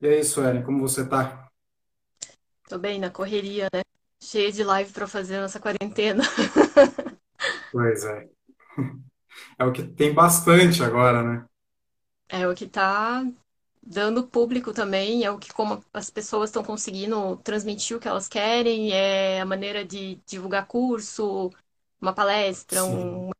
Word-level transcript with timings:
E 0.00 0.08
aí, 0.08 0.24
Suelen, 0.24 0.64
como 0.64 0.80
você 0.80 1.08
tá? 1.08 1.48
Tô 2.68 2.78
bem 2.78 2.98
na 3.00 3.10
correria, 3.10 3.68
né? 3.72 3.82
Cheia 4.22 4.52
de 4.52 4.62
live 4.64 4.92
pra 4.92 5.06
fazer 5.08 5.40
nessa 5.40 5.60
quarentena. 5.60 6.22
Pois 7.70 8.04
é. 8.04 8.28
É 9.58 9.64
o 9.64 9.72
que 9.72 9.82
tem 9.84 10.12
bastante 10.14 10.82
agora, 10.82 11.22
né? 11.22 11.44
É 12.28 12.46
o 12.46 12.54
que 12.54 12.66
tá 12.68 13.24
dando 13.82 14.26
público 14.26 14.72
também, 14.72 15.24
é 15.24 15.30
o 15.30 15.38
que 15.38 15.52
como 15.52 15.82
as 15.92 16.10
pessoas 16.10 16.50
estão 16.50 16.62
conseguindo 16.64 17.36
transmitir 17.38 17.96
o 17.96 18.00
que 18.00 18.08
elas 18.08 18.28
querem, 18.28 18.92
é 18.92 19.40
a 19.40 19.46
maneira 19.46 19.84
de 19.84 20.16
divulgar 20.26 20.66
curso, 20.66 21.50
uma 22.00 22.12
palestra, 22.14 22.84
Sim. 22.84 22.84
um... 22.84 23.30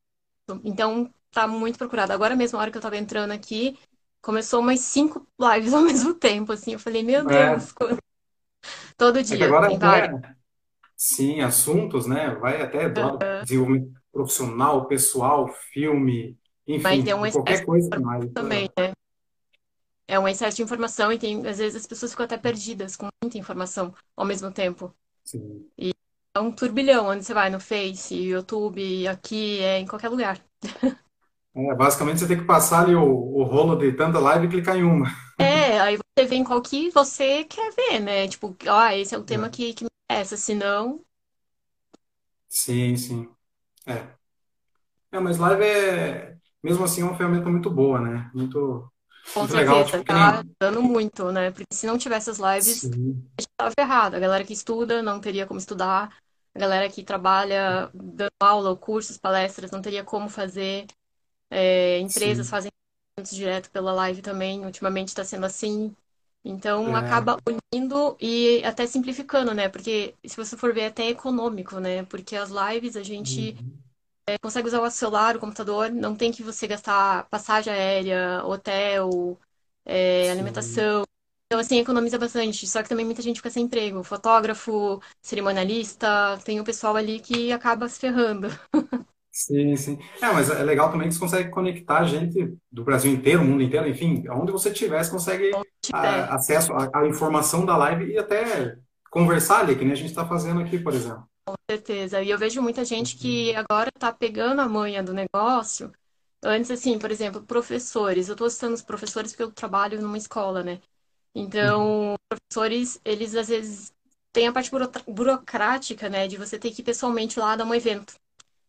Então 0.64 1.12
tá 1.32 1.46
muito 1.48 1.78
procurado. 1.78 2.12
Agora 2.12 2.36
mesmo, 2.36 2.58
a 2.58 2.62
hora 2.62 2.70
que 2.72 2.78
eu 2.78 2.82
tava 2.82 2.96
entrando 2.96 3.32
aqui, 3.32 3.78
começou 4.22 4.60
umas 4.60 4.80
cinco 4.80 5.26
lives 5.40 5.72
ao 5.74 5.82
mesmo 5.84 6.14
tempo, 6.14 6.52
assim. 6.52 6.72
Eu 6.74 6.78
falei, 6.78 7.02
meu 7.02 7.24
É, 7.28 7.28
Deus, 7.28 7.72
todo 8.96 9.22
é 9.28 9.36
que 9.36 9.42
dia, 9.42 9.44
agora 9.44 9.66
tem 9.66 9.78
várias. 9.78 10.10
até, 10.10 10.36
sim, 10.96 11.40
assuntos, 11.42 12.06
né? 12.06 12.34
Vai 12.36 12.62
até 12.62 12.88
do 12.88 13.26
desenvolvimento 13.40 13.92
profissional, 14.12 14.86
pessoal, 14.88 15.48
filme, 15.72 16.38
é 17.08 17.14
enfim, 17.14 17.14
um 17.14 17.24
qualquer 17.30 17.64
coisa 17.64 17.96
mais. 17.98 18.26
também, 18.34 18.68
né? 18.78 18.92
É 20.06 20.18
um 20.18 20.26
excesso 20.28 20.56
de 20.58 20.62
informação 20.62 21.12
e 21.12 21.18
tem, 21.18 21.46
às 21.46 21.58
vezes 21.58 21.76
as 21.76 21.86
pessoas 21.86 22.10
ficam 22.12 22.24
até 22.26 22.36
perdidas 22.38 22.96
com 22.96 23.08
muita 23.22 23.38
informação 23.38 23.94
ao 24.16 24.24
mesmo 24.26 24.50
tempo. 24.52 24.94
Sim. 25.24 25.70
É 26.34 26.40
um 26.40 26.50
turbilhão 26.52 27.06
onde 27.08 27.22
você 27.24 27.34
vai 27.34 27.50
no 27.50 27.60
Face, 27.60 28.14
YouTube, 28.14 29.06
aqui, 29.08 29.58
é 29.60 29.78
em 29.78 29.86
qualquer 29.86 30.08
lugar. 30.08 30.42
É, 31.54 31.74
basicamente, 31.74 32.20
você 32.20 32.28
tem 32.28 32.38
que 32.38 32.44
passar 32.44 32.82
ali 32.84 32.94
o, 32.94 33.02
o 33.02 33.42
rolo 33.42 33.76
de 33.76 33.92
tanta 33.92 34.18
live 34.18 34.46
e 34.46 34.50
clicar 34.50 34.76
em 34.76 34.84
uma. 34.84 35.06
É, 35.40 35.80
aí 35.80 35.96
você 35.96 36.26
vê 36.26 36.36
em 36.36 36.44
qual 36.44 36.60
que 36.62 36.90
você 36.90 37.44
quer 37.44 37.72
ver, 37.72 38.00
né? 38.00 38.28
Tipo, 38.28 38.56
ah, 38.68 38.94
esse 38.96 39.14
é 39.14 39.18
o 39.18 39.24
tema 39.24 39.48
É. 39.48 39.50
que, 39.50 39.72
que 39.74 39.84
me 39.84 39.90
interessa, 40.10 40.36
senão, 40.36 41.04
Sim, 42.48 42.96
sim. 42.96 43.34
É. 43.86 44.16
É, 45.12 45.20
mas 45.20 45.38
live 45.38 45.64
é, 45.64 46.36
mesmo 46.62 46.84
assim, 46.84 47.00
é 47.02 47.04
uma 47.04 47.16
ferramenta 47.16 47.48
muito 47.50 47.70
boa, 47.70 48.00
né? 48.00 48.30
Muito, 48.34 48.90
com 49.34 49.46
muito 49.46 49.54
legal, 49.54 49.84
certeza, 49.84 50.02
tipo, 50.02 50.04
que 50.04 50.12
tá 50.12 50.14
nem. 50.14 50.54
dando 50.60 50.82
muito, 50.82 51.30
né? 51.32 51.50
Porque 51.50 51.66
se 51.72 51.86
não 51.86 51.98
tivesse 51.98 52.30
as 52.30 52.38
lives, 52.38 52.90
Sim, 52.90 53.30
a 53.38 53.42
gente 53.42 53.50
tava 53.56 53.74
errado. 53.78 54.14
A 54.14 54.18
galera 54.18 54.44
que 54.44 54.52
estuda 54.52 55.02
não 55.02 55.20
teria 55.20 55.46
como 55.46 55.58
estudar, 55.60 56.16
a 56.54 56.58
galera 56.58 56.90
que 56.90 57.04
trabalha 57.04 57.90
dando 57.94 58.30
aula, 58.40 58.76
cursos, 58.76 59.18
palestras, 59.18 59.70
não 59.70 59.82
teria 59.82 60.04
como 60.04 60.28
fazer. 60.28 60.86
É, 61.50 61.98
empresas 62.00 62.48
sim. 62.48 62.50
fazem 62.50 62.70
direto 63.32 63.70
pela 63.70 63.92
live 63.92 64.22
também, 64.22 64.64
ultimamente 64.64 65.08
está 65.08 65.24
sendo 65.24 65.46
assim. 65.46 65.94
Então 66.44 66.94
É, 66.94 66.94
acaba 66.96 67.38
unindo 67.72 68.16
e 68.20 68.62
até 68.64 68.86
simplificando, 68.86 69.52
né? 69.54 69.68
Porque 69.68 70.14
se 70.26 70.36
você 70.36 70.56
for 70.56 70.72
ver, 70.74 70.82
é 70.82 70.86
até 70.88 71.08
econômico, 71.08 71.80
né? 71.80 72.04
Porque 72.04 72.36
as 72.36 72.50
lives 72.50 72.96
a 72.96 73.02
gente 73.02 73.56
uhum, 73.56 73.78
é, 74.26 74.38
consegue 74.38 74.68
usar 74.68 74.80
o 74.80 74.90
celular, 74.90 75.36
o 75.36 75.40
computador, 75.40 75.90
não 75.90 76.14
tem 76.16 76.30
que 76.32 76.42
você 76.42 76.66
gastar 76.66 77.24
passagem 77.30 77.72
aérea, 77.72 78.44
hotel, 78.44 79.38
é, 79.84 80.30
alimentação. 80.30 81.04
Então, 81.46 81.58
assim, 81.60 81.78
economiza 81.78 82.18
bastante. 82.18 82.66
Só 82.66 82.82
que 82.82 82.88
também 82.88 83.06
muita 83.06 83.22
gente 83.22 83.36
fica 83.38 83.50
sem 83.50 83.64
emprego. 83.64 84.02
Fotógrafo, 84.04 85.00
cerimonialista, 85.22 86.38
tem 86.44 86.60
o 86.60 86.64
pessoal 86.64 86.96
ali 86.96 87.20
que 87.20 87.52
acaba 87.52 87.88
se 87.88 87.98
ferrando. 88.00 88.48
Sim, 89.38 89.76
sim. 89.76 89.98
É, 90.20 90.32
mas 90.32 90.50
é 90.50 90.62
legal 90.64 90.90
também 90.90 91.08
que 91.08 91.14
você 91.14 91.20
consegue 91.20 91.50
conectar 91.50 92.04
gente 92.04 92.56
do 92.72 92.82
Brasil 92.84 93.12
inteiro, 93.12 93.44
mundo 93.44 93.62
inteiro, 93.62 93.88
enfim, 93.88 94.24
aonde 94.28 94.50
você 94.50 94.70
estiver, 94.70 95.02
você 95.02 95.10
consegue 95.10 95.52
ah, 95.92 96.34
acesso 96.34 96.72
à, 96.72 97.06
informação 97.06 97.64
da 97.64 97.76
live 97.76 98.12
e 98.12 98.18
até 98.18 98.76
conversar 99.10 99.60
ali, 99.60 99.76
que 99.76 99.84
nem 99.84 99.92
a 99.92 99.96
gente 99.96 100.08
está 100.08 100.26
fazendo 100.26 100.60
aqui, 100.60 100.78
por 100.78 100.92
exemplo. 100.92 101.24
certeza. 101.70 102.22
E 102.22 102.30
eu 102.30 102.38
vejo 102.38 102.62
muita 102.62 102.84
gente 102.84 103.16
que 103.16 103.54
agora 103.54 103.90
tá 103.92 104.12
pegando 104.12 104.60
a 104.60 104.68
manha 104.68 105.02
do 105.02 105.12
negócio. 105.12 105.92
Antes, 106.42 106.70
assim, 106.70 106.98
por 106.98 107.10
exemplo, 107.10 107.42
professores. 107.42 108.28
Eu 108.28 108.36
tô 108.36 108.48
citando 108.48 108.74
os 108.74 108.82
professores 108.82 109.32
porque 109.32 109.42
eu 109.42 109.52
trabalho 109.52 110.00
numa 110.00 110.18
escola, 110.18 110.62
né? 110.62 110.80
Uhum. 111.60 111.94
Então, 111.94 112.16
professores, 112.28 113.00
eles 113.04 113.34
às 113.34 113.48
vezes 113.48 113.94
têm 114.32 114.48
a 114.48 114.52
parte 114.52 114.70
buro- 114.70 114.90
burocrática, 115.08 116.08
né? 116.08 116.28
De 116.28 116.36
você 116.36 116.58
ter 116.58 116.70
que 116.72 116.82
ir 116.82 116.84
pessoalmente 116.84 117.38
lá 117.40 117.56
dar 117.56 117.64
um 117.66 117.74
evento. 117.74 118.14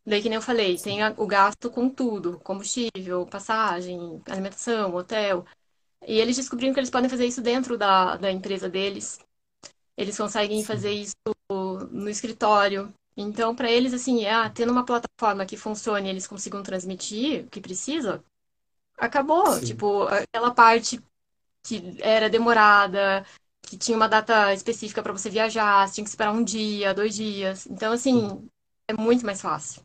Daí, 0.06 0.22
que 0.22 0.30
nem 0.30 0.38
eu 0.38 0.42
falei, 0.42 0.78
tem 0.80 1.00
o 1.18 1.28
gasto 1.28 1.70
com 1.72 1.90
tudo: 1.90 2.40
combustível, 2.40 3.26
passagem, 3.28 4.22
alimentação, 4.28 4.94
hotel. 4.96 5.46
E 6.08 6.20
eles 6.20 6.38
descobriram 6.38 6.74
que 6.74 6.80
eles 6.80 6.90
podem 6.92 7.10
fazer 7.10 7.26
isso 7.28 7.42
dentro 7.42 7.78
da, 7.78 8.18
da 8.18 8.32
empresa 8.32 8.70
deles. 8.70 9.20
Eles 9.98 10.18
conseguem 10.18 10.64
fazer 10.64 10.92
Sim, 10.92 10.94
isso 10.94 11.16
no 11.92 12.10
escritório. 12.10 12.94
Então, 13.18 13.56
para 13.56 13.70
eles, 13.72 13.94
assim, 13.94 14.26
ah, 14.26 14.50
tendo 14.50 14.72
uma 14.72 14.86
plataforma 14.86 15.46
que 15.46 15.58
funcione 15.58 16.08
e 16.08 16.12
eles 16.12 16.28
consigam 16.28 16.64
transmitir 16.64 17.46
o 17.46 17.50
que 17.50 17.60
precisa, 17.62 18.24
acabou. 18.98 19.60
sim, 19.60 19.62
Tipo, 19.62 20.04
aquela 20.06 20.54
parte 20.54 21.02
que 21.64 21.98
era 22.02 22.30
demorada, 22.30 23.26
que 23.64 23.78
tinha 23.78 23.98
uma 23.98 24.10
data 24.10 24.54
específica 24.54 25.04
para 25.04 25.14
você 25.14 25.30
viajar, 25.30 25.88
você 25.88 25.96
tinha 25.96 26.06
que 26.06 26.10
esperar 26.12 26.34
um 26.34 26.44
dia, 26.44 26.94
dois 26.94 27.16
dias. 27.16 27.68
Então, 27.68 27.94
sim. 28.12 28.30
assim, 28.32 28.50
é 28.88 28.94
muito 28.94 29.26
mais 29.26 29.42
fácil. 29.42 29.82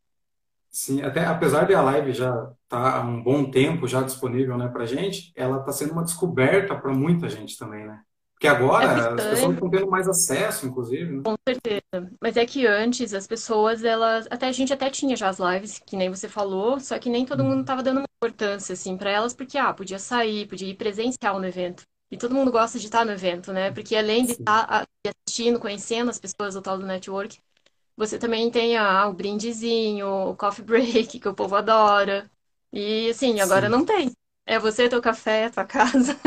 Sim, 0.77 1.03
até 1.03 1.25
apesar 1.25 1.67
de 1.67 1.75
a 1.75 1.81
live 1.83 2.13
já 2.13 2.31
estar 2.65 2.97
há 2.99 3.01
um 3.07 3.23
bom 3.23 3.49
tempo 3.51 3.87
já 3.87 4.03
disponível, 4.03 4.59
né, 4.59 4.69
para 4.69 4.85
gente, 4.87 5.33
ela 5.37 5.61
está 5.61 5.71
sendo 5.73 5.93
uma 5.93 6.03
descoberta 6.05 6.75
para 6.77 6.93
muita 6.93 7.29
gente 7.29 7.57
também, 7.57 7.87
né? 7.87 8.03
Porque 8.35 8.49
É 8.79 8.89
agora 8.89 9.15
as 9.15 9.25
pessoas 9.29 9.55
estão 9.55 9.71
tendo 9.71 9.89
mais 9.89 10.09
acesso, 10.09 10.67
inclusive, 10.67 11.13
né? 11.19 11.25
com 11.25 11.35
certeza. 11.49 12.13
Mas 12.21 12.37
é 12.37 12.47
que 12.47 12.67
antes 12.67 13.15
as 13.15 13.27
pessoas, 13.27 13.83
elas. 13.85 14.27
Até 14.31 14.47
a 14.47 14.53
gente 14.53 14.73
até 14.73 14.91
tinha 14.91 15.17
já 15.17 15.29
as 15.29 15.39
lives, 15.39 15.79
que 15.87 15.97
nem 15.97 16.11
você 16.11 16.29
falou, 16.29 16.79
só 16.81 16.99
que 16.99 17.09
nem 17.11 17.25
todo 17.27 17.45
mundo 17.45 17.65
Uhum. 17.65 17.65
tava 17.65 17.83
dando 17.83 17.99
uma 17.99 18.07
importância, 18.19 18.73
assim, 18.75 18.97
para 18.97 19.11
elas, 19.11 19.35
porque, 19.35 19.59
ah, 19.59 19.73
podia 19.73 19.99
sair, 19.99 20.47
podia 20.49 20.69
ir 20.69 20.77
presencial 20.77 21.39
no 21.41 21.47
evento. 21.47 21.83
E 22.11 22.17
todo 22.17 22.35
mundo 22.35 22.53
gosta 22.53 22.79
de 22.79 22.87
estar 22.87 23.05
no 23.05 23.13
evento, 23.13 23.53
né? 23.53 23.71
Porque 23.73 23.97
além 23.97 24.25
de 24.27 24.33
Sim, 24.33 24.35
estar 24.35 24.67
ah, 24.69 24.85
assistindo, 25.27 25.59
conhecendo 25.59 26.11
as 26.11 26.19
pessoas 26.21 26.55
do 26.55 26.63
tal 26.63 26.79
do 26.79 26.87
network, 26.87 27.39
Você 27.97 28.19
também 28.19 28.51
tem 28.51 28.77
ah, 28.77 29.07
o 29.09 29.15
brindezinho, 29.15 30.07
o 30.31 30.37
coffee 30.37 30.65
break, 30.65 31.21
que 31.21 31.29
o 31.29 31.35
povo 31.35 31.57
adora. 31.57 32.31
E 32.73 33.11
assim, 33.11 33.41
agora 33.41 33.69
sim. 33.69 33.71
não 33.71 33.85
tem. 33.85 34.11
É 34.47 34.59
você, 34.59 34.89
teu 34.89 35.01
café, 35.03 35.49
tua 35.51 35.65
casa. 35.65 36.19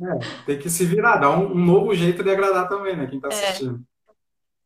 É, 0.00 0.26
tem 0.44 0.58
que 0.58 0.68
se 0.68 0.84
virar, 0.84 1.16
dar 1.18 1.30
um, 1.30 1.52
um 1.52 1.64
novo 1.64 1.94
jeito 1.94 2.22
de 2.22 2.30
agradar 2.30 2.68
também, 2.68 2.96
né, 2.96 3.06
quem 3.06 3.16
está 3.16 3.28
É, 3.28 3.28
assistindo. 3.28 3.82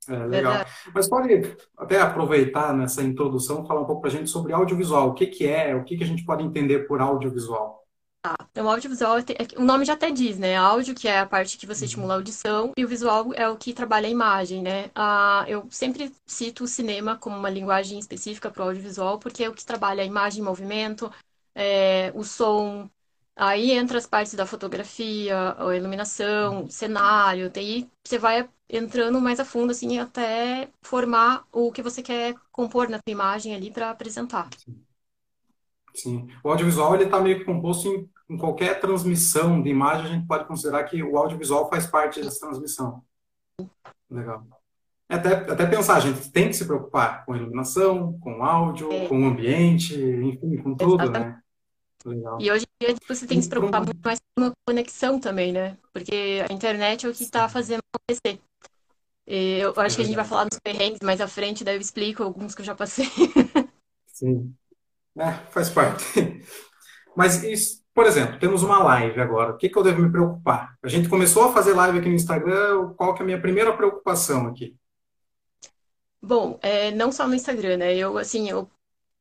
É, 0.09 0.27
legal. 0.27 0.61
verdade. 0.61 0.71
Mas 0.95 1.09
pode 1.09 1.57
até 1.79 2.01
aproveitar 2.01 2.75
nessa 2.77 3.03
introdução, 3.03 3.67
falar 3.67 3.83
um 3.83 3.87
pouco 3.87 4.03
para 4.03 4.11
a 4.11 4.15
gente 4.15 4.31
sobre 4.31 4.53
audiovisual. 4.53 5.11
O 5.11 5.15
que 5.15 5.27
que 5.29 5.47
é, 5.47 5.75
o 5.77 5.85
que 5.85 5.97
que 5.99 6.05
a 6.05 6.07
gente 6.07 6.25
pode 6.25 6.45
entender 6.45 6.81
por 6.89 7.01
audiovisual? 7.01 7.80
Então, 8.51 8.67
o 8.67 8.69
audiovisual, 8.69 9.19
é 9.19 9.23
é 9.23 9.59
o 9.59 9.65
nome 9.65 9.85
já 9.85 9.95
até 9.95 10.11
diz, 10.11 10.39
né? 10.39 10.57
Áudio, 10.57 10.95
que 10.95 11.09
é 11.09 11.19
a 11.21 11.27
parte 11.27 11.57
que 11.57 11.67
você 11.67 11.85
estimula 11.87 12.15
a 12.15 12.17
Uhum. 12.17 12.19
audição, 12.19 12.73
e 12.77 12.85
o 12.85 12.89
visual 12.89 13.33
é 13.35 13.49
o 13.49 13.57
que 13.57 13.73
trabalha 13.73 14.07
a 14.07 14.11
imagem, 14.11 14.63
né? 14.63 14.91
Ah, 14.95 15.45
eu 15.49 15.67
sempre 15.71 16.15
cito 16.27 16.65
o 16.65 16.69
cinema 16.69 17.17
como 17.17 17.37
uma 17.37 17.49
linguagem 17.51 17.99
específica 17.99 18.51
para 18.51 18.63
o 18.65 18.67
audiovisual, 18.69 19.19
porque 19.19 19.45
é 19.45 19.49
o 19.49 19.55
que 19.55 19.65
trabalha 19.65 20.03
a 20.03 20.07
imagem, 20.07 20.43
movimento, 20.43 21.11
é, 21.55 22.13
o 22.15 22.23
som. 22.25 22.89
Aí 23.37 23.71
entra 23.73 23.97
as 23.99 24.07
partes 24.07 24.35
da 24.35 24.45
fotografia, 24.47 25.55
a 25.59 25.75
iluminação, 25.75 26.69
cenário, 26.69 27.49
daí 27.51 27.89
você 28.05 28.19
vai 28.19 28.49
entrando 28.69 29.19
mais 29.21 29.41
a 29.41 29.45
fundo, 29.47 29.71
assim, 29.71 29.99
até 29.99 30.69
formar 30.83 31.45
o 31.51 31.73
que 31.73 31.83
você 31.83 32.03
quer 32.03 32.35
compor 32.53 32.89
na 32.91 32.99
tua 32.99 33.13
imagem 33.13 33.55
ali 33.55 33.71
para 33.73 33.91
apresentar. 33.91 34.49
Sim. 35.95 36.29
O 36.45 36.51
audiovisual 36.51 36.95
ele 36.95 37.05
está 37.05 37.21
meio 37.21 37.39
que 37.39 37.45
composto 37.45 37.89
em, 37.89 38.09
em 38.31 38.39
qualquer 38.39 38.81
transmissão 38.81 39.61
de 39.63 39.69
imagem, 39.71 40.07
a 40.07 40.15
gente 40.15 40.27
pode 40.27 40.47
considerar 40.47 40.85
que 40.85 41.03
o 41.03 41.19
audiovisual 41.19 41.69
faz 41.69 41.87
parte 41.87 42.23
dessa 42.23 42.41
transmissão. 42.41 43.05
Legal. 44.11 44.47
É 45.09 45.17
Até, 45.17 45.35
até 45.35 45.67
pensar, 45.67 45.97
a 45.97 46.01
gente 46.01 46.31
tem 46.31 46.47
que 46.49 46.55
se 46.55 46.65
preocupar 46.65 47.25
com 47.25 47.35
iluminação, 47.35 48.19
com 48.21 48.45
áudio, 48.45 48.93
É, 48.93 49.09
com 49.09 49.21
o 49.23 49.27
ambiente, 49.27 49.95
enfim, 49.95 50.57
com 50.63 50.75
tudo, 50.77 51.03
exatamente. 51.03 51.37
né? 51.37 51.43
Legal. 52.05 52.41
E 52.41 52.51
hoje 52.51 52.67
em 52.81 52.87
dia 52.87 52.97
você 53.09 53.27
tem 53.27 53.39
que 53.39 53.43
se 53.45 53.51
preocupar 53.51 53.85
muito 53.85 54.01
mais 54.05 54.19
com 54.37 54.45
a 54.47 54.53
conexão 54.67 55.19
também, 55.21 55.53
né? 55.53 55.77
Porque 55.93 56.45
a 56.49 56.53
internet 56.53 57.07
é 57.07 57.09
o 57.11 57.13
que 57.15 57.23
está 57.23 57.49
fazendo 57.49 57.81
acontecer. 57.93 58.41
Eu 59.27 59.75
É 59.77 59.81
acho 59.83 59.97
que 59.97 60.03
a 60.03 60.05
gente 60.05 60.17
vai 60.17 60.25
falar 60.25 60.45
dos 60.45 60.59
perrengues 60.59 61.01
mais 61.03 61.21
à 61.21 61.29
frente, 61.29 61.63
daí 61.65 61.77
eu 61.77 61.81
explico 61.81 62.23
alguns 62.23 62.55
que 62.55 62.63
eu 62.63 62.67
já 62.67 62.75
passei. 62.75 63.07
Sim. 64.07 64.57
É, 65.19 65.33
faz 65.51 65.71
parte. 65.71 66.05
Mas, 67.17 67.43
isso, 67.43 67.83
por 67.95 68.07
exemplo, 68.07 68.39
temos 68.39 68.63
uma 68.63 68.83
live 68.83 69.21
agora. 69.21 69.53
O 69.53 69.57
que 69.57 69.69
que 69.69 69.77
eu 69.77 69.83
devo 69.83 70.03
me 70.03 70.11
preocupar? 70.11 70.77
A 70.83 70.89
gente 70.89 71.09
começou 71.09 71.45
a 71.45 71.53
fazer 71.53 71.75
live 71.75 71.99
aqui 71.99 72.09
no 72.09 72.15
Instagram. 72.15 72.95
Qual 72.97 73.15
que 73.15 73.21
é 73.21 73.23
a 73.23 73.27
minha 73.27 73.41
primeira 73.41 73.77
preocupação 73.77 74.47
aqui? 74.47 74.77
Bom, 76.23 76.59
é, 76.63 76.91
não 76.91 77.11
só 77.11 77.27
no 77.27 77.35
Instagram, 77.35 77.79
né? 77.79 77.97
Eu, 77.97 78.19
assim, 78.19 78.49
eu 78.49 78.69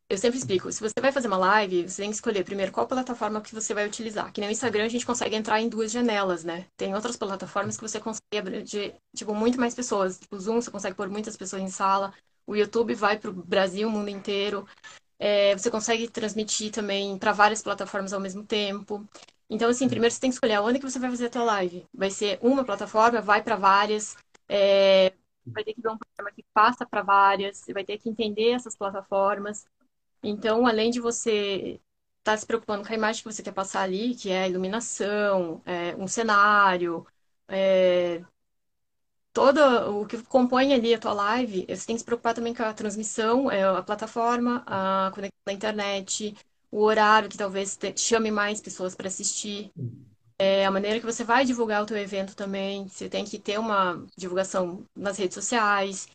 eu 0.10 0.18
sempre 0.18 0.40
explico, 0.40 0.72
se 0.72 0.82
você 0.82 1.00
vai 1.00 1.12
fazer 1.12 1.28
uma 1.28 1.38
live, 1.38 1.88
você 1.88 2.02
tem 2.02 2.10
que 2.10 2.16
escolher 2.16 2.44
primeiro 2.44 2.72
qual 2.72 2.88
plataforma 2.88 3.40
que 3.42 3.54
você 3.54 3.76
vai 3.76 3.86
utilizar. 3.86 4.34
Que 4.34 4.42
nem 4.42 4.50
o 4.50 4.52
Instagram 4.52 4.86
a 4.86 4.90
gente 4.90 5.06
consegue 5.06 5.36
entrar 5.36 5.62
em 5.62 5.70
duas 5.70 5.92
janelas, 5.92 6.44
né? 6.44 6.66
Tem 6.76 6.96
outras 6.96 7.16
plataformas 7.16 7.78
que 7.78 7.88
você 7.88 8.00
consegue 8.00 8.38
abranger, 8.40 8.96
tipo, 9.16 9.36
muito 9.36 9.60
mais 9.60 9.76
pessoas. 9.76 10.20
O 10.32 10.40
Zoom 10.40 10.60
você 10.60 10.72
consegue 10.72 10.96
pôr 10.96 11.10
muitas 11.10 11.38
pessoas 11.38 11.62
em 11.62 11.70
sala. 11.70 12.12
O 12.48 12.56
YouTube 12.56 12.96
vai 12.96 13.20
para 13.20 13.30
o 13.30 13.34
Brasil, 13.34 13.88
o 13.88 13.92
mundo 13.92 14.10
inteiro. 14.10 14.66
É, 15.20 15.56
você 15.58 15.70
consegue 15.70 16.08
transmitir 16.10 16.72
também 16.72 17.18
para 17.20 17.34
várias 17.34 17.62
plataformas 17.62 18.14
ao 18.14 18.20
mesmo 18.22 18.46
tempo. 18.46 19.06
Então, 19.50 19.70
assim, 19.70 19.88
primeiro 19.90 20.14
você 20.14 20.20
tem 20.22 20.30
que 20.30 20.36
escolher 20.36 20.60
onde 20.62 20.80
que 20.80 20.90
você 20.90 21.00
vai 21.00 21.10
fazer 21.10 21.28
a 21.28 21.30
tua 21.30 21.44
live. 21.44 21.86
Vai 21.94 22.10
ser 22.12 22.40
uma 22.42 22.64
plataforma, 22.64 23.22
vai 23.22 23.44
para 23.44 23.56
várias. 23.56 24.16
É, 24.48 25.14
vai 25.54 25.64
ter 25.64 25.74
que 25.74 25.82
ver 25.82 25.90
um 25.90 25.98
programa 25.98 26.32
que 26.36 26.44
passa 26.54 26.86
para 26.86 27.02
várias. 27.04 27.58
Você 27.58 27.74
vai 27.74 27.84
ter 27.84 27.98
que 27.98 28.10
entender 28.10 28.52
essas 28.52 28.78
plataformas. 28.78 29.66
Então, 30.24 30.68
além 30.68 30.92
de 30.92 31.00
você 31.00 31.80
estar 32.20 32.34
tá 32.34 32.38
se 32.38 32.46
preocupando 32.46 32.86
com 32.86 32.94
a 32.94 32.96
imagem 32.96 33.24
que 33.24 33.32
você 33.32 33.44
quer 33.44 33.54
passar 33.54 33.82
ali, 33.84 34.16
que 34.16 34.30
é 34.30 34.44
a 34.44 34.48
iluminação, 34.48 35.62
é, 35.66 35.96
um 35.96 36.08
cenário, 36.08 37.06
é, 37.48 38.24
todo 39.40 40.02
o 40.02 40.06
que 40.06 40.22
compõe 40.24 40.74
ali 40.74 40.94
a 40.94 41.00
tua 41.00 41.14
live, 41.14 41.66
você 41.70 41.86
tem 41.86 41.96
que 41.96 42.00
se 42.00 42.06
preocupar 42.06 42.34
também 42.34 42.54
com 42.54 42.62
a 42.64 42.74
transmissão, 42.74 43.50
é, 43.50 43.64
a 43.64 43.82
plataforma, 43.82 44.64
a 44.68 45.12
conexão 45.14 45.40
na 45.48 45.54
internet, 45.54 46.36
o 46.70 46.82
horário 46.84 47.30
que 47.30 47.38
talvez 47.38 47.78
chame 47.96 48.32
mais 48.32 48.60
pessoas 48.62 48.96
para 48.96 49.08
assistir, 49.08 49.72
é, 50.38 50.66
a 50.66 50.72
maneira 50.72 51.00
que 51.00 51.06
você 51.06 51.24
vai 51.24 51.46
divulgar 51.46 51.84
o 51.84 51.86
teu 51.86 51.98
evento 51.98 52.36
também. 52.36 52.88
Você 52.88 53.10
tem 53.10 53.26
que 53.26 53.40
ter 53.40 53.60
uma 53.60 54.06
divulgação 54.18 54.86
nas 54.96 55.18
redes 55.18 55.36
sociais, 55.36 56.08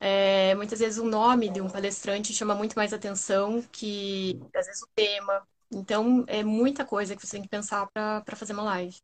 é, 0.00 0.54
muitas 0.56 0.80
vezes 0.80 0.98
o 0.98 1.04
nome 1.04 1.50
de 1.50 1.60
um 1.60 1.70
palestrante 1.70 2.32
chama 2.34 2.54
muito 2.54 2.74
mais 2.74 2.92
atenção 2.92 3.62
que, 3.72 4.40
às 4.54 4.66
vezes, 4.66 4.82
o 4.82 4.88
tema. 4.96 5.46
Então, 5.72 6.24
é 6.28 6.42
muita 6.44 6.84
coisa 6.84 7.16
que 7.16 7.26
você 7.26 7.32
tem 7.36 7.42
que 7.42 7.48
pensar 7.48 7.88
para 7.92 8.36
fazer 8.36 8.52
uma 8.54 8.64
live. 8.64 8.96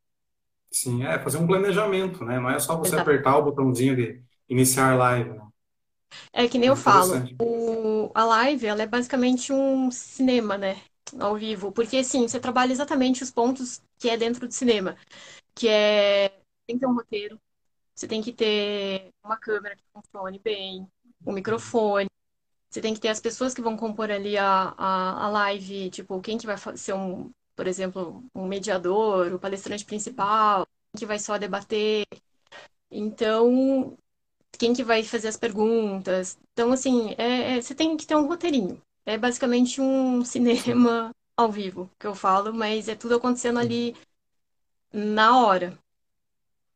Sim, 0.71 1.05
é 1.05 1.19
fazer 1.19 1.39
um 1.39 1.47
planejamento, 1.47 2.25
né? 2.25 2.39
Não 2.39 2.51
é 2.51 2.59
só 2.59 2.77
você 2.77 2.95
Exato. 2.95 3.03
apertar 3.03 3.37
o 3.39 3.45
botãozinho 3.45 3.97
de 3.97 4.23
iniciar 4.49 4.97
live. 4.97 5.31
Né? 5.31 5.49
É 6.33 6.49
que 6.49 6.59
nem 6.59 6.69
é 6.69 6.73
eu 6.73 6.77
falo, 6.77 7.15
o, 7.41 8.11
a 8.15 8.25
live 8.25 8.67
ela 8.67 8.83
é 8.83 8.87
basicamente 8.87 9.53
um 9.53 9.91
cinema, 9.91 10.59
né? 10.59 10.81
Ao 11.19 11.37
vivo. 11.37 11.73
Porque, 11.73 11.97
assim, 11.99 12.29
você 12.29 12.39
trabalha 12.39 12.73
exatamente 12.73 13.23
os 13.23 13.31
pontos 13.31 13.81
que 13.99 14.11
é 14.11 14.17
dentro 14.17 14.47
do 14.47 14.53
cinema. 14.53 14.97
Que 15.55 15.69
é... 15.69 16.29
Tem 16.67 16.77
que 16.77 16.81
ter 16.81 16.87
um 16.87 16.95
roteiro, 16.95 17.41
você 17.99 18.07
tem 18.07 18.23
que 18.23 18.33
ter 18.33 19.09
uma 19.25 19.37
câmera 19.37 19.75
que 19.75 19.83
funcione 19.93 20.39
bem, 20.39 20.87
um 21.27 21.33
microfone. 21.33 22.09
Você 22.71 22.81
tem 22.81 22.95
que 22.95 23.01
ter 23.01 23.09
as 23.09 23.19
pessoas 23.19 23.55
que 23.55 23.61
vão 23.61 23.77
compor 23.77 24.09
ali 24.11 24.39
a, 24.39 24.75
a, 24.79 25.25
a 25.25 25.29
live, 25.31 25.91
tipo, 25.91 26.21
quem 26.21 26.39
que 26.39 26.47
vai 26.47 26.57
ser 26.77 26.93
um, 26.93 27.31
por 27.59 27.67
exemplo, 27.67 28.23
um 28.33 28.47
mediador, 28.47 29.35
o 29.35 29.39
palestrante 29.41 29.85
principal, 29.85 30.65
que 30.97 31.05
vai 31.05 31.19
só 31.19 31.37
debater. 31.37 32.07
Então, 32.89 33.99
quem 34.57 34.73
que 34.73 34.85
vai 34.85 35.03
fazer 35.03 35.27
as 35.27 35.37
perguntas. 35.37 36.39
Então, 36.53 36.71
assim, 36.71 37.17
é, 37.19 37.57
é, 37.57 37.61
você 37.61 37.75
tem 37.75 37.97
que 37.97 38.07
ter 38.07 38.15
um 38.15 38.29
roteirinho. 38.29 38.81
É 39.05 39.19
basicamente 39.19 39.81
um 39.81 40.23
cinema 40.25 41.11
ao 41.37 41.51
vivo, 41.51 41.91
que 41.99 42.07
eu 42.07 42.15
falo, 42.15 42.55
mas 42.55 42.89
é 42.89 42.95
tudo 42.95 43.17
acontecendo 43.17 43.59
ali 43.59 43.97
na 44.93 45.45
hora. 45.45 45.77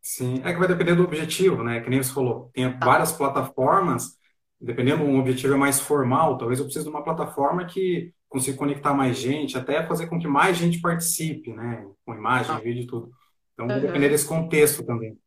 Sim, 0.01 0.43
é 0.45 0.53
que 0.53 0.59
vai 0.59 0.67
depender 0.67 0.97
do 0.97 1.05
objetivo, 1.05 1.63
né? 1.63 1.81
Que 1.81 1.89
nem 1.89 2.03
você 2.03 2.13
falou, 2.13 2.51
tem 2.53 2.77
várias 2.77 3.13
plataformas, 3.13 4.19
dependendo 4.61 5.05
um 5.05 5.21
objetivo 5.21 5.55
é 5.55 5.57
mais 5.57 5.79
formal, 5.79 6.37
talvez 6.37 6.59
eu 6.59 6.65
precise 6.65 6.85
de 6.85 6.91
uma 6.91 7.05
plataforma 7.05 7.67
que 7.67 8.13
consiga 8.33 8.57
conectar 8.57 8.95
mais 8.95 9.19
gente, 9.19 9.59
até 9.59 9.87
fazer 9.87 10.07
com 10.07 10.19
que 10.19 10.27
mais 10.27 10.57
gente 10.57 10.81
participe, 10.81 11.53
né? 11.53 11.87
Com 12.05 12.15
imagem, 12.15 12.51
ah. 12.51 12.59
vídeo 12.59 12.83
e 12.83 12.87
tudo. 12.87 13.13
Então, 13.53 13.69
vai 13.69 13.79
depender 13.79 14.09
desse 14.09 14.27
contexto 14.27 14.83
também. 14.83 15.19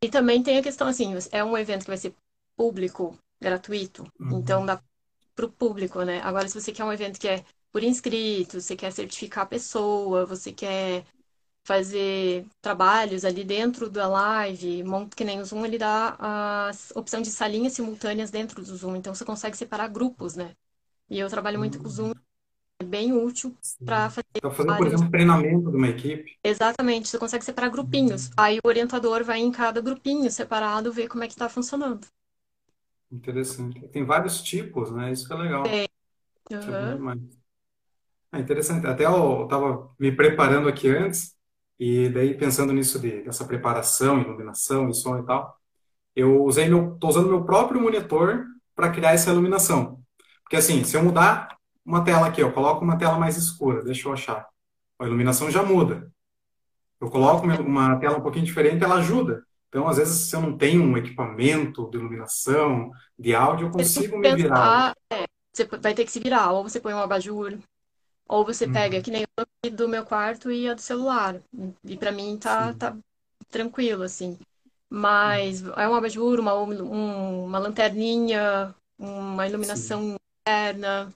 E 0.00 0.08
também 0.08 0.42
tem 0.42 0.58
a 0.58 0.62
questão 0.62 0.86
assim, 0.86 1.12
é 1.32 1.42
um 1.42 1.58
evento 1.58 1.80
que 1.82 1.90
vai 1.90 1.96
ser 1.96 2.14
público, 2.56 3.18
gratuito, 3.40 4.04
uhum. 4.20 4.38
então 4.38 4.64
dá 4.64 4.80
para 5.34 5.44
o 5.44 5.50
público, 5.50 6.02
né? 6.02 6.20
Agora, 6.22 6.46
se 6.46 6.60
você 6.60 6.70
quer 6.70 6.84
um 6.84 6.92
evento 6.92 7.18
que 7.18 7.26
é 7.26 7.44
por 7.72 7.82
inscrito, 7.82 8.60
você 8.60 8.76
quer 8.76 8.92
certificar 8.92 9.42
a 9.42 9.46
pessoa, 9.46 10.24
você 10.24 10.52
quer 10.52 11.04
fazer 11.64 12.46
trabalhos 12.60 13.24
ali 13.24 13.42
dentro 13.42 13.90
da 13.90 14.06
live, 14.06 14.84
que 15.16 15.24
nem 15.24 15.40
o 15.40 15.44
Zoom, 15.44 15.64
ele 15.64 15.78
dá 15.78 16.16
a 16.18 16.70
opção 16.94 17.22
de 17.22 17.30
salinhas 17.30 17.72
simultâneas 17.72 18.30
dentro 18.30 18.62
do 18.62 18.76
Zoom, 18.76 18.96
então 18.96 19.14
você 19.14 19.24
consegue 19.24 19.56
separar 19.56 19.88
grupos, 19.88 20.36
né? 20.36 20.54
E 21.10 21.18
eu 21.18 21.28
trabalho 21.28 21.58
muito 21.58 21.78
com 21.78 21.86
o 21.86 21.90
Zoom, 21.90 22.12
é 22.82 22.86
bem 22.86 23.12
útil 23.12 23.56
para 23.84 24.10
fazer. 24.10 24.26
Então, 24.36 24.50
fazer, 24.50 24.76
por 24.76 24.86
exemplo, 24.86 25.10
treinamento 25.10 25.70
de 25.70 25.76
uma 25.76 25.88
equipe. 25.88 26.36
Exatamente, 26.42 27.08
você 27.08 27.18
consegue 27.18 27.44
separar 27.44 27.68
grupinhos. 27.70 28.26
Uhum. 28.26 28.34
Aí 28.36 28.58
o 28.62 28.68
orientador 28.68 29.24
vai 29.24 29.40
em 29.40 29.50
cada 29.50 29.80
grupinho 29.80 30.30
separado 30.30 30.92
ver 30.92 31.08
como 31.08 31.24
é 31.24 31.26
que 31.26 31.32
está 31.32 31.48
funcionando. 31.48 32.06
Interessante. 33.10 33.80
Tem 33.88 34.04
vários 34.04 34.42
tipos, 34.42 34.90
né? 34.90 35.12
Isso 35.12 35.26
que 35.26 35.32
é 35.32 35.36
legal. 35.36 35.64
É. 35.66 35.86
Uhum. 36.50 37.28
É 38.32 38.38
interessante. 38.38 38.86
Até 38.86 39.04
eu 39.06 39.44
estava 39.44 39.90
me 39.98 40.10
preparando 40.10 40.68
aqui 40.68 40.88
antes 40.88 41.34
e 41.78 42.08
daí, 42.08 42.34
pensando 42.34 42.72
nisso 42.72 42.98
de, 42.98 43.22
dessa 43.22 43.44
preparação, 43.44 44.20
iluminação 44.20 44.88
e 44.88 44.94
som 44.94 45.18
e 45.18 45.26
tal, 45.26 45.56
eu 46.14 46.44
usei 46.44 46.68
meu, 46.68 46.96
tô 46.98 47.08
usando 47.08 47.28
meu 47.28 47.44
próprio 47.44 47.80
monitor 47.80 48.44
para 48.74 48.90
criar 48.90 49.12
essa 49.12 49.30
iluminação. 49.30 50.00
Porque 50.42 50.56
assim, 50.56 50.84
se 50.84 50.96
eu 50.96 51.02
mudar 51.02 51.56
uma 51.84 52.04
tela 52.04 52.26
aqui, 52.26 52.40
eu 52.40 52.52
coloco 52.52 52.84
uma 52.84 52.98
tela 52.98 53.18
mais 53.18 53.36
escura, 53.36 53.82
deixa 53.82 54.08
eu 54.08 54.12
achar, 54.12 54.46
a 54.98 55.06
iluminação 55.06 55.50
já 55.50 55.62
muda. 55.62 56.10
Eu 57.00 57.10
coloco 57.10 57.46
uma 57.46 57.96
tela 57.96 58.18
um 58.18 58.22
pouquinho 58.22 58.44
diferente, 58.44 58.84
ela 58.84 58.96
ajuda. 58.96 59.44
Então, 59.68 59.88
às 59.88 59.96
vezes, 59.96 60.28
se 60.28 60.36
eu 60.36 60.40
não 60.40 60.56
tenho 60.56 60.82
um 60.82 60.96
equipamento 60.96 61.90
de 61.90 61.96
iluminação, 61.96 62.92
de 63.18 63.34
áudio, 63.34 63.66
eu 63.66 63.70
consigo 63.70 64.18
me 64.18 64.34
virar. 64.36 64.94
É, 65.10 65.24
você 65.52 65.64
vai 65.64 65.94
ter 65.94 66.04
que 66.04 66.12
se 66.12 66.20
virar, 66.20 66.52
ou 66.52 66.62
você 66.62 66.78
põe 66.78 66.94
um 66.94 66.98
abajur, 66.98 67.58
ou 68.28 68.44
você 68.44 68.68
pega, 68.68 68.98
uhum. 68.98 69.02
que 69.02 69.10
nem 69.10 69.24
eu 69.36 69.70
do 69.70 69.88
meu 69.88 70.04
quarto 70.04 70.50
e 70.50 70.68
a 70.68 70.74
do 70.74 70.80
celular. 70.80 71.40
E 71.84 71.96
para 71.96 72.12
mim 72.12 72.38
tá, 72.38 72.72
tá 72.74 72.96
tranquilo, 73.50 74.02
assim. 74.02 74.38
Mas 74.88 75.62
uhum. 75.62 75.72
é 75.72 75.88
um 75.88 75.94
abajur, 75.94 76.38
uma, 76.38 76.54
um, 76.54 77.44
uma 77.46 77.58
lanterninha, 77.58 78.74
uma 78.98 79.48
iluminação 79.48 80.16
interna. 80.40 81.12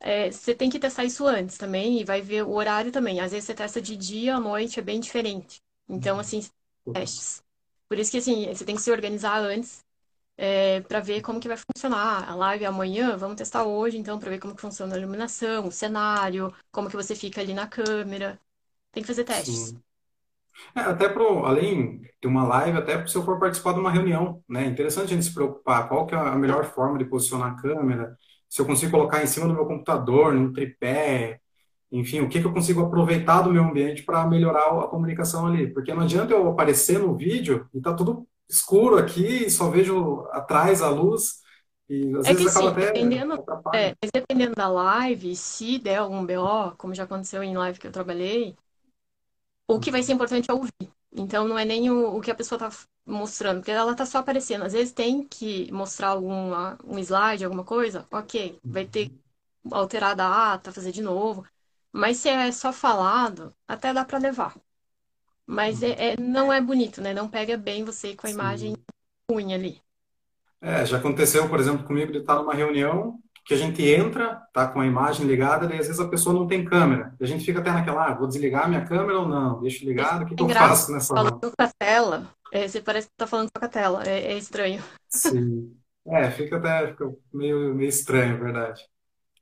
É, 0.00 0.30
você 0.30 0.54
tem 0.54 0.70
que 0.70 0.78
testar 0.78 1.04
isso 1.04 1.26
antes 1.26 1.58
também 1.58 2.00
e 2.00 2.04
vai 2.04 2.22
ver 2.22 2.42
o 2.44 2.52
horário 2.52 2.90
também. 2.90 3.20
Às 3.20 3.32
vezes 3.32 3.46
você 3.46 3.54
testa 3.54 3.80
de 3.82 3.96
dia, 3.96 4.36
à 4.36 4.40
noite, 4.40 4.78
é 4.80 4.82
bem 4.82 4.98
diferente. 4.98 5.62
Então, 5.88 6.14
uhum. 6.14 6.20
assim, 6.20 6.40
testes. 6.92 7.42
Por 7.88 7.98
isso 7.98 8.10
que, 8.10 8.18
assim, 8.18 8.46
você 8.46 8.64
tem 8.64 8.76
que 8.76 8.82
se 8.82 8.90
organizar 8.90 9.38
antes 9.38 9.84
é, 10.38 10.80
para 10.82 11.00
ver 11.00 11.22
como 11.22 11.40
que 11.40 11.48
vai 11.48 11.58
funcionar 11.58 12.28
a 12.28 12.34
live 12.34 12.64
amanhã. 12.64 13.16
Vamos 13.16 13.36
testar 13.36 13.64
hoje, 13.64 13.98
então, 13.98 14.18
para 14.18 14.30
ver 14.30 14.38
como 14.38 14.54
que 14.54 14.60
funciona 14.62 14.94
a 14.94 14.98
iluminação, 14.98 15.66
o 15.68 15.72
cenário, 15.72 16.54
como 16.72 16.88
que 16.88 16.96
você 16.96 17.14
fica 17.14 17.40
ali 17.40 17.54
na 17.54 17.66
câmera. 17.66 18.40
Tem 18.92 19.02
que 19.02 19.06
fazer 19.08 19.24
testes. 19.24 19.74
É, 20.74 20.80
até 20.80 21.08
pro, 21.08 21.44
além 21.46 22.02
de 22.20 22.28
uma 22.28 22.44
live, 22.46 22.78
até 22.78 23.06
se 23.06 23.16
eu 23.16 23.24
for 23.24 23.38
participar 23.38 23.72
de 23.72 23.80
uma 23.80 23.90
reunião, 23.90 24.42
né? 24.48 24.66
Interessante 24.66 25.06
a 25.06 25.16
gente 25.16 25.24
se 25.24 25.34
preocupar 25.34 25.88
qual 25.88 26.06
que 26.06 26.14
é 26.14 26.18
a 26.18 26.36
melhor 26.36 26.64
forma 26.64 26.98
de 26.98 27.04
posicionar 27.04 27.52
a 27.52 27.62
câmera, 27.62 28.16
se 28.50 28.60
eu 28.60 28.66
consigo 28.66 28.90
colocar 28.90 29.22
em 29.22 29.28
cima 29.28 29.46
do 29.46 29.54
meu 29.54 29.64
computador, 29.64 30.34
no 30.34 30.52
tripé, 30.52 31.40
enfim, 31.92 32.20
o 32.20 32.28
que, 32.28 32.40
que 32.40 32.46
eu 32.46 32.52
consigo 32.52 32.82
aproveitar 32.82 33.42
do 33.42 33.52
meu 33.52 33.62
ambiente 33.62 34.02
para 34.02 34.26
melhorar 34.26 34.66
a 34.66 34.88
comunicação 34.88 35.46
ali. 35.46 35.72
Porque 35.72 35.94
não 35.94 36.02
adianta 36.02 36.32
eu 36.32 36.48
aparecer 36.48 36.98
no 36.98 37.16
vídeo 37.16 37.68
e 37.72 37.80
tá 37.80 37.94
tudo 37.94 38.26
escuro 38.48 38.98
aqui 38.98 39.46
e 39.46 39.50
só 39.50 39.70
vejo 39.70 40.26
atrás 40.32 40.82
a 40.82 40.90
luz. 40.90 41.40
E 41.88 42.12
às 42.16 42.26
é 42.26 42.34
vezes 42.34 42.56
acaba 42.56 42.70
sim, 42.70 42.72
até. 42.72 42.92
Dependendo, 42.92 43.44
é, 43.72 43.94
mas 44.02 44.10
dependendo 44.12 44.54
da 44.54 44.68
live, 44.68 45.34
se 45.36 45.78
der 45.78 45.98
algum 45.98 46.26
BO, 46.26 46.74
como 46.76 46.94
já 46.94 47.04
aconteceu 47.04 47.42
em 47.42 47.56
live 47.56 47.78
que 47.78 47.86
eu 47.86 47.92
trabalhei, 47.92 48.56
o 49.68 49.78
que 49.78 49.92
vai 49.92 50.02
ser 50.02 50.12
importante 50.12 50.50
é 50.50 50.54
ouvir. 50.54 50.90
Então 51.12 51.46
não 51.48 51.58
é 51.58 51.64
nem 51.64 51.90
o, 51.90 52.16
o 52.16 52.20
que 52.20 52.30
a 52.30 52.34
pessoa 52.34 52.56
está 52.68 52.86
mostrando, 53.06 53.58
porque 53.60 53.70
ela 53.72 53.92
está 53.92 54.06
só 54.06 54.18
aparecendo. 54.18 54.64
Às 54.64 54.72
vezes 54.72 54.92
tem 54.92 55.26
que 55.26 55.70
mostrar 55.72 56.08
algum 56.08 56.52
um 56.84 56.98
slide, 56.98 57.44
alguma 57.44 57.64
coisa, 57.64 58.06
ok, 58.10 58.60
vai 58.70 58.86
ter 58.86 59.08
que 59.08 59.14
alterar 59.72 60.12
a 60.12 60.14
data, 60.14 60.72
fazer 60.72 60.92
de 60.92 61.02
novo. 61.02 61.46
Mas 61.92 62.18
se 62.18 62.28
é 62.28 62.50
só 62.52 62.72
falado, 62.72 63.54
até 63.68 63.92
dá 63.92 64.04
para 64.04 64.18
levar. 64.18 64.56
Mas 65.46 65.82
é, 65.82 66.12
é, 66.14 66.16
não 66.20 66.52
é 66.52 66.60
bonito, 66.60 67.00
né? 67.02 67.14
Não 67.14 67.28
pega 67.28 67.56
bem 67.58 67.84
você 67.84 68.16
com 68.16 68.26
a 68.26 68.30
Sim. 68.30 68.30
imagem 68.30 68.74
ruim 69.30 69.54
ali. 69.54 69.82
É, 70.60 70.84
já 70.84 70.98
aconteceu, 70.98 71.48
por 71.48 71.58
exemplo, 71.60 71.86
comigo 71.86 72.12
de 72.12 72.18
estar 72.18 72.36
numa 72.36 72.54
reunião 72.54 73.18
que 73.50 73.54
a 73.54 73.56
gente 73.56 73.82
entra, 73.84 74.40
tá 74.52 74.68
com 74.68 74.78
a 74.80 74.86
imagem 74.86 75.26
ligada, 75.26 75.66
e 75.66 75.72
às 75.76 75.88
vezes 75.88 75.98
a 75.98 76.06
pessoa 76.06 76.32
não 76.32 76.46
tem 76.46 76.64
câmera. 76.64 77.12
E 77.20 77.24
a 77.24 77.26
gente 77.26 77.44
fica 77.44 77.58
até 77.58 77.72
naquela, 77.72 78.06
ah, 78.06 78.14
vou 78.14 78.28
desligar 78.28 78.68
minha 78.68 78.84
câmera 78.84 79.18
ou 79.18 79.26
não? 79.26 79.60
Deixo 79.60 79.84
ligado, 79.84 80.22
o 80.22 80.26
que, 80.26 80.36
que 80.36 80.42
eu 80.42 80.48
faço 80.48 80.92
nessa 80.92 81.12
hora? 81.12 81.30
Falando 81.30 81.40
com 81.40 81.64
a 81.64 81.70
tela, 81.76 82.28
é, 82.52 82.68
você 82.68 82.80
parece 82.80 83.08
que 83.08 83.14
tá 83.16 83.26
falando 83.26 83.48
com 83.52 83.64
a 83.64 83.68
tela, 83.68 84.04
é, 84.06 84.34
é 84.34 84.38
estranho. 84.38 84.80
Sim. 85.08 85.76
É, 86.06 86.30
fica 86.30 86.58
até 86.58 86.86
fica 86.92 87.12
meio, 87.34 87.74
meio 87.74 87.88
estranho, 87.88 88.38
verdade. 88.38 88.84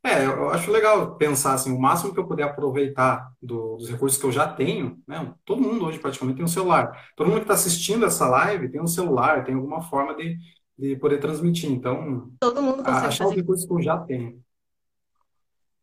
É, 0.02 0.24
eu 0.24 0.48
acho 0.48 0.70
legal 0.70 1.16
pensar 1.16 1.52
assim, 1.52 1.70
o 1.70 1.78
máximo 1.78 2.14
que 2.14 2.18
eu 2.20 2.26
puder 2.26 2.44
aproveitar 2.44 3.30
do- 3.42 3.76
dos 3.76 3.90
recursos 3.90 4.18
que 4.18 4.24
eu 4.24 4.32
já 4.32 4.48
tenho, 4.48 4.96
né? 5.06 5.34
Todo 5.44 5.60
mundo 5.60 5.84
hoje 5.84 5.98
praticamente 5.98 6.36
tem 6.36 6.44
um 6.46 6.48
celular. 6.48 7.10
Todo 7.14 7.26
mundo 7.26 7.40
que 7.40 7.44
está 7.44 7.54
assistindo 7.54 8.06
essa 8.06 8.26
live 8.26 8.70
tem 8.70 8.80
um 8.80 8.86
celular, 8.86 9.44
tem 9.44 9.54
alguma 9.54 9.82
forma 9.82 10.16
de, 10.16 10.38
de 10.78 10.96
poder 10.96 11.20
transmitir. 11.20 11.70
Então, 11.70 12.32
Todo 12.40 12.62
mundo 12.62 12.84
consegue 12.84 13.14
achar 13.14 13.26
os 13.26 13.34
fazer. 13.34 13.36
recursos 13.36 13.66
que 13.66 13.72
eu 13.72 13.82
já 13.82 13.98
tenho. 14.00 14.42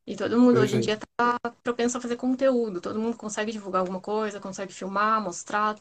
E 0.08 0.16
todo 0.16 0.40
mundo 0.40 0.60
hoje 0.60 0.76
em 0.76 0.80
Perfeito. 0.80 0.80
dia 0.80 1.00
tá 1.18 1.40
propenso 1.64 1.98
a 1.98 2.02
fazer 2.02 2.16
conteúdo. 2.16 2.80
Todo 2.82 3.00
mundo 3.00 3.18
consegue 3.18 3.52
divulgar 3.52 3.80
alguma 3.82 4.00
coisa, 4.02 4.40
consegue 4.40 4.72
filmar, 4.74 5.22
mostrar. 5.22 5.76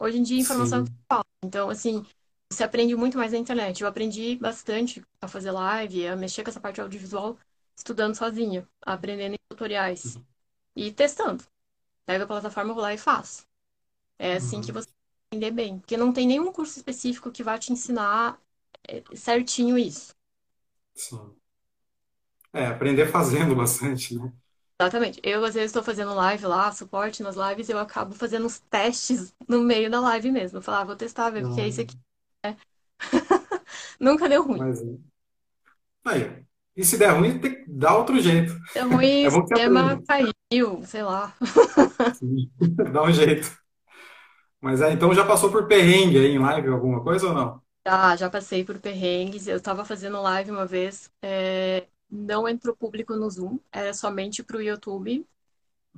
Hoje 0.00 0.18
em 0.18 0.22
dia, 0.24 0.40
informação 0.40 0.80
é 0.80 0.84
que. 0.84 0.90
Então, 1.44 1.70
assim, 1.70 2.04
você 2.50 2.64
aprende 2.64 2.96
muito 2.96 3.18
mais 3.18 3.32
na 3.32 3.38
internet. 3.38 3.82
Eu 3.82 3.88
aprendi 3.88 4.36
bastante 4.36 5.04
a 5.20 5.28
fazer 5.28 5.52
live, 5.52 6.08
a 6.08 6.16
mexer 6.16 6.44
com 6.44 6.50
essa 6.50 6.60
parte 6.60 6.80
audiovisual, 6.80 7.38
estudando 7.76 8.16
sozinha, 8.16 8.68
aprendendo 8.82 9.34
em 9.34 9.38
tutoriais 9.50 10.20
e 10.76 10.92
testando. 10.92 11.44
Pego 12.06 12.24
a 12.24 12.26
plataforma, 12.28 12.74
vou 12.74 12.82
lá 12.82 12.94
e 12.94 12.98
faço. 12.98 13.46
É 14.18 14.34
assim 14.36 14.60
que 14.60 14.70
Uhum. 14.70 14.72
você 14.72 14.88
aprender 15.28 15.50
bem. 15.50 15.78
Porque 15.78 15.96
não 15.96 16.12
tem 16.12 16.26
nenhum 16.26 16.52
curso 16.52 16.78
específico 16.78 17.30
que 17.30 17.42
vá 17.42 17.58
te 17.58 17.72
ensinar 17.72 18.40
é, 18.88 19.02
certinho 19.14 19.78
isso. 19.78 20.14
Sim. 20.94 21.36
É, 22.52 22.66
aprender 22.66 23.06
fazendo 23.06 23.54
bastante, 23.56 24.16
né? 24.16 24.32
Exatamente. 24.80 25.20
Eu, 25.24 25.44
às 25.44 25.54
vezes, 25.54 25.70
estou 25.70 25.82
fazendo 25.82 26.14
live 26.14 26.46
lá, 26.46 26.70
suporte 26.72 27.22
nas 27.22 27.36
lives, 27.36 27.68
eu 27.68 27.78
acabo 27.78 28.14
fazendo 28.14 28.46
uns 28.46 28.60
testes 28.60 29.34
no 29.48 29.60
meio 29.60 29.90
da 29.90 30.00
live 30.00 30.30
mesmo. 30.30 30.62
Falar, 30.62 30.80
ah, 30.80 30.84
vou 30.84 30.96
testar, 30.96 31.30
ver 31.30 31.44
o 31.44 31.54
que 31.54 31.60
é 31.60 31.68
isso 31.68 31.80
aqui. 31.80 31.96
Não, 32.44 32.54
Nunca 34.12 34.28
deu 34.28 34.44
ruim. 34.44 34.58
mas 34.58 34.82
aí, 36.04 36.44
e 36.76 36.84
se 36.84 36.96
der 36.96 37.10
ruim, 37.10 37.40
tem 37.40 37.64
que 37.64 37.70
dar 37.70 37.96
outro 37.96 38.20
jeito. 38.20 38.56
Deu 38.72 38.88
ruim, 38.88 39.24
É 39.26 39.28
o 39.28 39.30
sistema 39.32 40.00
caiu, 40.06 40.82
sei 40.86 41.02
lá. 41.02 41.34
Sim. 42.14 42.50
Dá 42.92 43.02
um 43.02 43.12
jeito. 43.12 43.58
Mas 44.60 44.80
é, 44.80 44.92
então 44.92 45.14
já 45.14 45.24
passou 45.26 45.50
por 45.50 45.66
perrengue 45.68 46.18
aí 46.18 46.26
em 46.32 46.38
live 46.38 46.68
alguma 46.68 47.02
coisa 47.02 47.28
ou 47.28 47.34
não? 47.34 47.62
Já, 47.86 48.16
já 48.16 48.30
passei 48.30 48.64
por 48.64 48.78
perrengues. 48.80 49.46
Eu 49.46 49.60
tava 49.62 49.84
fazendo 49.84 50.20
live 50.20 50.50
uma 50.50 50.66
vez, 50.66 51.10
é, 51.22 51.86
não 52.10 52.48
entrou 52.48 52.76
público 52.76 53.14
no 53.16 53.28
Zoom, 53.30 53.58
era 53.72 53.94
somente 53.94 54.42
pro 54.42 54.60
YouTube. 54.62 55.26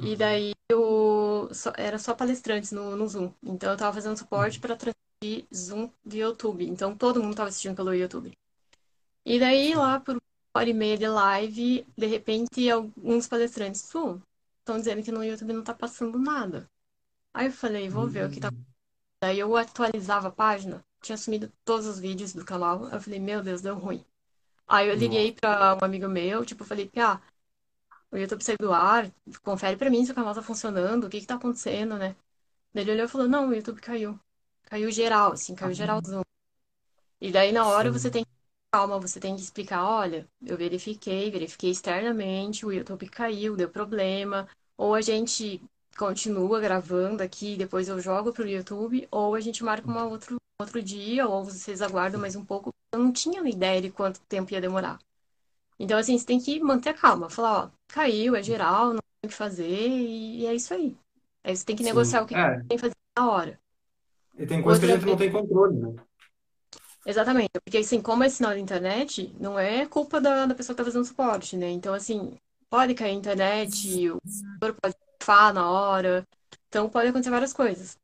E 0.02 0.17
Uhum. 0.17 0.17
daí 0.17 0.52
eu 0.71 1.49
só- 1.55 1.73
era 1.79 1.99
só 1.99 2.14
palestrantes 2.14 2.73
no, 2.73 2.97
no 2.97 3.09
Zoom. 3.09 3.33
Então 3.45 3.71
eu 3.73 3.76
tava 3.79 3.95
fazendo 3.95 4.19
suporte 4.19 4.59
Uhum. 4.59 4.61
para 4.61 4.76
transmitir 4.76 5.47
Zoom 5.55 5.90
via 6.05 6.25
YouTube. 6.26 6.67
Então 6.69 6.97
todo 6.97 7.23
mundo 7.23 7.37
tava 7.37 7.50
assistindo 7.50 7.76
pelo 7.76 7.95
YouTube. 7.95 8.33
E 9.25 9.38
daí 9.38 9.75
lá 9.75 10.00
por 10.00 10.14
uma 10.17 10.23
hora 10.57 10.71
e 10.71 10.75
meia 10.75 10.97
de 10.99 11.09
live, 11.09 11.87
de 11.97 12.07
repente 12.07 12.71
alguns 12.71 13.26
palestrantes, 13.29 13.83
pô, 13.93 14.21
estão 14.61 14.79
dizendo 14.79 15.02
que 15.02 15.12
no 15.12 15.25
YouTube 15.25 15.52
não 15.52 15.64
tá 15.64 15.75
passando 15.75 16.19
nada. 16.19 16.69
Aí 17.35 17.47
eu 17.47 17.53
falei, 17.53 17.89
vou 17.89 18.09
ver 18.09 18.27
o 18.27 18.31
que 18.31 18.41
tá 18.41 18.51
Hum, 18.51 18.65
Daí 19.23 19.39
eu 19.41 19.57
atualizava 19.57 20.29
a 20.29 20.33
página, 20.33 20.85
tinha 21.03 21.19
sumido 21.19 21.53
todos 21.65 21.87
os 21.87 21.99
vídeos 22.01 22.33
do 22.35 22.45
canal. 22.45 22.89
Eu 22.91 23.01
falei, 23.01 23.21
meu 23.21 23.43
Deus, 23.43 23.63
deu 23.63 23.77
ruim. 23.79 24.05
Aí 24.69 24.89
eu 24.89 24.95
liguei 24.97 25.33
pra 25.35 25.77
um 25.81 25.85
amigo 25.85 26.09
meu, 26.09 26.45
tipo, 26.47 26.65
falei, 26.65 26.91
ah, 26.99 27.21
o 28.13 28.17
YouTube 28.19 28.43
saiu 28.45 28.59
do 28.61 28.73
ar, 28.73 29.11
confere 29.43 29.77
pra 29.77 29.91
mim 29.91 30.05
se 30.07 30.13
o 30.13 30.15
canal 30.15 30.35
tá 30.35 30.43
funcionando, 30.43 31.07
o 31.07 31.11
que 31.11 31.21
que 31.21 31.27
tá 31.27 31.37
acontecendo, 31.37 31.99
né? 31.99 32.17
Daí 32.75 32.85
ele 32.85 32.93
olhou 32.93 33.07
e 33.07 33.09
falou, 33.09 33.29
não, 33.29 33.49
o 33.51 33.55
YouTube 33.55 33.81
caiu. 33.81 34.19
Caiu 34.65 34.91
geral, 34.93 35.33
assim, 35.33 35.55
caiu 35.55 35.75
geralzão. 35.75 36.23
E 37.21 37.31
daí 37.31 37.53
na 37.53 37.67
hora 37.67 37.91
você 37.93 38.11
tem 38.11 38.23
Sim. 38.23 38.31
que, 38.31 38.31
calma, 38.73 38.99
você 38.99 39.21
tem 39.21 39.35
que 39.37 39.43
explicar, 39.43 39.85
olha, 39.85 40.29
eu 40.45 40.57
verifiquei, 40.57 41.31
verifiquei 41.31 41.71
externamente, 41.71 42.65
o 42.67 42.73
YouTube 42.73 43.09
caiu, 43.09 43.57
deu 43.57 43.69
problema. 43.71 44.49
Ou 44.77 44.95
a 44.95 45.01
gente 45.01 45.63
continua 46.00 46.59
gravando 46.61 47.23
aqui, 47.23 47.57
depois 47.57 47.87
eu 47.87 48.00
jogo 48.00 48.33
pro 48.33 48.49
YouTube, 48.49 49.07
ou 49.11 49.35
a 49.35 49.40
gente 49.40 49.62
marca 49.62 49.87
um 49.87 50.09
outro, 50.09 50.37
outro 50.59 50.83
dia, 50.83 51.28
ou 51.28 51.45
vocês 51.45 51.83
aguardam 51.83 52.19
mais 52.19 52.35
um 52.35 52.42
pouco. 52.42 52.71
Eu 52.90 52.99
não 52.99 53.12
tinha 53.12 53.47
ideia 53.47 53.83
de 53.83 53.90
quanto 53.90 54.19
tempo 54.23 54.50
ia 54.50 54.62
demorar. 54.62 54.99
Então, 55.78 55.99
assim, 55.99 56.16
você 56.16 56.25
tem 56.25 56.40
que 56.40 56.59
manter 56.59 56.90
a 56.90 56.95
calma, 56.95 57.28
falar, 57.28 57.66
ó, 57.66 57.71
caiu, 57.87 58.35
é 58.35 58.42
geral, 58.42 58.95
não 58.95 59.00
tem 59.21 59.26
o 59.26 59.28
que 59.28 59.35
fazer, 59.35 59.69
e, 59.69 60.47
é 60.47 60.54
isso 60.54 60.73
aí. 60.73 60.97
Aí 61.45 61.54
você 61.54 61.66
tem 61.66 61.76
que 61.76 61.83
negociar 61.83 62.23
o 62.23 62.26
Sim. 62.26 62.35
que 62.35 62.35
É, 62.35 62.59
tem 62.61 62.78
que 62.78 62.78
fazer 62.78 62.95
na 63.19 63.30
hora. 63.30 63.61
e 64.38 64.47
tem 64.47 64.62
coisa 64.62 64.80
que 64.80 64.87
a 64.87 64.88
Outra 64.88 64.97
gente 64.97 65.07
não 65.07 65.16
tem 65.19 65.30
controle, 65.30 65.76
né? 65.76 66.02
Exatamente, 67.04 67.50
porque 67.64 67.78
assim, 67.78 68.00
como 68.00 68.25
é 68.25 68.28
sinal 68.30 68.54
de 68.54 68.61
internet, 68.61 69.35
não 69.38 69.59
é 69.59 69.87
culpa 69.87 70.21
da, 70.21 70.47
da 70.47 70.54
pessoa 70.54 70.75
que 70.75 70.78
tá 70.83 70.85
fazendo 70.85 71.04
suporte, 71.04 71.57
né? 71.57 71.71
Então, 71.71 71.92
assim, 71.95 72.37
pode 72.71 72.95
cair 72.95 73.11
a 73.11 73.14
internet, 73.14 74.11
o 74.11 74.19
computador 74.59 74.76
pode 74.83 75.10
pifar 75.21 75.55
na 75.55 75.71
hora, 75.71 76.27
então 76.69 76.91
pode 76.91 77.09
acontecer 77.11 77.31
várias 77.31 77.53
coisas. 77.55 77.99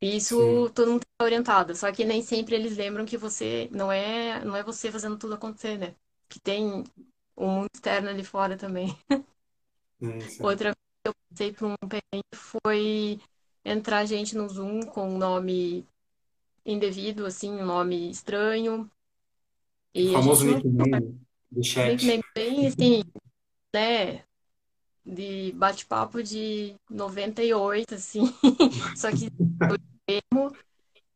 Isso 0.00 0.36
Sim. 0.36 0.72
todo 0.74 0.92
mundo 0.92 1.02
tá 1.18 1.24
orientado, 1.24 1.74
só 1.76 1.90
que 1.92 2.04
nem 2.04 2.22
sempre 2.22 2.54
eles 2.56 2.76
lembram 2.76 3.06
que 3.06 3.16
você 3.18 3.68
não 3.72 3.90
é, 3.92 4.44
não 4.44 4.56
é 4.56 4.62
você 4.62 4.92
fazendo 4.92 5.18
tudo 5.18 5.34
acontecer, 5.34 5.78
né? 5.78 5.94
Que 6.28 6.38
tem 6.40 6.84
um 7.36 7.48
mundo 7.48 7.68
externo 7.74 8.10
ali 8.10 8.24
fora 8.24 8.56
também. 8.56 8.96
Outra 10.42 10.70
vez 10.70 10.76
que 11.02 11.08
eu 11.08 11.14
passei 11.30 11.52
por 11.52 11.66
um 11.68 11.88
perrengue 11.88 12.24
foi 12.34 13.20
entrar 13.64 14.04
gente 14.06 14.36
no 14.36 14.48
Zoom 14.48 14.82
com 14.82 15.08
um 15.14 15.18
nome 15.18 15.86
indevido, 16.66 17.26
assim, 17.26 17.50
um 17.52 17.64
nome 17.66 18.10
estranho, 18.10 18.90
O 20.02 20.04
e 20.04 20.16
a 20.16 20.20
famoso 20.22 20.44
gente 20.44 20.46
nickname 20.46 21.18
de 21.50 21.62
chat. 21.62 22.02
nickname 22.02 22.24
bem 22.34 22.66
assim, 22.66 23.02
né? 23.74 24.24
De 25.06 25.52
bate-papo 25.52 26.22
de 26.22 26.74
98 26.90 27.94
assim. 27.94 28.24
Só 28.96 29.10
que 29.12 29.30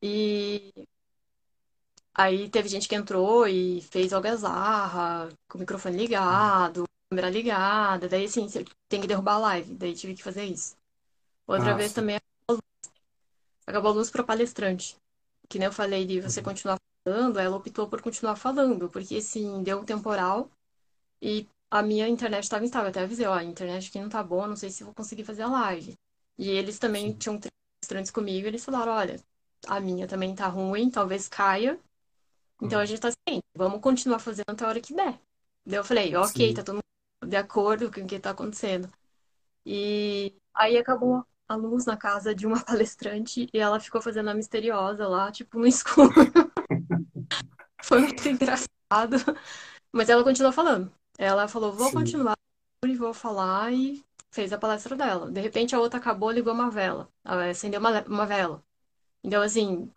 e 0.02 0.72
aí 2.14 2.48
teve 2.50 2.68
gente 2.68 2.88
que 2.88 2.94
entrou 2.94 3.46
e 3.46 3.80
fez 3.82 4.12
algazarra, 4.12 5.28
com 5.48 5.58
o 5.58 5.60
microfone 5.60 5.96
ligado, 5.96 6.84
câmera 7.10 7.30
ligada, 7.30 8.08
daí 8.08 8.24
assim, 8.24 8.46
tem 8.88 9.00
que 9.00 9.06
derrubar 9.06 9.34
a 9.34 9.38
live, 9.38 9.74
daí 9.74 9.94
tive 9.94 10.14
que 10.14 10.22
fazer 10.22 10.44
isso. 10.44 10.76
Outra 11.46 11.72
Ah, 11.72 11.76
vez 11.76 11.92
também 11.92 12.18
acabou 13.66 13.92
a 13.92 13.94
luz 13.94 14.10
para 14.10 14.24
palestrante. 14.24 14.96
Que 15.48 15.58
nem 15.58 15.66
eu 15.66 15.72
falei 15.72 16.06
de 16.06 16.20
você 16.20 16.40
Uhum. 16.40 16.44
continuar 16.44 16.76
falando, 17.06 17.38
ela 17.38 17.56
optou 17.56 17.88
por 17.88 18.02
continuar 18.02 18.36
falando, 18.36 18.88
porque 18.88 19.16
assim, 19.16 19.62
deu 19.62 19.80
um 19.80 19.84
temporal 19.84 20.50
E 21.22 21.46
a 21.70 21.82
minha 21.82 22.08
internet 22.08 22.44
estava 22.44 22.64
instável. 22.64 22.90
Até 22.90 23.00
avisei, 23.02 23.26
ó, 23.26 23.34
a 23.34 23.44
internet 23.44 23.88
aqui 23.88 24.00
não 24.00 24.08
tá 24.08 24.22
boa, 24.22 24.46
não 24.46 24.56
sei 24.56 24.70
se 24.70 24.84
vou 24.84 24.94
conseguir 24.94 25.24
fazer 25.24 25.42
a 25.42 25.48
live. 25.48 25.98
E 26.38 26.50
eles 26.50 26.78
também 26.78 27.14
tinham 27.16 27.38
três 27.38 27.52
estranhos 27.84 28.10
comigo, 28.10 28.46
eles 28.46 28.64
falaram, 28.64 28.92
olha, 28.92 29.16
a 29.66 29.80
minha 29.80 30.06
também 30.08 30.34
tá 30.34 30.46
ruim, 30.48 30.90
talvez 30.90 31.28
caia. 31.28 31.80
Então 32.60 32.78
a 32.80 32.82
Uhum. 32.82 32.86
gente 32.86 33.00
tá 33.00 33.08
assim, 33.08 33.40
vamos 33.54 33.80
continuar 33.80 34.18
fazendo 34.18 34.44
até 34.50 34.64
a 34.64 34.68
hora 34.68 34.80
que 34.80 34.94
der. 34.94 35.20
Daí 35.66 35.78
eu 35.78 35.84
falei, 35.84 36.14
ok, 36.16 36.52
tá 36.54 36.62
Sim. 36.62 36.64
todo 36.64 36.76
mundo 36.76 37.30
de 37.30 37.36
acordo 37.36 37.90
com 37.92 38.00
o 38.02 38.06
que 38.06 38.18
tá 38.20 38.30
acontecendo. 38.30 38.90
E 39.66 40.34
aí 40.54 40.78
acabou 40.78 41.24
a 41.48 41.54
luz 41.56 41.86
na 41.86 41.96
casa 41.96 42.34
de 42.34 42.46
uma 42.46 42.62
palestrante 42.64 43.48
e 43.52 43.58
ela 43.58 43.80
ficou 43.80 44.02
fazendo 44.02 44.30
a 44.30 44.34
misteriosa 44.34 45.08
lá, 45.08 45.30
tipo, 45.32 45.58
no 45.58 45.66
escuro. 45.68 46.12
Foi 47.82 48.00
muito 48.00 48.26
engraçado. 48.28 49.16
Mas 49.92 50.08
ela 50.08 50.24
continuou 50.24 50.52
falando. 50.52 50.92
Ela 51.18 51.48
falou, 51.48 51.72
vou 51.72 51.88
Sim. 51.88 51.94
continuar 51.94 52.36
e 52.84 52.96
vou 52.96 53.12
falar 53.14 53.72
e 53.72 54.02
fez 54.30 54.52
a 54.52 54.58
palestra 54.58 54.96
dela. 54.96 55.30
De 55.30 55.40
repente 55.40 55.74
a 55.74 55.80
outra 55.80 55.98
acabou, 56.00 56.30
ligou 56.30 56.52
uma 56.52 56.70
vela. 56.70 57.08
Ela 57.24 57.50
acendeu 57.50 57.80
uma, 57.80 58.02
uma 58.04 58.26
vela. 58.26 58.64
Então, 59.24 59.42
assim, 59.42 59.90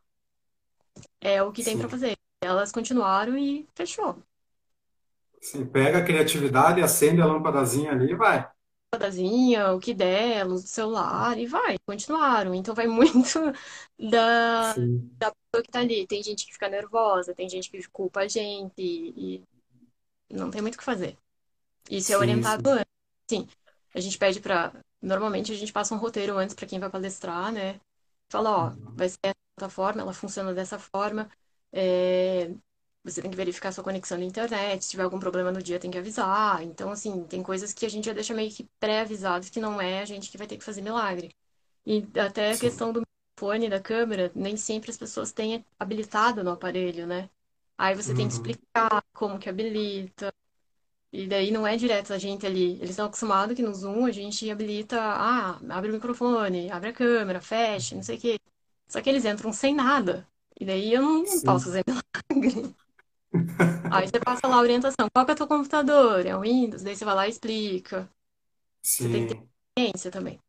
é 1.22 1.41
o 1.41 1.51
que 1.51 1.63
tem 1.63 1.77
pra 1.77 1.88
Sim. 1.88 1.91
fazer. 1.91 2.17
Elas 2.41 2.72
continuaram 2.72 3.38
e 3.38 3.67
fechou. 3.74 4.22
Sim. 5.41 5.65
Pega 5.65 6.00
a 6.00 6.03
criatividade, 6.03 6.82
acende 6.82 7.22
a 7.22 7.25
lâmpadazinha 7.25 7.91
ali 7.91 8.12
e 8.12 8.15
vai. 8.15 8.48
Lâmpadazinha, 8.93 9.74
o 9.74 9.79
que 9.79 9.93
der, 9.93 10.46
luz 10.46 10.63
do 10.63 10.67
celular 10.70 11.38
e 11.38 11.46
vai. 11.48 11.77
Continuaram. 11.86 12.53
Então 12.53 12.75
vai 12.75 12.86
muito 12.88 13.39
da 13.98 14.74
Sim. 14.74 15.12
pessoa 15.20 15.63
que 15.63 15.72
tá 15.72 15.79
ali. 15.79 16.05
Tem 16.08 16.22
gente 16.22 16.46
que 16.46 16.53
fica 16.53 16.70
nervosa, 16.70 17.34
tem 17.34 17.50
gente 17.50 17.70
que 17.70 17.88
culpa 17.89 18.22
a 18.22 18.27
gente 18.27 18.74
e 18.79 19.43
não 20.34 20.52
tem 20.52 20.62
muito 20.62 20.75
o 20.75 20.78
que 20.78 20.84
fazer. 20.84 21.18
Isso 21.90 22.12
é 22.13 22.18
Sim, 22.18 22.18
orientado 22.18 22.62
sim. 22.62 22.70
antes. 22.70 22.86
Sim, 23.30 23.48
a 23.96 24.00
gente 24.00 24.18
pede 24.18 24.40
pra. 24.42 24.74
Normalmente 25.02 25.52
a 25.52 25.56
gente 25.56 25.74
passa 25.74 25.94
um 25.94 25.98
roteiro 25.98 26.38
antes 26.38 26.56
pra 26.56 26.68
quem 26.68 26.80
vai 26.80 26.90
palestrar, 26.90 27.52
né? 27.52 27.80
Fala, 28.30 28.52
ó, 28.72 28.75
Uhum. 28.75 28.98
vai 28.98 29.10
ser 29.10 29.20
dessa 29.58 29.70
forma, 29.70 30.02
ela 30.02 30.13
funciona 30.13 30.54
dessa 30.54 30.80
forma. 30.80 31.30
é, 31.72 32.54
Você 33.04 33.22
tem 33.22 33.30
que 33.32 33.38
verificar 33.38 33.72
sua 33.74 33.84
conexão 33.84 34.18
na 34.18 34.25
internet. 34.25 34.84
Se 34.86 34.92
tiver 34.92 35.04
algum 35.04 35.20
problema 35.20 35.52
no 35.52 35.62
dia, 35.62 35.80
tem 35.80 35.92
que 35.92 35.98
avisar. 35.98 36.63
Então, 36.63 36.92
assim, 36.92 37.25
tem 37.28 37.44
coisas 37.44 37.74
que 37.74 37.86
a 37.86 37.90
gente 37.90 38.06
já 38.06 38.13
deixa 38.13 38.34
meio 38.34 38.52
que 38.52 38.68
pré-avisados 38.80 39.50
que 39.50 39.60
não 39.60 39.80
é 39.82 40.02
a 40.02 40.06
gente 40.06 40.30
que 40.32 40.38
vai 40.38 40.48
ter 40.48 40.58
que 40.58 40.63
fazer 40.63 40.82
milagre. 40.82 41.36
E 41.86 42.08
até 42.20 42.52
a 42.54 42.58
Sim. 42.58 42.60
questão 42.60 42.94
do 42.94 43.02
fone, 43.40 43.70
da 43.70 43.80
câmera, 43.82 44.32
nem 44.36 44.58
sempre 44.58 44.92
as 44.92 44.98
pessoas 44.98 45.32
têm 45.34 45.66
habilitado 45.80 46.44
no 46.44 46.52
aparelho, 46.52 47.08
né? 47.08 47.30
Aí 47.77 47.96
você 47.96 48.13
tem 48.13 48.27
que 48.27 48.34
Uhum. 48.34 48.34
explicar 48.34 49.03
como 49.13 49.39
que 49.39 49.50
habilita. 49.50 50.34
E 51.12 51.27
daí 51.27 51.51
não 51.51 51.68
é 51.68 51.77
direto 51.77 52.13
a 52.13 52.18
gente 52.18 52.46
ali. 52.46 52.74
Eles 52.77 52.92
estão 52.92 53.06
acostumados 53.08 53.56
que 53.56 53.62
no 53.63 53.74
Zoom 53.74 54.06
a 54.06 54.12
gente 54.12 54.50
habilita, 54.51 55.00
ah, 55.01 55.60
abre 55.70 55.92
o 55.92 55.94
microfone, 55.94 56.72
abre 56.72 56.89
a 56.89 56.94
câmera, 56.94 57.42
fecha, 57.42 57.96
não 57.96 58.03
sei 58.03 58.18
o 58.18 58.22
quê. 58.22 58.39
Só 58.89 59.01
que 59.01 59.10
eles 59.10 59.25
entram 59.25 59.53
sem 59.53 59.75
nada. 59.75 60.27
E 60.60 60.65
daí 60.65 60.94
eu 60.94 61.01
não, 61.01 61.24
não 61.24 61.42
posso 61.42 61.65
Sim, 61.65 61.68
fazer 61.68 61.84
milagre. 61.88 62.75
Aí 63.89 64.08
você 64.08 64.20
passa 64.20 64.48
lá 64.48 64.58
a 64.58 64.62
orientação. 64.62 65.08
Qual 65.13 65.25
que 65.25 65.32
é 65.32 65.34
o 65.36 65.38
teu 65.38 65.48
computador? 65.48 66.25
É 66.25 66.36
o 66.36 66.42
Windows? 66.42 66.84
Daí 66.84 66.96
você 66.96 67.06
vai 67.06 67.15
lá 67.15 67.27
e 67.27 67.32
explica. 67.32 68.10
Você 68.98 69.10
tem 69.10 69.22
que 69.25 69.36
ter 69.36 69.38
sim. 69.38 69.50
paciência 69.77 70.12
também. 70.12 70.42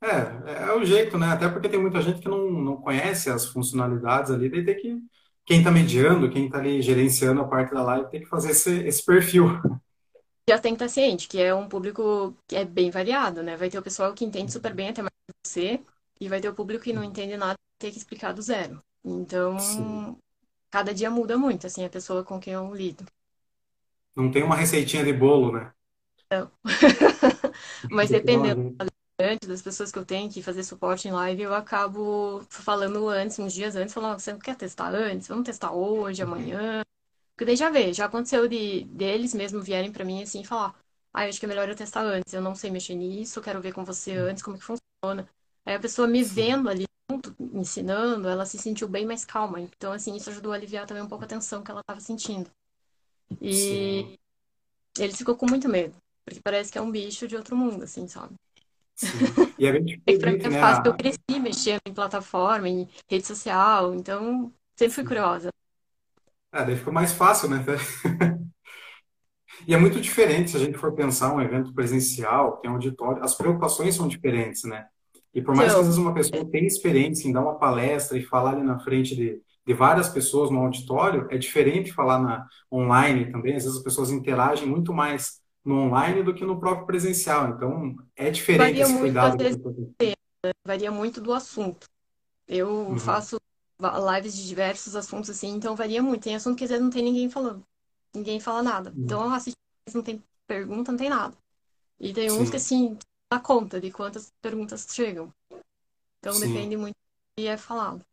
É, 0.00 0.62
é 0.68 0.72
o 0.72 0.84
jeito, 0.84 1.18
né? 1.18 1.26
Até 1.28 1.48
porque 1.48 1.68
tem 1.68 1.80
muita 1.80 2.00
gente 2.00 2.20
que 2.20 2.28
não, 2.28 2.50
não 2.50 2.76
conhece 2.80 3.30
as 3.30 3.46
funcionalidades 3.46 4.30
ali, 4.30 4.48
daí 4.48 4.64
tem 4.64 4.76
que, 4.76 5.02
quem 5.48 5.64
tá 5.64 5.70
mediando, 5.70 6.30
quem 6.30 6.46
tá 6.46 6.58
ali 6.58 6.82
gerenciando 6.82 7.40
a 7.40 7.48
parte 7.48 7.72
da 7.72 7.82
live, 7.82 8.10
tem 8.10 8.20
que 8.20 8.26
fazer 8.26 8.50
esse, 8.50 8.86
esse 8.86 9.02
perfil. 9.02 9.58
Já 10.46 10.58
tem 10.58 10.76
que 10.76 10.84
estar 10.84 10.92
ciente, 10.92 11.26
que 11.26 11.40
é 11.40 11.54
um 11.54 11.66
público 11.66 12.36
que 12.46 12.54
é 12.54 12.66
bem 12.66 12.90
variado, 12.90 13.42
né? 13.42 13.56
Vai 13.56 13.70
ter 13.70 13.78
o 13.78 13.82
pessoal 13.82 14.12
que 14.12 14.26
entende 14.26 14.52
super 14.52 14.74
bem 14.74 14.90
até 14.90 15.00
mais 15.00 15.10
que 15.26 15.48
você, 15.48 15.80
e 16.20 16.28
vai 16.28 16.38
ter 16.38 16.50
o 16.50 16.54
público 16.54 16.84
que 16.84 16.92
não 16.92 17.02
entende 17.02 17.34
nada 17.38 17.54
e 17.54 17.78
tem 17.78 17.90
que 17.90 17.96
explicar 17.96 18.32
do 18.34 18.42
zero. 18.42 18.82
Sim. 19.58 19.82
Então, 19.82 20.18
cada 20.70 20.92
dia 20.92 21.10
muda 21.10 21.38
muito, 21.38 21.66
assim, 21.66 21.82
a 21.82 21.88
pessoa 21.90 22.22
com 22.22 22.38
quem 22.38 22.52
eu 22.52 22.74
lido. 22.74 23.06
Não 24.14 24.30
tem 24.30 24.42
uma 24.42 24.56
receitinha 24.56 25.02
de 25.02 25.14
bolo, 25.14 25.52
né? 25.52 25.72
Então, 26.26 26.50
mas 27.90 28.10
dependendo 28.10 28.56
jeito. 28.56 28.97
Das 29.46 29.62
pessoas 29.62 29.90
que 29.90 29.98
eu 29.98 30.04
tenho 30.06 30.30
que 30.30 30.42
fazer 30.42 30.62
suporte 30.62 31.08
em 31.08 31.12
live, 31.12 31.42
eu 31.42 31.54
acabo 31.54 32.40
falando 32.48 33.08
antes, 33.08 33.38
uns 33.38 33.52
dias 33.52 33.74
antes, 33.74 33.92
falando, 33.92 34.20
você 34.20 34.32
não 34.32 34.38
quer 34.38 34.56
testar 34.56 34.94
antes? 34.94 35.26
Vamos 35.26 35.44
testar 35.44 35.72
hoje, 35.72 36.22
amanhã. 36.22 36.82
Porque 37.34 37.46
daí 37.46 37.56
já 37.56 37.70
vê, 37.70 37.92
já 37.94 38.06
aconteceu 38.06 38.48
de 38.48 38.84
deles 38.86 39.34
mesmo 39.34 39.62
vierem 39.62 39.92
pra 39.92 40.04
mim 40.04 40.22
assim 40.22 40.42
e 40.42 40.46
falar, 40.46 40.74
ah, 41.14 41.24
acho 41.24 41.40
que 41.40 41.46
é 41.46 41.48
melhor 41.48 41.68
eu 41.68 41.76
testar 41.76 42.02
antes, 42.04 42.34
eu 42.34 42.42
não 42.42 42.54
sei 42.54 42.70
mexer 42.70 42.94
nisso, 42.96 43.42
quero 43.42 43.60
ver 43.62 43.72
com 43.72 43.84
você 43.84 44.12
antes 44.14 44.42
como 44.42 44.58
que 44.58 44.64
funciona. 44.64 45.28
Aí 45.66 45.74
a 45.76 45.80
pessoa 45.80 46.08
me 46.08 46.22
Sim, 46.22 46.24
vendo 46.24 46.68
ali 46.68 46.84
junto, 47.10 47.34
me 47.40 47.60
ensinando, 47.60 48.28
ela 48.28 48.46
se 48.46 48.58
sentiu 48.58 48.88
bem 48.88 49.06
mais 49.06 49.24
calma. 49.24 49.60
Então, 49.60 49.92
assim, 49.92 50.16
isso 50.16 50.30
ajudou 50.30 50.52
a 50.52 50.56
aliviar 50.56 50.86
também 50.86 51.02
um 51.02 51.08
pouco 51.08 51.24
a 51.24 51.28
tensão 51.28 51.62
que 51.62 51.70
ela 51.70 51.80
estava 51.80 52.00
sentindo. 52.00 52.50
sim, 53.50 54.10
E 54.10 54.18
ele 54.98 55.14
ficou 55.14 55.36
com 55.36 55.46
muito 55.46 55.68
medo, 55.68 55.96
porque 56.24 56.40
parece 56.42 56.72
que 56.72 56.78
é 56.78 56.82
um 56.82 56.90
bicho 56.92 57.28
de 57.28 57.36
outro 57.36 57.56
mundo, 57.56 57.84
assim, 57.84 58.08
sabe? 58.08 58.34
Sim. 58.98 59.32
E 59.58 59.66
é 59.66 59.72
bem 59.72 60.02
É 60.06 60.12
que 60.12 60.18
pra 60.18 60.32
mim 60.32 60.38
é 60.42 60.50
né? 60.50 60.60
fácil, 60.60 60.82
eu 60.86 60.96
cresci 60.96 61.40
mexendo 61.40 61.80
em 61.86 61.94
plataforma, 61.94 62.68
em 62.68 62.88
rede 63.10 63.26
social, 63.26 63.94
então 63.94 64.52
sempre 64.78 64.94
fui 64.94 65.04
curiosa. 65.04 65.50
Ah, 66.52 66.64
daí 66.64 66.76
fica 66.76 66.90
mais 66.92 67.12
fácil, 67.12 67.48
né? 67.48 67.64
E 69.66 69.74
é 69.74 69.78
muito 69.78 70.00
diferente 70.00 70.50
se 70.50 70.56
a 70.56 70.60
gente 70.60 70.78
for 70.78 70.92
pensar 70.94 71.34
um 71.34 71.40
evento 71.40 71.72
presencial, 71.74 72.58
tem 72.58 72.70
auditório, 72.70 73.22
as 73.22 73.34
preocupações 73.34 73.94
são 73.94 74.08
diferentes, 74.08 74.64
né? 74.64 74.86
E 75.34 75.42
por 75.42 75.54
mais 75.54 75.72
que 75.72 75.78
às 75.80 75.86
vezes 75.86 75.98
uma 75.98 76.14
pessoa 76.14 76.48
tenha 76.50 76.66
experiência 76.66 77.28
em 77.28 77.32
dar 77.32 77.42
uma 77.42 77.58
palestra 77.58 78.16
e 78.18 78.22
falar 78.22 78.52
ali 78.52 78.62
na 78.62 78.78
frente 78.78 79.14
de, 79.14 79.40
de 79.66 79.74
várias 79.74 80.08
pessoas 80.08 80.50
no 80.50 80.58
auditório, 80.60 81.26
é 81.30 81.36
diferente 81.38 81.92
falar 81.92 82.18
na 82.20 82.46
online 82.72 83.30
também. 83.30 83.54
Às 83.56 83.64
vezes 83.64 83.78
as 83.78 83.84
pessoas 83.84 84.10
interagem 84.10 84.66
muito 84.68 84.92
mais 84.92 85.40
no 85.68 85.76
online 85.86 86.22
do 86.22 86.34
que 86.34 86.44
no 86.44 86.60
próprio 86.60 86.86
presencial. 86.86 87.50
Então, 87.50 87.96
é 88.16 88.30
diferente 88.30 88.80
varia 88.80 88.82
esse 88.82 88.96
muito, 88.98 88.98
cuidado 88.98 89.38
que 89.38 89.44
pessoa 89.48 89.74
tem. 89.96 90.14
varia 90.66 90.90
muito 90.90 91.20
do 91.20 91.32
assunto. 91.32 91.88
Eu 92.48 92.96
Uhum. 92.96 92.98
faço 92.98 93.38
lives 94.14 94.36
de 94.36 94.46
diversos 94.48 94.96
assuntos 94.96 95.30
assim, 95.30 95.48
então 95.50 95.76
varia 95.76 96.02
muito. 96.02 96.24
Tem 96.24 96.36
assunto 96.36 96.58
que 96.58 96.64
às 96.64 96.70
vezes 96.70 96.84
não 96.84 96.90
tem 96.92 97.04
ninguém 97.04 97.30
falando, 97.30 97.64
ninguém 98.14 98.40
fala 98.40 98.62
nada. 98.62 98.96
Então 99.04 99.24
eu 99.24 99.30
assisto, 99.32 99.58
não 99.94 100.02
tem 100.02 100.22
pergunta, 100.46 100.92
não 100.92 100.98
tem 100.98 101.10
nada. 101.10 101.36
E 102.00 102.12
tem 102.14 102.32
uns 102.32 102.50
que 102.50 102.56
Sim, 102.56 102.58
assim, 102.58 102.98
dá 103.32 103.40
conta 103.40 103.80
de 103.80 103.90
quantas 103.92 104.32
perguntas 104.42 104.86
chegam. 104.90 105.32
Então 106.20 106.40
sim. 106.40 106.40
depende 106.40 106.76
muito 106.76 106.94
do 106.96 107.42
que 107.42 107.48
é 107.48 107.56
falado. 107.58 108.04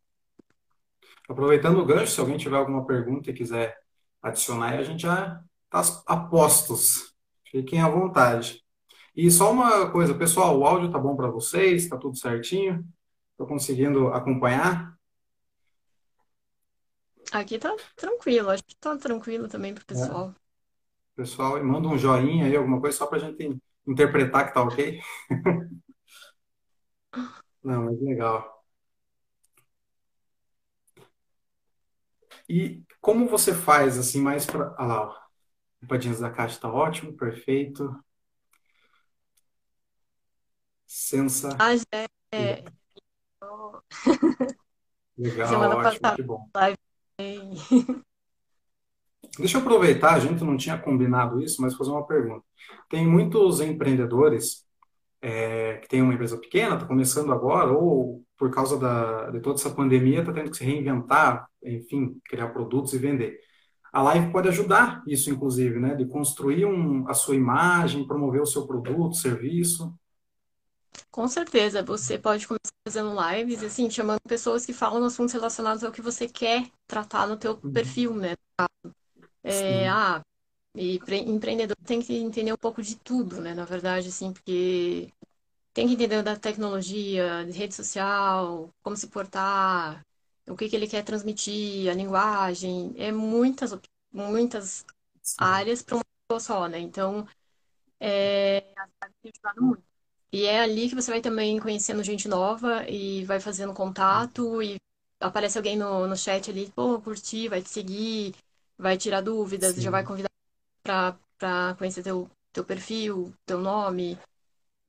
Aproveitando 1.28 1.80
o 1.80 1.86
gancho, 1.86 2.12
se 2.13 2.20
alguém 2.20 2.38
tiver 2.38 2.58
alguma 2.58 2.86
pergunta 2.86 3.30
e 3.32 3.34
quiser 3.34 3.78
adicionar, 4.22 4.74
a 4.78 4.84
gente 4.84 5.02
já 5.04 5.44
está 5.74 6.04
a 6.06 6.18
postos. 6.18 7.14
Fiquem 7.56 7.82
à 7.82 7.88
vontade. 7.88 8.62
E 9.15 9.32
só 9.32 9.50
uma 9.52 9.89
coisa, 9.89 10.13
pessoal, 10.13 10.60
o 10.60 10.65
áudio 10.65 10.91
tá 10.91 11.00
bom 11.00 11.15
para 11.15 11.30
vocês? 11.30 11.88
Tá 11.88 11.98
tudo 11.98 12.18
certinho? 12.18 12.86
Estou 13.32 13.48
conseguindo 13.48 14.10
acompanhar? 14.10 14.94
Aqui 17.32 17.60
tá 17.60 17.72
tranquilo, 17.96 18.50
acho 18.50 18.63
que 18.63 18.76
tá 18.78 18.98
tranquilo 18.98 19.48
também 19.48 19.76
pro 19.76 19.86
É. 19.91 19.94
pessoal. 19.94 20.34
Pessoal, 21.15 21.63
manda 21.63 21.88
um 21.88 21.98
joinha 21.98 22.46
aí, 22.46 22.56
alguma 22.56 22.80
coisa, 22.82 22.98
só 22.98 23.08
para 23.08 23.18
a 23.18 23.22
gente 23.22 23.58
interpretar 23.88 24.48
que 24.48 24.54
tá 24.54 24.62
ok? 24.63 25.00
Não, 27.63 27.84
mas 27.86 28.00
legal. 28.02 28.65
E 32.50 32.84
como 33.02 33.28
você 33.28 33.54
faz, 33.54 33.98
assim, 33.98 34.22
mais 34.22 34.46
para... 34.46 34.74
Ah 34.78 34.86
lá, 34.86 35.02
ó. 35.10 35.25
Limpadinhas 35.86 36.19
da 36.19 36.32
caixa 36.32 36.60
tá 36.60 36.71
ótimo, 36.71 37.13
perfeito. 37.13 37.95
Sensa. 40.88 41.56
Ah, 41.60 41.76
já 41.76 41.86
é. 42.32 42.63
Legal, 45.15 45.48
Semana 45.48 45.76
ótimo, 45.76 45.84
passada, 45.84 46.15
que 46.15 46.24
bom. 46.24 46.50
live. 46.56 46.78
Deixa 49.38 49.58
eu 49.58 49.62
aproveitar, 49.62 50.15
a 50.15 50.19
gente 50.19 50.43
não 50.43 50.58
tinha 50.58 50.78
combinado 50.78 51.39
isso, 51.41 51.62
mas 51.62 51.76
fazer 51.76 51.91
uma 51.91 52.08
pergunta. 52.08 52.43
Tem 52.89 53.06
muitos 53.06 53.62
empreendedores 53.62 54.65
é, 55.21 55.78
que 55.78 55.88
têm 55.88 56.02
uma 56.02 56.13
empresa 56.13 56.38
pequena, 56.39 56.76
está 56.76 56.88
começando 56.88 57.32
agora, 57.32 57.71
ou 57.71 58.24
por 58.38 58.50
causa 58.50 58.80
da, 58.80 59.30
de 59.30 59.39
toda 59.39 59.60
essa 59.60 59.69
pandemia, 59.69 60.21
está 60.21 60.34
tendo 60.34 60.50
que 60.50 60.58
se 60.58 60.63
reinventar, 60.63 61.48
enfim, 61.63 62.19
criar 62.26 62.50
produtos 62.50 62.93
e 62.93 62.98
vender. 62.98 63.39
A 63.96 64.02
live 64.04 64.32
pode 64.32 64.48
ajudar 64.50 65.04
isso, 65.08 65.32
inclusive, 65.32 65.80
né? 65.80 65.96
De 65.96 66.06
construir 66.06 66.66
um, 66.66 67.08
a 67.10 67.14
sua 67.16 67.36
imagem, 67.36 68.06
promover 68.08 68.42
o 68.42 68.46
seu 68.46 68.68
produto, 68.68 69.16
serviço. 69.16 69.92
Com 71.12 71.28
certeza, 71.28 71.82
você 71.82 72.18
pode 72.20 72.48
começar 72.48 72.72
fazendo 72.88 73.16
lives, 73.20 73.64
assim, 73.64 73.90
chamando 73.90 74.20
pessoas 74.28 74.66
que 74.66 74.74
falam 74.74 75.04
assuntos 75.04 75.34
relacionados 75.34 75.84
ao 75.84 75.92
que 75.92 76.02
você 76.02 76.28
quer 76.28 76.70
tratar 76.88 77.26
no 77.28 77.38
teu 77.38 77.58
Uhum. 77.64 77.74
perfil, 77.74 78.14
né? 78.16 78.36
É, 79.44 79.88
ah, 79.88 80.22
e 80.76 81.00
pre- 81.02 81.20
empreendedor 81.20 81.76
tem 81.86 82.02
que 82.02 82.16
entender 82.16 82.54
um 82.54 82.58
pouco 82.58 82.82
de 82.82 82.96
tudo, 82.98 83.42
né? 83.42 83.54
Na 83.54 83.66
verdade, 83.66 84.10
assim, 84.10 84.34
porque 84.34 85.10
tem 85.74 85.88
que 85.88 85.94
entender 85.96 86.24
da 86.24 86.38
tecnologia, 86.38 87.46
de 87.46 87.54
rede 87.58 87.76
social, 87.76 88.70
como 88.84 88.98
se 88.98 89.08
portar, 89.10 90.02
o 90.48 90.56
que 90.56 90.70
que 90.70 90.76
ele 90.76 90.88
quer 90.88 91.04
transmitir, 91.04 91.90
a 91.90 91.94
linguagem, 91.94 92.94
é 92.98 93.12
muitas, 93.12 93.78
muitas 94.12 94.86
sim, 95.22 95.62
áreas 95.62 95.82
para 95.84 95.96
uma 95.98 96.04
pessoa 96.28 96.40
só, 96.40 96.68
né? 96.68 96.80
Então, 96.80 97.28
é, 98.00 98.62
tem 99.22 99.32
ajudado 99.34 99.62
muito. 99.64 99.84
E 100.32 100.46
é 100.46 100.60
ali 100.62 100.90
que 100.90 100.96
você 100.96 101.12
vai 101.12 101.22
também 101.22 101.60
conhecendo 101.60 102.04
gente 102.04 102.28
nova 102.28 102.88
e 102.90 103.24
vai 103.26 103.40
fazendo 103.40 103.74
contato 103.74 104.62
e 104.62 104.76
aparece 105.20 105.58
alguém 105.58 105.78
no, 105.78 106.08
no 106.08 106.18
chat 106.18 106.50
ali, 106.52 106.72
pô, 106.72 107.00
curti, 107.02 107.48
vai 107.48 107.62
te 107.62 107.70
seguir, 107.70 108.36
vai 108.78 108.98
tirar 108.98 109.22
dúvidas, 109.22 109.82
já 109.82 109.90
vai 109.92 110.04
sim. 110.04 110.06
convidar 110.06 110.30
pra 110.84 111.76
conhecer 111.78 112.04
teu, 112.04 112.30
teu 112.54 112.66
perfil, 112.66 113.34
teu 113.46 113.60
nome. 113.60 114.18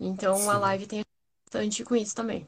Então 0.01 0.51
a 0.51 0.59
sim. 0.59 0.59
live 0.59 0.87
tem 0.87 1.05
bastante 1.47 1.85
com 1.85 1.97
isso 1.97 2.15
também. 2.15 2.47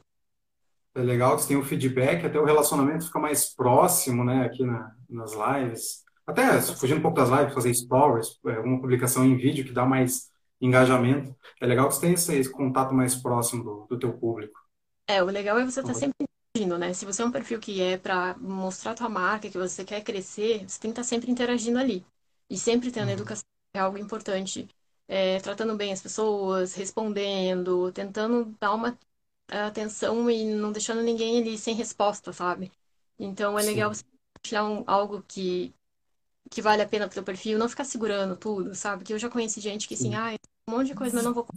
É 0.95 1.01
legal 1.01 1.35
que 1.35 1.43
você 1.43 1.49
tem 1.49 1.57
o 1.57 1.63
feedback, 1.63 2.25
até 2.25 2.39
o 2.39 2.45
relacionamento 2.45 3.05
fica 3.05 3.19
mais 3.19 3.53
próximo, 3.55 4.23
né, 4.23 4.45
aqui 4.45 4.65
na, 4.65 4.91
nas 5.09 5.33
lives. 5.33 6.03
Até 6.27 6.61
fugindo 6.61 6.99
um 6.99 7.01
pouco 7.01 7.17
das 7.17 7.29
lives, 7.29 7.53
fazer 7.53 7.73
stories, 7.73 8.39
é, 8.47 8.55
alguma 8.55 8.81
publicação 8.81 9.25
em 9.25 9.37
vídeo 9.37 9.65
que 9.65 9.71
dá 9.71 9.85
mais 9.85 10.29
engajamento. 10.61 11.35
É 11.61 11.65
legal 11.65 11.87
que 11.87 11.95
você 11.95 12.01
tenha 12.01 12.13
esse, 12.15 12.35
esse 12.35 12.51
contato 12.51 12.93
mais 12.93 13.15
próximo 13.15 13.63
do, 13.63 13.87
do 13.89 13.99
teu 13.99 14.13
público. 14.17 14.59
É, 15.07 15.23
o 15.23 15.25
legal 15.25 15.57
é 15.57 15.65
você 15.65 15.79
estar 15.79 15.93
sempre 15.95 16.17
interagindo, 16.55 16.77
né? 16.77 16.93
Se 16.93 17.05
você 17.05 17.21
é 17.21 17.25
um 17.25 17.31
perfil 17.31 17.59
que 17.59 17.81
é 17.81 17.97
pra 17.97 18.37
mostrar 18.37 18.93
tua 18.95 19.09
marca, 19.09 19.49
que 19.49 19.57
você 19.57 19.83
quer 19.83 20.03
crescer, 20.03 20.67
você 20.67 20.79
tem 20.79 20.91
que 20.91 20.99
estar 20.99 21.03
sempre 21.03 21.31
interagindo 21.31 21.79
ali. 21.79 22.05
E 22.49 22.57
sempre 22.57 22.91
tendo 22.91 23.09
Uhum. 23.09 23.11
educação, 23.11 23.43
é 23.73 23.79
algo 23.79 23.97
importante. 23.97 24.67
É, 25.07 25.39
tratando 25.39 25.75
bem 25.75 25.91
as 25.91 26.01
pessoas, 26.01 26.75
respondendo, 26.75 27.91
tentando 27.91 28.55
dar 28.59 28.73
uma 28.75 28.97
atenção 29.51 30.29
e 30.29 30.45
não 30.45 30.71
deixando 30.71 31.01
ninguém 31.01 31.39
ali 31.41 31.57
sem 31.57 31.75
resposta, 31.75 32.33
sabe? 32.33 32.71
Então 33.17 33.57
é 33.57 33.63
legal 33.63 33.89
Sim, 33.89 33.93
você 33.93 34.03
compartilhar 34.33 34.65
um, 34.65 34.83
algo 34.87 35.23
que, 35.23 35.73
que 36.51 36.61
vale 36.61 36.81
a 36.83 36.87
pena 36.89 37.07
pro 37.07 37.15
teu 37.15 37.23
perfil, 37.23 37.59
não 37.59 37.69
ficar 37.69 37.85
segurando 37.85 38.37
tudo, 38.37 38.75
sabe? 38.75 39.03
Que 39.05 39.13
eu 39.13 39.19
já 39.19 39.29
conheci 39.29 39.61
gente 39.61 39.87
que 39.87 39.95
assim, 39.95 40.15
sim, 40.15 40.15
ah, 40.15 40.33
um 40.69 40.73
monte 40.73 40.87
de 40.89 40.95
coisa, 40.95 41.15
mas 41.15 41.25
não 41.25 41.33
vou. 41.33 41.47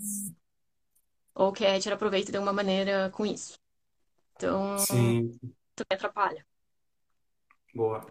Ou 1.34 1.52
quer 1.52 1.80
tirar 1.80 1.96
proveito 1.98 2.30
de 2.30 2.36
alguma 2.38 2.52
maneira 2.54 3.10
com 3.10 3.24
isso. 3.26 3.58
Então, 4.36 4.76
sim, 4.76 5.38
também 5.76 5.96
atrapalha. 5.96 6.46
boa. 7.74 8.06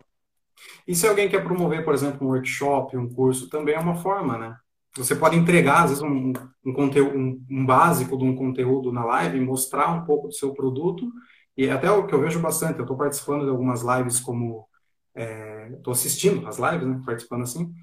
E 0.88 0.96
se 0.96 1.08
alguém 1.08 1.30
quer 1.30 1.44
promover, 1.44 1.84
por 1.86 1.94
exemplo, 1.94 2.28
um 2.28 2.32
workshop, 2.32 2.98
um 2.98 3.10
curso, 3.14 3.50
também 3.50 3.76
é 3.76 3.80
uma 3.80 3.96
forma, 3.96 4.38
né? 4.38 4.58
Você 4.96 5.16
pode 5.16 5.38
entregar, 5.38 5.84
às 5.84 5.90
vezes, 5.92 6.04
um, 6.04 6.34
um 6.66 6.74
conteúdo, 6.74 7.18
um, 7.18 7.46
um, 7.50 7.66
básico 7.66 8.18
de 8.18 8.24
um 8.26 8.36
conteúdo 8.36 8.92
na 8.92 9.06
live, 9.06 9.40
mostrar 9.40 9.90
um 9.92 10.06
pouco 10.06 10.28
do 10.28 10.34
seu 10.34 10.54
produto, 10.54 11.10
e 11.56 11.70
até 11.70 11.90
o 11.90 12.06
que 12.06 12.14
eu 12.14 12.20
vejo 12.20 12.40
bastante, 12.40 12.80
eu 12.80 12.84
estou 12.84 12.98
participando 12.98 13.44
de 13.44 13.50
algumas 13.50 13.82
lives 13.82 14.20
como, 14.20 14.68
estou 15.16 15.94
é, 15.94 15.96
assistindo 15.96 16.46
as 16.48 16.58
lives, 16.58 16.88
né, 16.88 17.02
participando 17.06 17.44
assim, 17.44 17.74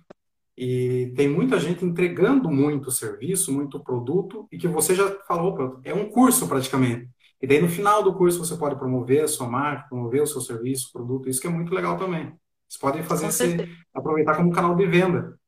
e 0.56 1.12
tem 1.16 1.28
muita 1.28 1.58
gente 1.58 1.84
entregando 1.84 2.50
muito 2.50 2.90
serviço, 2.90 3.52
muito 3.52 3.80
produto, 3.80 4.48
e 4.50 4.58
que 4.58 4.66
você 4.66 4.94
já 4.94 5.08
falou, 5.26 5.80
é 5.84 5.94
um 5.94 6.10
curso 6.10 6.48
praticamente. 6.48 7.08
E 7.40 7.46
daí 7.46 7.60
no 7.60 7.68
final 7.68 8.02
do 8.02 8.14
curso 8.14 8.44
você 8.44 8.56
pode 8.56 8.76
promover 8.76 9.22
a 9.22 9.28
sua 9.28 9.48
marca, 9.48 9.88
promover 9.88 10.22
o 10.22 10.26
seu 10.26 10.40
serviço, 10.40 10.90
produto, 10.92 11.28
isso 11.28 11.40
que 11.40 11.46
é 11.46 11.50
muito 11.50 11.72
legal 11.72 11.96
também. 11.96 12.34
Vocês 12.68 12.80
podem 12.80 13.02
fazer 13.02 13.26
esse, 13.28 13.68
aproveitar 13.94 14.36
como 14.36 14.50
canal 14.50 14.74
de 14.74 14.84
venda. 14.86 15.38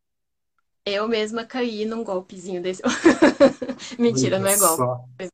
Eu 0.91 1.09
mesma 1.09 1.45
caí 1.45 1.85
num 1.85 2.05
golpezinho 2.05 2.63
desse. 2.63 2.83
Mentira, 3.99 4.39
não 4.39 4.49
é 4.49 4.57
golpe. 4.57 5.31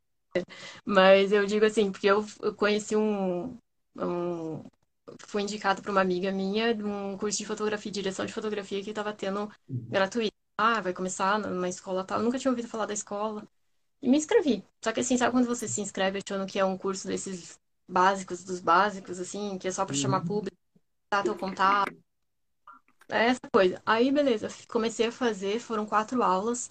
Mas 0.85 1.33
eu 1.33 1.47
digo 1.47 1.65
assim, 1.65 1.91
porque 1.91 2.07
eu, 2.07 2.25
conheci 2.57 2.95
um, 2.95 3.57
um 3.99 4.63
fui 5.27 5.43
indicado 5.43 5.83
para 5.83 5.91
uma 5.91 6.01
amiga 6.01 6.31
minha 6.31 6.75
de 6.75 6.83
um 6.83 7.17
curso 7.17 7.39
de 7.39 7.47
fotografia, 7.47 7.93
direção 7.93 8.27
de 8.27 8.33
fotografia 8.33 8.83
que 8.83 8.91
estava 8.91 9.13
tendo 9.13 9.51
uhum. 9.69 9.87
gratuito. 9.89 10.35
Ah, 10.59 10.81
vai 10.81 10.93
começar 10.93 11.39
numa 11.39 11.69
escola 11.69 12.05
tal. 12.05 12.19
Eu 12.19 12.25
nunca 12.25 12.39
tinha 12.39 12.51
ouvido 12.51 12.69
falar 12.69 12.87
da 12.87 12.95
escola. 12.95 13.47
E 14.03 14.09
me 14.09 14.17
inscrevi. 14.17 14.65
Só 14.83 14.93
que 14.93 15.01
assim, 15.01 15.17
sabe 15.17 15.33
quando 15.33 15.47
você 15.47 15.69
se 15.69 15.81
inscreve 15.81 16.21
achando 16.25 16.47
que 16.47 16.59
é 16.59 16.65
um 16.65 16.79
curso 16.79 17.07
desses 17.07 17.59
básicos 17.89 18.43
dos 18.45 18.61
básicos, 18.61 19.19
assim, 19.19 19.59
que 19.59 19.69
é 19.69 19.71
só 19.71 19.85
para 19.85 19.95
chamar 19.95 20.21
uhum. 20.21 20.27
público, 20.27 20.57
dar 21.11 21.23
teu 21.23 21.37
contato, 21.37 21.95
é 23.09 23.27
essa 23.29 23.41
coisa. 23.53 23.81
Aí, 23.87 24.11
beleza, 24.13 24.49
comecei 24.69 25.07
a 25.07 25.13
fazer, 25.13 25.61
foram 25.61 25.87
quatro 25.87 26.23
aulas. 26.23 26.71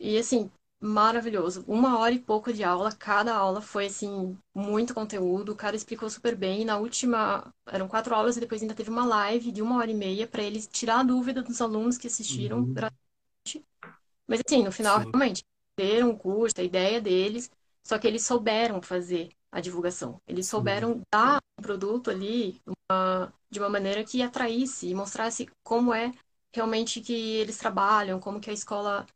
E, 0.00 0.18
assim, 0.18 0.50
maravilhoso. 0.80 1.64
Uma 1.68 1.98
hora 1.98 2.14
e 2.14 2.18
pouco 2.20 2.52
de 2.52 2.64
aula, 2.64 2.92
cada 2.96 3.34
aula 3.36 3.60
foi, 3.62 3.86
assim, 3.86 4.38
muito 4.54 4.94
conteúdo. 4.94 5.52
O 5.52 5.56
cara 5.56 5.76
explicou 5.76 6.10
super 6.10 6.36
bem. 6.36 6.64
Na 6.64 6.78
última, 6.78 7.52
eram 7.66 7.88
quatro 7.88 8.14
aulas 8.14 8.36
e 8.36 8.40
depois 8.40 8.62
ainda 8.62 8.74
teve 8.74 8.90
uma 8.90 9.06
live 9.06 9.52
de 9.52 9.62
uma 9.62 9.78
hora 9.78 9.90
e 9.90 9.94
meia 9.94 10.26
para 10.28 10.42
eles 10.42 10.68
tirar 10.68 11.00
a 11.00 11.04
dúvida 11.04 11.42
dos 11.42 11.60
alunos 11.60 11.98
que 11.98 12.08
assistiram 12.08 12.60
uhum. 12.60 12.74
Mas, 14.26 14.40
assim, 14.46 14.62
no 14.62 14.72
final, 14.72 14.98
Sim. 14.98 15.12
realmente, 15.12 15.44
teram 15.76 16.10
um 16.10 16.16
curso, 16.16 16.54
a 16.60 16.64
ideia 16.64 17.00
deles, 17.00 17.50
só 17.86 17.98
que 17.98 18.06
eles 18.06 18.24
souberam 18.24 18.80
fazer 18.82 19.30
a 19.50 19.60
divulgação. 19.60 20.20
Eles 20.26 20.46
souberam 20.46 20.94
Sim. 20.96 21.02
dar 21.12 21.40
um 21.58 21.62
produto 21.62 22.10
ali 22.10 22.60
uma, 22.66 23.32
de 23.50 23.58
uma 23.58 23.68
maneira 23.68 24.04
que 24.04 24.22
atraísse 24.22 24.88
e 24.88 24.94
mostrasse 24.94 25.48
como 25.64 25.92
é 25.92 26.12
realmente 26.54 27.00
que 27.00 27.12
eles 27.12 27.58
trabalham, 27.58 28.20
como 28.20 28.40
que 28.40 28.50
a 28.50 28.52
escola 28.52 29.06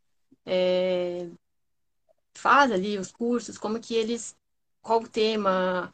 é, 0.47 1.29
faz 2.37 2.73
ali 2.73 2.99
os 2.99 3.13
cursos, 3.13 3.59
como 3.59 3.81
que 3.81 3.95
eles, 3.95 4.37
qual 4.83 5.01
o 5.03 5.09
tema. 5.09 5.93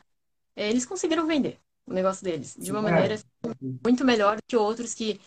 É, 0.56 0.68
eles 0.68 0.86
conseguiram 0.86 1.26
vender 1.26 1.58
o 1.86 1.92
negócio 1.92 2.24
deles 2.24 2.56
de 2.58 2.70
uma 2.70 2.82
maneira 2.82 3.14
assim, 3.14 3.24
muito 3.84 4.04
melhor 4.04 4.38
que 4.46 4.56
outros 4.56 4.94
que 4.94 5.20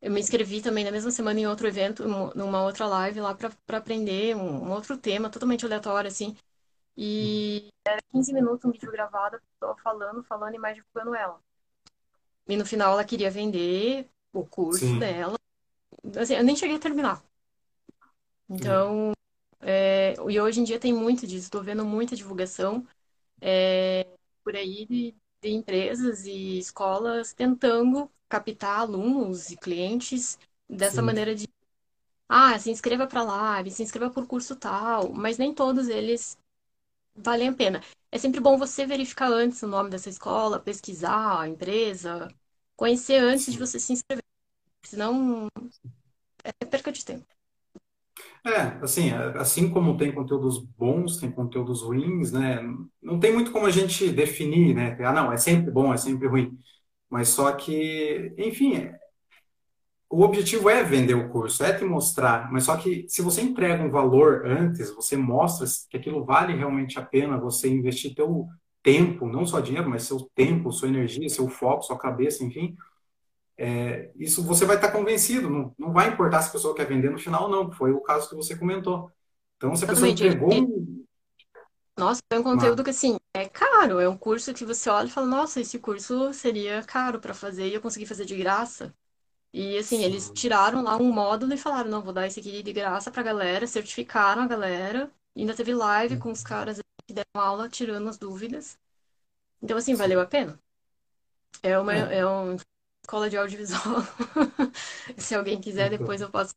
eu 0.00 0.10
me 0.10 0.20
inscrevi 0.20 0.60
também 0.60 0.84
na 0.84 0.90
mesma 0.90 1.12
semana 1.12 1.38
em 1.38 1.46
outro 1.46 1.68
evento, 1.68 2.04
numa 2.34 2.64
outra 2.64 2.86
live 2.86 3.20
lá 3.20 3.34
para 3.34 3.78
aprender 3.78 4.34
um, 4.34 4.64
um, 4.64 4.72
outro 4.72 4.96
tema 4.98 5.30
totalmente 5.30 5.64
aleatório, 5.64 6.08
assim. 6.08 6.36
E 6.96 7.68
era 7.86 8.00
15 8.10 8.32
minutos 8.32 8.64
um 8.64 8.72
vídeo 8.72 8.90
gravado, 8.90 9.40
falando, 9.82 10.24
falando 10.24 10.54
e 10.54 10.58
mais 10.58 10.74
divulgando 10.74 11.14
ela. 11.14 11.40
E 12.48 12.56
no 12.56 12.66
final 12.66 12.92
ela 12.92 13.04
queria 13.04 13.30
vender 13.30 14.10
o 14.32 14.44
curso 14.46 14.96
Sim. 14.96 14.98
dela. 14.98 15.38
Assim, 16.20 16.34
eu 16.36 16.44
nem 16.44 16.56
cheguei 16.56 16.76
a 16.76 16.80
terminar. 16.80 17.24
Então, 18.48 19.12
é, 19.60 20.14
e 20.28 20.40
hoje 20.40 20.60
em 20.60 20.64
dia 20.64 20.78
tem 20.80 20.92
muito 20.92 21.26
disso. 21.26 21.44
Estou 21.46 21.62
vendo 21.62 21.84
muita 21.84 22.16
divulgação 22.16 22.86
é, 23.40 24.06
por 24.44 24.56
aí 24.56 24.86
de, 24.86 25.16
de 25.42 25.50
empresas 25.50 26.26
e 26.26 26.58
escolas 26.58 27.32
tentando 27.34 28.10
captar 28.28 28.80
alunos 28.80 29.50
e 29.50 29.56
clientes 29.56 30.38
dessa 30.68 31.02
Sim. 31.02 31.02
maneira 31.02 31.34
de 31.34 31.48
ah, 32.28 32.58
se 32.58 32.70
inscreva 32.70 33.06
para 33.06 33.22
live, 33.22 33.70
se 33.70 33.82
inscreva 33.82 34.10
por 34.10 34.26
curso 34.26 34.56
tal, 34.56 35.12
mas 35.12 35.38
nem 35.38 35.54
todos 35.54 35.88
eles 35.88 36.38
valem 37.16 37.48
a 37.48 37.54
pena. 37.54 37.82
É 38.12 38.18
sempre 38.18 38.40
bom 38.40 38.58
você 38.58 38.86
verificar 38.86 39.30
antes 39.32 39.62
o 39.62 39.66
nome 39.68 39.90
dessa 39.90 40.08
escola, 40.10 40.60
pesquisar 40.60 41.40
a 41.42 41.48
empresa, 41.48 42.28
conhecer 42.76 43.16
antes 43.16 43.50
Sim. 43.50 43.52
de 43.52 43.58
você 43.58 43.80
se 43.80 43.92
inscrever. 43.92 44.24
Senão 44.84 45.48
é 46.44 46.66
perca 46.66 46.92
de 46.92 47.04
tempo. 47.04 47.26
É, 48.44 48.60
assim, 48.82 49.10
assim 49.38 49.70
como 49.70 49.96
tem 49.96 50.12
conteúdos 50.14 50.58
bons, 50.58 51.16
tem 51.18 51.30
conteúdos 51.30 51.82
ruins, 51.82 52.32
né? 52.32 52.58
Não 53.00 53.18
tem 53.20 53.32
muito 53.32 53.52
como 53.52 53.66
a 53.66 53.70
gente 53.70 54.10
definir, 54.10 54.74
né? 54.74 54.96
Ah, 55.04 55.12
não, 55.12 55.32
é 55.32 55.36
sempre 55.36 55.70
bom, 55.70 55.92
é 55.94 55.96
sempre 55.96 56.26
ruim. 56.28 56.58
Mas 57.10 57.28
só 57.30 57.52
que, 57.52 58.34
enfim, 58.38 58.90
o 60.12 60.22
objetivo 60.22 60.68
é 60.68 60.84
vender 60.84 61.14
o 61.14 61.30
curso, 61.30 61.64
é 61.64 61.72
te 61.72 61.84
mostrar. 61.84 62.52
Mas 62.52 62.64
só 62.64 62.76
que 62.76 63.06
se 63.08 63.22
você 63.22 63.40
entrega 63.40 63.82
um 63.82 63.90
valor 63.90 64.46
antes, 64.46 64.94
você 64.94 65.16
mostra 65.16 65.66
que 65.88 65.96
aquilo 65.96 66.22
vale 66.22 66.54
realmente 66.54 66.98
a 66.98 67.02
pena 67.02 67.38
você 67.38 67.68
investir 67.68 68.14
teu 68.14 68.46
tempo, 68.82 69.26
não 69.26 69.46
só 69.46 69.58
dinheiro, 69.58 69.88
mas 69.88 70.02
seu 70.02 70.30
tempo, 70.34 70.70
sua 70.70 70.88
energia, 70.88 71.30
seu 71.30 71.48
foco, 71.48 71.84
sua 71.84 71.96
cabeça, 71.96 72.44
enfim, 72.44 72.76
é, 73.56 74.10
isso 74.16 74.42
você 74.42 74.66
vai 74.66 74.76
estar 74.76 74.90
convencido. 74.90 75.48
Não, 75.48 75.74
não 75.78 75.92
vai 75.94 76.08
importar 76.08 76.42
se 76.42 76.50
a 76.50 76.52
pessoa 76.52 76.74
quer 76.74 76.86
vender 76.86 77.10
no 77.10 77.18
final 77.18 77.44
ou 77.44 77.48
não. 77.48 77.72
Foi 77.72 77.90
o 77.90 78.00
caso 78.00 78.28
que 78.28 78.36
você 78.36 78.54
comentou. 78.54 79.10
Então, 79.56 79.74
se 79.74 79.84
a 79.84 79.88
pessoa 79.88 80.08
entregou. 80.08 80.50
Nossa, 81.96 82.20
é 82.30 82.38
um 82.38 82.42
conteúdo 82.42 82.84
que, 82.84 82.90
assim, 82.90 83.16
é 83.32 83.48
caro. 83.48 83.98
É 83.98 84.08
um 84.08 84.16
curso 84.16 84.52
que 84.52 84.64
você 84.64 84.90
olha 84.90 85.06
e 85.06 85.10
fala: 85.10 85.26
Nossa, 85.26 85.60
esse 85.60 85.78
curso 85.78 86.34
seria 86.34 86.82
caro 86.82 87.18
para 87.18 87.32
fazer 87.32 87.68
e 87.68 87.74
eu 87.74 87.80
consegui 87.80 88.04
fazer 88.04 88.26
de 88.26 88.36
graça. 88.36 88.94
E, 89.52 89.76
assim, 89.76 89.98
Sim. 89.98 90.04
eles 90.04 90.30
tiraram 90.34 90.82
lá 90.82 90.96
um 90.96 91.12
módulo 91.12 91.52
e 91.52 91.58
falaram: 91.58 91.90
Não, 91.90 92.02
vou 92.02 92.12
dar 92.12 92.26
esse 92.26 92.40
aqui 92.40 92.62
de 92.62 92.72
graça 92.72 93.10
pra 93.10 93.22
galera. 93.22 93.66
Certificaram 93.66 94.42
a 94.42 94.46
galera. 94.46 95.10
E 95.36 95.40
ainda 95.40 95.54
teve 95.54 95.74
live 95.74 96.18
com 96.18 96.30
os 96.30 96.42
caras 96.42 96.78
que 97.06 97.12
deram 97.14 97.26
aula 97.34 97.68
tirando 97.68 98.08
as 98.08 98.16
dúvidas. 98.16 98.78
Então, 99.62 99.76
assim, 99.76 99.94
valeu 99.94 100.20
a 100.20 100.26
pena. 100.26 100.58
É, 101.62 101.78
uma, 101.78 101.94
é. 101.94 102.18
é 102.18 102.26
um 102.26 102.56
escola 103.02 103.28
de 103.28 103.36
audiovisual. 103.36 104.02
Se 105.18 105.34
alguém 105.34 105.60
quiser, 105.60 105.90
depois 105.90 106.20
eu 106.20 106.30
posso. 106.30 106.54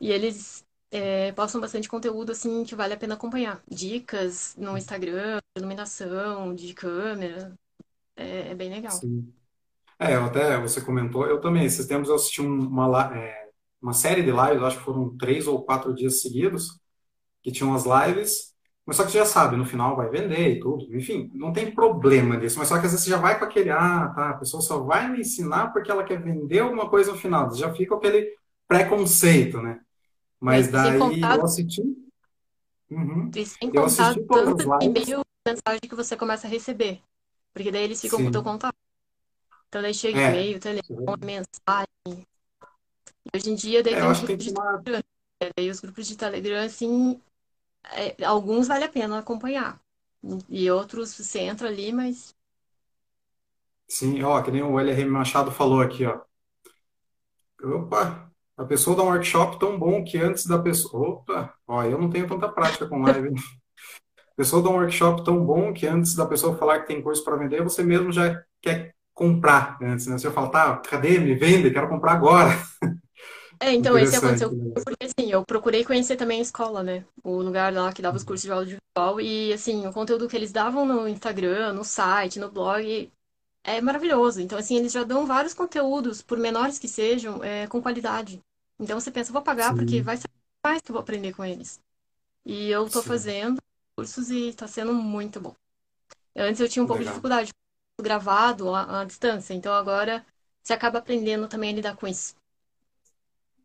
E 0.00 0.10
eles 0.10 0.64
é, 0.90 1.32
postam 1.32 1.60
bastante 1.60 1.88
conteúdo 1.88 2.32
assim 2.32 2.64
que 2.64 2.74
vale 2.74 2.94
a 2.94 2.96
pena 2.96 3.14
acompanhar. 3.14 3.62
Dicas 3.68 4.54
no 4.56 4.76
Instagram, 4.76 5.40
iluminação, 5.56 6.54
de 6.54 6.72
câmera. 6.74 7.52
É, 8.16 8.50
é 8.50 8.54
bem 8.54 8.70
legal. 8.70 8.92
Sim. 8.92 9.32
É, 10.02 10.14
até 10.14 10.58
você 10.58 10.80
comentou, 10.80 11.26
eu 11.26 11.40
também, 11.40 11.64
esses 11.64 11.86
tempos 11.86 12.08
eu 12.08 12.14
assisti 12.14 12.40
uma, 12.40 13.16
é, 13.16 13.48
uma 13.80 13.92
série 13.92 14.22
de 14.22 14.30
lives, 14.30 14.62
acho 14.62 14.78
que 14.78 14.84
foram 14.84 15.16
três 15.16 15.46
ou 15.46 15.62
quatro 15.64 15.94
dias 15.94 16.20
seguidos, 16.20 16.80
que 17.42 17.52
tinham 17.52 17.74
as 17.74 17.84
lives 17.84 18.52
mas 18.84 18.96
só 18.96 19.04
que 19.04 19.12
você 19.12 19.18
já 19.18 19.24
sabe, 19.24 19.56
no 19.56 19.64
final 19.64 19.94
vai 19.94 20.08
vender 20.08 20.56
e 20.56 20.60
tudo. 20.60 20.94
Enfim, 20.96 21.30
não 21.34 21.52
tem 21.52 21.70
problema 21.72 22.36
disso. 22.36 22.58
Mas 22.58 22.68
só 22.68 22.78
que 22.78 22.86
às 22.86 22.92
vezes 22.92 23.04
você 23.04 23.10
já 23.10 23.16
vai 23.16 23.38
com 23.38 23.44
aquele, 23.44 23.70
ah, 23.70 24.12
tá, 24.14 24.30
a 24.30 24.34
pessoa 24.34 24.60
só 24.60 24.80
vai 24.80 25.08
me 25.08 25.20
ensinar 25.20 25.72
porque 25.72 25.90
ela 25.90 26.02
quer 26.02 26.20
vender 26.20 26.60
alguma 26.60 26.90
coisa 26.90 27.12
no 27.12 27.18
final. 27.18 27.48
Você 27.48 27.60
já 27.60 27.72
fica 27.72 27.94
aquele 27.94 28.28
preconceito, 28.66 29.62
né? 29.62 29.80
Mas, 30.40 30.70
Mas 30.70 30.72
daí 30.72 30.98
contato... 30.98 31.38
eu 31.38 31.44
assisti. 31.44 31.82
Uhum. 32.90 33.30
E 33.34 33.46
sem 33.46 33.70
eu 33.72 33.82
contar 33.84 34.14
tanto 34.14 34.84
e-mail 34.84 35.20
mensagem 35.46 35.80
que 35.88 35.94
você 35.94 36.16
começa 36.16 36.46
a 36.48 36.50
receber. 36.50 37.00
Porque 37.54 37.70
daí 37.70 37.84
eles 37.84 38.00
ficam 38.00 38.18
Sim. 38.18 38.24
com 38.24 38.30
o 38.30 38.32
teu 38.32 38.42
contato. 38.42 38.81
Então 39.72 39.94
chega 39.94 40.20
é. 40.20 40.28
e-mail, 40.28 40.60
telefone, 40.60 41.24
mensagem. 41.24 42.26
E 43.24 43.34
hoje 43.34 43.50
em 43.50 43.54
dia 43.54 43.82
daí 43.82 43.94
é, 43.94 44.00
tem 44.00 44.10
os 44.10 44.20
grupos 44.20 44.44
de 44.44 44.50
uma... 44.50 44.82
Telegram. 44.82 45.02
Daí 45.56 45.70
os 45.70 45.80
grupos 45.80 46.06
de 46.06 46.16
Telegram, 46.16 46.62
assim, 46.62 47.20
é, 47.92 48.22
alguns 48.22 48.68
vale 48.68 48.84
a 48.84 48.88
pena 48.90 49.18
acompanhar. 49.18 49.80
E 50.46 50.70
outros 50.70 51.14
você 51.14 51.40
entra 51.40 51.68
ali, 51.68 51.90
mas. 51.90 52.36
Sim, 53.88 54.22
ó, 54.22 54.42
que 54.42 54.50
nem 54.50 54.62
o 54.62 54.78
LRM 54.78 55.08
Machado 55.08 55.50
falou 55.50 55.80
aqui, 55.80 56.04
ó. 56.04 56.20
Opa, 57.64 58.30
a 58.58 58.64
pessoa 58.66 58.94
dá 58.94 59.02
um 59.02 59.06
workshop 59.06 59.58
tão 59.58 59.78
bom 59.78 60.04
que 60.04 60.18
antes 60.18 60.44
da 60.44 60.58
pessoa. 60.58 61.08
Opa, 61.08 61.54
ó, 61.66 61.82
eu 61.84 61.98
não 61.98 62.10
tenho 62.10 62.28
tanta 62.28 62.46
prática 62.46 62.86
com 62.86 63.00
live. 63.00 63.30
a 64.20 64.34
pessoa 64.36 64.62
dá 64.62 64.68
um 64.68 64.74
workshop 64.74 65.24
tão 65.24 65.42
bom 65.42 65.72
que 65.72 65.86
antes 65.86 66.14
da 66.14 66.26
pessoa 66.26 66.58
falar 66.58 66.80
que 66.80 66.88
tem 66.88 67.02
curso 67.02 67.24
para 67.24 67.36
vender, 67.36 67.64
você 67.64 67.82
mesmo 67.82 68.12
já 68.12 68.44
quer 68.60 68.94
comprar 69.14 69.78
antes, 69.82 70.06
né? 70.06 70.18
Você 70.18 70.30
fala, 70.30 70.50
tá, 70.50 70.76
cadê? 70.78 71.18
Me 71.18 71.34
vende, 71.34 71.70
quero 71.70 71.88
comprar 71.88 72.12
agora. 72.12 72.50
É, 73.60 73.72
então 73.72 73.96
esse 73.96 74.16
aconteceu 74.16 74.50
né? 74.50 74.72
porque 74.84 75.04
assim, 75.04 75.30
eu 75.30 75.44
procurei 75.44 75.84
conhecer 75.84 76.16
também 76.16 76.40
a 76.40 76.42
escola, 76.42 76.82
né? 76.82 77.04
O 77.22 77.40
lugar 77.40 77.72
lá 77.72 77.92
que 77.92 78.02
dava 78.02 78.16
os 78.16 78.24
cursos 78.24 78.42
de 78.42 78.50
audiovisual 78.50 79.20
e 79.20 79.52
assim, 79.52 79.86
o 79.86 79.92
conteúdo 79.92 80.28
que 80.28 80.36
eles 80.36 80.50
davam 80.50 80.84
no 80.84 81.06
Instagram, 81.08 81.72
no 81.72 81.84
site, 81.84 82.40
no 82.40 82.50
blog, 82.50 83.08
é 83.64 83.80
maravilhoso. 83.80 84.40
Então, 84.40 84.58
assim, 84.58 84.76
eles 84.76 84.92
já 84.92 85.04
dão 85.04 85.26
vários 85.26 85.54
conteúdos, 85.54 86.22
por 86.22 86.38
menores 86.38 86.78
que 86.78 86.88
sejam, 86.88 87.42
é, 87.44 87.66
com 87.68 87.80
qualidade. 87.80 88.42
Então 88.80 88.98
você 88.98 89.10
pensa, 89.12 89.32
vou 89.32 89.42
pagar 89.42 89.74
porque 89.74 89.98
Sim, 89.98 90.02
vai 90.02 90.16
ser 90.16 90.28
mais 90.64 90.82
que 90.82 90.90
eu 90.90 90.94
vou 90.94 91.00
aprender 91.02 91.32
com 91.32 91.44
eles. 91.44 91.80
E 92.44 92.68
eu 92.70 92.88
tô 92.90 93.00
sim. 93.00 93.08
fazendo 93.08 93.58
cursos 93.96 94.30
e 94.30 94.52
tá 94.52 94.66
sendo 94.66 94.92
muito 94.92 95.40
bom. 95.40 95.54
Antes 96.36 96.60
eu 96.60 96.68
tinha 96.68 96.82
um 96.82 96.86
pouco 96.86 97.00
de 97.00 97.04
Legal. 97.04 97.14
dificuldade 97.14 97.52
com 97.52 97.60
gravado 98.02 98.74
à, 98.74 99.00
à 99.02 99.04
distância, 99.04 99.54
então 99.54 99.72
agora 99.74 100.24
você 100.62 100.72
acaba 100.74 100.98
aprendendo 100.98 101.48
também 101.48 101.70
a 101.72 101.74
lidar 101.76 101.96
com 101.96 102.06
isso. 102.08 102.34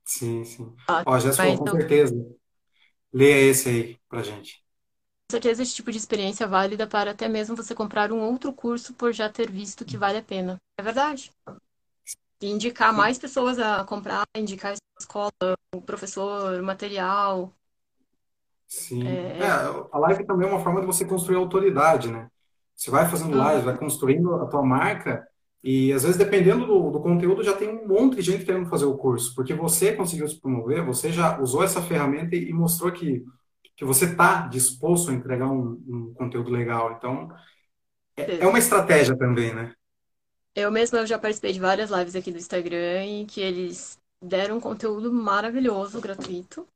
Sim, 0.05 0.43
sim. 0.45 0.75
Ah, 0.87 1.05
Ó, 1.05 1.19
Jéssica, 1.19 1.47
com 1.47 1.57
com 1.57 1.69
certeza. 1.69 2.15
Leia 3.13 3.51
esse 3.51 3.69
aí 3.69 3.99
pra 4.09 4.23
gente. 4.23 4.63
certeza 5.31 5.63
esse 5.63 5.73
tipo 5.75 5.89
de 5.91 5.97
experiência 5.97 6.43
é 6.43 6.47
válida 6.47 6.85
para 6.87 7.11
até 7.11 7.27
mesmo 7.29 7.55
você 7.55 7.73
comprar 7.75 8.11
um 8.11 8.19
outro 8.21 8.51
curso 8.53 8.93
por 8.93 9.13
já 9.13 9.29
ter 9.29 9.49
visto 9.49 9.85
que 9.85 9.97
vale 9.97 10.17
a 10.17 10.23
pena. 10.23 10.57
É 10.77 10.83
verdade. 10.83 11.31
E 12.41 12.47
indicar 12.47 12.91
mais 12.93 13.17
pessoas 13.19 13.59
a 13.59 13.83
comprar, 13.85 14.25
indicar 14.35 14.73
a 14.73 14.77
escola, 14.99 15.31
o 15.73 15.81
professor, 15.81 16.59
o 16.59 16.63
material. 16.63 17.53
Sim. 18.67 19.33
É, 19.39 19.45
é 19.45 19.47
a 19.91 19.97
live 19.99 20.25
também 20.25 20.47
é 20.47 20.51
uma 20.51 20.63
forma 20.63 20.79
de 20.81 20.85
você 20.87 21.05
construir 21.05 21.35
autoridade, 21.37 22.09
né? 22.11 22.29
Você 22.77 22.91
vai 22.91 23.09
fazendo 23.09 23.37
live, 23.37 23.65
vai 23.65 23.77
construindo 23.77 24.35
a 24.35 24.47
tua 24.47 24.63
marca 24.63 25.27
e 25.63 25.91
às 25.93 26.03
vezes 26.03 26.17
dependendo 26.17 26.65
do, 26.67 26.91
do 26.91 27.01
conteúdo 27.01 27.43
já 27.43 27.53
tem 27.53 27.69
um 27.69 27.87
monte 27.87 28.17
de 28.17 28.21
gente 28.21 28.45
querendo 28.45 28.69
fazer 28.69 28.85
o 28.85 28.97
curso, 28.97 29.35
porque 29.35 29.53
você 29.53 29.93
conseguiu 29.93 30.27
se 30.29 30.39
promover, 30.39 30.85
você 30.85 31.11
já 31.11 31.39
usou 31.41 31.63
essa 31.63 31.81
ferramenta 31.81 32.35
e, 32.35 32.49
e 32.49 32.53
mostrou 32.53 32.91
que, 32.91 33.25
que 33.75 33.83
você 33.83 34.05
está 34.05 34.47
disposto 34.47 35.11
a 35.11 35.13
entregar 35.13 35.49
um, 35.51 35.81
um 35.87 36.13
conteúdo 36.13 36.51
legal. 36.51 36.93
Então, 36.97 37.29
é, 38.15 38.37
é 38.37 38.47
uma 38.47 38.59
estratégia 38.59 39.17
também, 39.17 39.53
né? 39.53 39.73
Eu 40.55 40.71
mesma 40.71 40.99
eu 40.99 41.07
já 41.07 41.19
participei 41.19 41.53
de 41.53 41.59
várias 41.59 41.91
lives 41.91 42.15
aqui 42.15 42.31
do 42.31 42.37
Instagram 42.37 43.03
em 43.03 43.25
que 43.25 43.41
eles 43.41 43.99
deram 44.21 44.57
um 44.57 44.61
conteúdo 44.61 45.11
maravilhoso, 45.13 46.01
gratuito. 46.01 46.67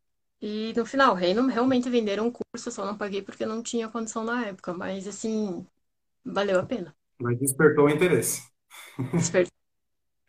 E 0.41 0.73
no 0.75 0.85
final, 0.85 1.15
realmente 1.15 1.89
venderam 1.89 2.27
um 2.27 2.31
curso, 2.31 2.69
eu 2.69 2.71
só 2.71 2.85
não 2.85 2.97
paguei 2.97 3.21
porque 3.21 3.45
não 3.45 3.61
tinha 3.61 3.87
condição 3.89 4.23
na 4.23 4.45
época. 4.47 4.73
Mas 4.73 5.07
assim, 5.07 5.65
valeu 6.25 6.59
a 6.59 6.65
pena. 6.65 6.95
Mas 7.19 7.39
despertou 7.39 7.85
o 7.85 7.89
interesse. 7.89 8.41
Despertar. 9.15 9.51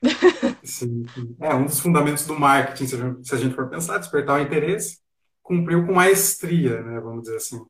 Sim. 0.65 1.05
É 1.41 1.55
um 1.55 1.67
dos 1.67 1.81
fundamentos 1.81 2.27
do 2.27 2.39
marketing, 2.39 2.87
se 3.25 3.35
a 3.35 3.39
gente 3.39 3.55
for 3.55 3.69
pensar, 3.69 3.99
despertar 3.99 4.39
o 4.41 4.43
interesse, 4.43 4.99
cumpriu 5.43 5.85
com 5.87 5.93
maestria, 5.95 6.81
né? 6.83 7.01
Vamos 7.01 7.23
dizer 7.25 7.37
assim. 7.37 7.61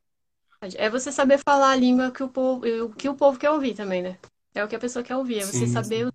É 0.76 0.88
você 0.88 1.11
saber 1.11 1.38
falar 1.38 1.70
a 1.72 1.76
língua 1.76 2.12
que 2.12 2.22
o 2.22 2.28
povo, 2.28 2.62
que 2.94 3.08
o 3.08 3.16
povo 3.16 3.38
quer 3.38 3.50
ouvir 3.50 3.74
também, 3.74 4.00
né? 4.02 4.18
É 4.54 4.64
o 4.64 4.68
que 4.68 4.76
a 4.76 4.78
pessoa 4.78 5.02
quer 5.04 5.16
ouvir, 5.16 5.40
é 5.40 5.46
você 5.46 5.66
Sim, 5.66 5.66
saber 5.66 6.08
sim. 6.08 6.12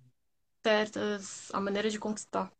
certas, 0.64 1.50
a 1.54 1.60
maneira 1.60 1.90
de 1.90 1.98
conquistar. 2.00 2.52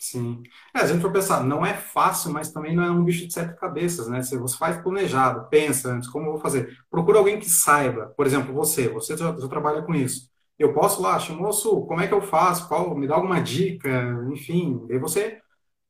Sim. 0.00 0.42
É, 0.74 0.80
a 0.80 0.86
gente 0.86 1.00
for 1.02 1.12
pensar, 1.12 1.42
não 1.42 1.66
é 1.66 1.74
fácil, 1.74 2.32
mas 2.32 2.52
também 2.52 2.74
não 2.74 2.84
é 2.84 2.90
um 2.90 3.02
bicho 3.04 3.26
de 3.26 3.32
sete 3.32 3.58
cabeças, 3.58 4.06
né? 4.08 4.22
Se 4.22 4.36
você 4.38 4.56
faz 4.56 4.80
planejado, 4.80 5.48
pensa 5.50 5.90
antes, 5.92 6.08
como 6.08 6.26
eu 6.26 6.32
vou 6.32 6.40
fazer? 6.40 6.78
Procura 6.88 7.18
alguém 7.18 7.38
que 7.40 7.48
saiba. 7.50 8.06
Por 8.16 8.24
exemplo, 8.24 8.54
você, 8.54 8.88
você 8.88 9.16
já, 9.16 9.36
já 9.36 9.48
trabalha 9.48 9.82
com 9.82 9.94
isso. 9.94 10.30
Eu 10.56 10.72
posso 10.72 11.02
lá, 11.02 11.18
moço, 11.30 11.84
como 11.86 12.00
é 12.00 12.06
que 12.06 12.14
eu 12.14 12.20
faço? 12.22 12.68
Qual, 12.68 12.94
me 12.96 13.08
dá 13.08 13.14
alguma 13.16 13.40
dica, 13.42 13.88
enfim. 14.32 14.86
Aí 14.90 14.98
você 14.98 15.40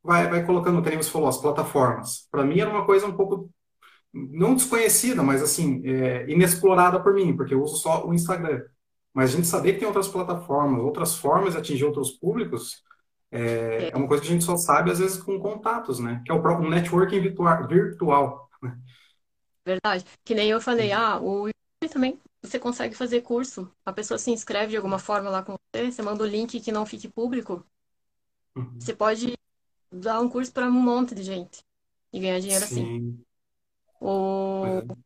vai, 0.02 0.28
vai 0.30 0.44
colocando, 0.46 0.82
que 0.82 0.96
você 0.96 1.10
falou, 1.10 1.28
as 1.28 1.38
plataformas. 1.38 2.28
Para 2.30 2.44
mim 2.44 2.60
era 2.60 2.70
uma 2.70 2.86
coisa 2.86 3.06
um 3.06 3.16
pouco, 3.16 3.50
não 4.12 4.54
desconhecida, 4.54 5.22
mas 5.22 5.42
assim, 5.42 5.82
é, 5.86 6.30
inexplorada 6.30 7.00
por 7.02 7.14
mim, 7.14 7.36
porque 7.36 7.54
eu 7.54 7.62
uso 7.62 7.76
só 7.76 8.06
o 8.06 8.14
Instagram. 8.14 8.62
Mas 9.14 9.30
a 9.32 9.36
gente 9.36 9.46
saber 9.48 9.72
que 9.74 9.78
tem 9.80 9.88
outras 9.88 10.08
plataformas, 10.08 10.80
outras 10.82 11.16
formas 11.16 11.54
de 11.54 11.58
atingir 11.60 11.84
outros 11.84 12.12
públicos, 12.12 12.82
é, 13.30 13.90
É 13.92 13.92
é 13.92 13.96
uma 13.96 14.08
coisa 14.08 14.22
que 14.22 14.28
a 14.28 14.32
gente 14.32 14.44
só 14.44 14.56
sabe, 14.56 14.90
às 14.90 14.98
vezes, 14.98 15.18
com 15.22 15.38
contatos, 15.40 15.98
né? 16.00 16.22
Que 16.24 16.32
é 16.32 16.34
o 16.34 16.42
próprio 16.42 16.70
networking 16.70 17.20
virtua- 17.20 17.66
virtual. 17.66 18.48
verdade. 19.64 20.04
Que 20.24 20.34
nem 20.34 20.50
eu 20.50 20.60
falei, 20.60 20.92
ah, 20.92 21.20
o 21.20 21.46
YouTube 21.48 21.92
também. 21.92 22.20
Você 22.42 22.58
consegue 22.58 22.94
fazer 22.94 23.22
curso. 23.22 23.72
A 23.84 23.92
pessoa 23.92 24.18
se 24.18 24.30
inscreve 24.30 24.70
de 24.70 24.76
alguma 24.76 24.98
forma 24.98 25.28
lá 25.30 25.42
com 25.42 25.56
você, 25.74 25.90
você 25.90 26.02
manda 26.02 26.22
o 26.22 26.26
link 26.26 26.60
que 26.60 26.72
não 26.72 26.86
fique 26.86 27.08
público. 27.08 27.64
Uhum. 28.56 28.82
Você 28.82 28.92
pode 28.94 29.34
dar 29.92 30.20
um 30.20 30.28
curso 30.30 30.52
para 30.52 30.66
um 30.68 30.72
monte 30.72 31.14
de 31.14 31.22
gente 31.24 31.64
e 32.12 32.20
ganhar 32.20 32.40
dinheiro 32.40 32.64
assim. 32.64 32.90
Sim, 32.90 33.24
pois 34.60 34.74
O, 34.80 34.82
é. 34.82 34.98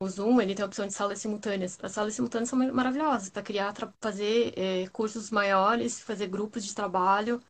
o 0.00 0.08
Zoom, 0.08 0.40
ele 0.40 0.54
tem 0.54 0.62
a 0.64 0.66
opção 0.66 0.86
de 0.86 0.92
salas 0.94 1.20
simultâneas. 1.20 1.78
As 1.82 1.92
salas 1.92 2.14
simultâneas 2.14 2.48
são 2.50 2.58
maravilhosas 2.72 3.30
para 3.30 3.42
criar, 3.42 3.74
fazer 4.00 4.54
é, 4.58 4.88
cursos 4.90 5.30
maiores, 5.30 6.00
fazer 6.00 6.28
grupos 6.28 6.64
de 6.64 6.74
trabalho. 6.74 7.40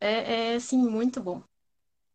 É, 0.00 0.52
é, 0.52 0.54
assim, 0.56 0.78
muito 0.78 1.20
bom. 1.22 1.42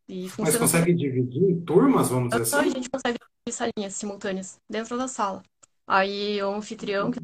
E 0.08 0.30
Mas 0.40 0.58
consegue 0.58 0.94
dividir 0.94 1.44
em 1.50 1.62
turmas, 1.66 2.10
vamos 2.10 2.30
dizer. 2.30 2.42
A 2.42 2.44
assim? 2.44 2.70
gente 2.70 2.90
consegue 2.90 3.18
fazer 3.48 3.52
salinhas 3.58 3.96
simultâneas 3.96 4.60
dentro 4.70 4.98
da 4.98 5.08
sala. 5.08 5.44
Aí 5.88 6.42
o 6.42 6.54
anfitrião 6.56 7.12
que 7.12 7.20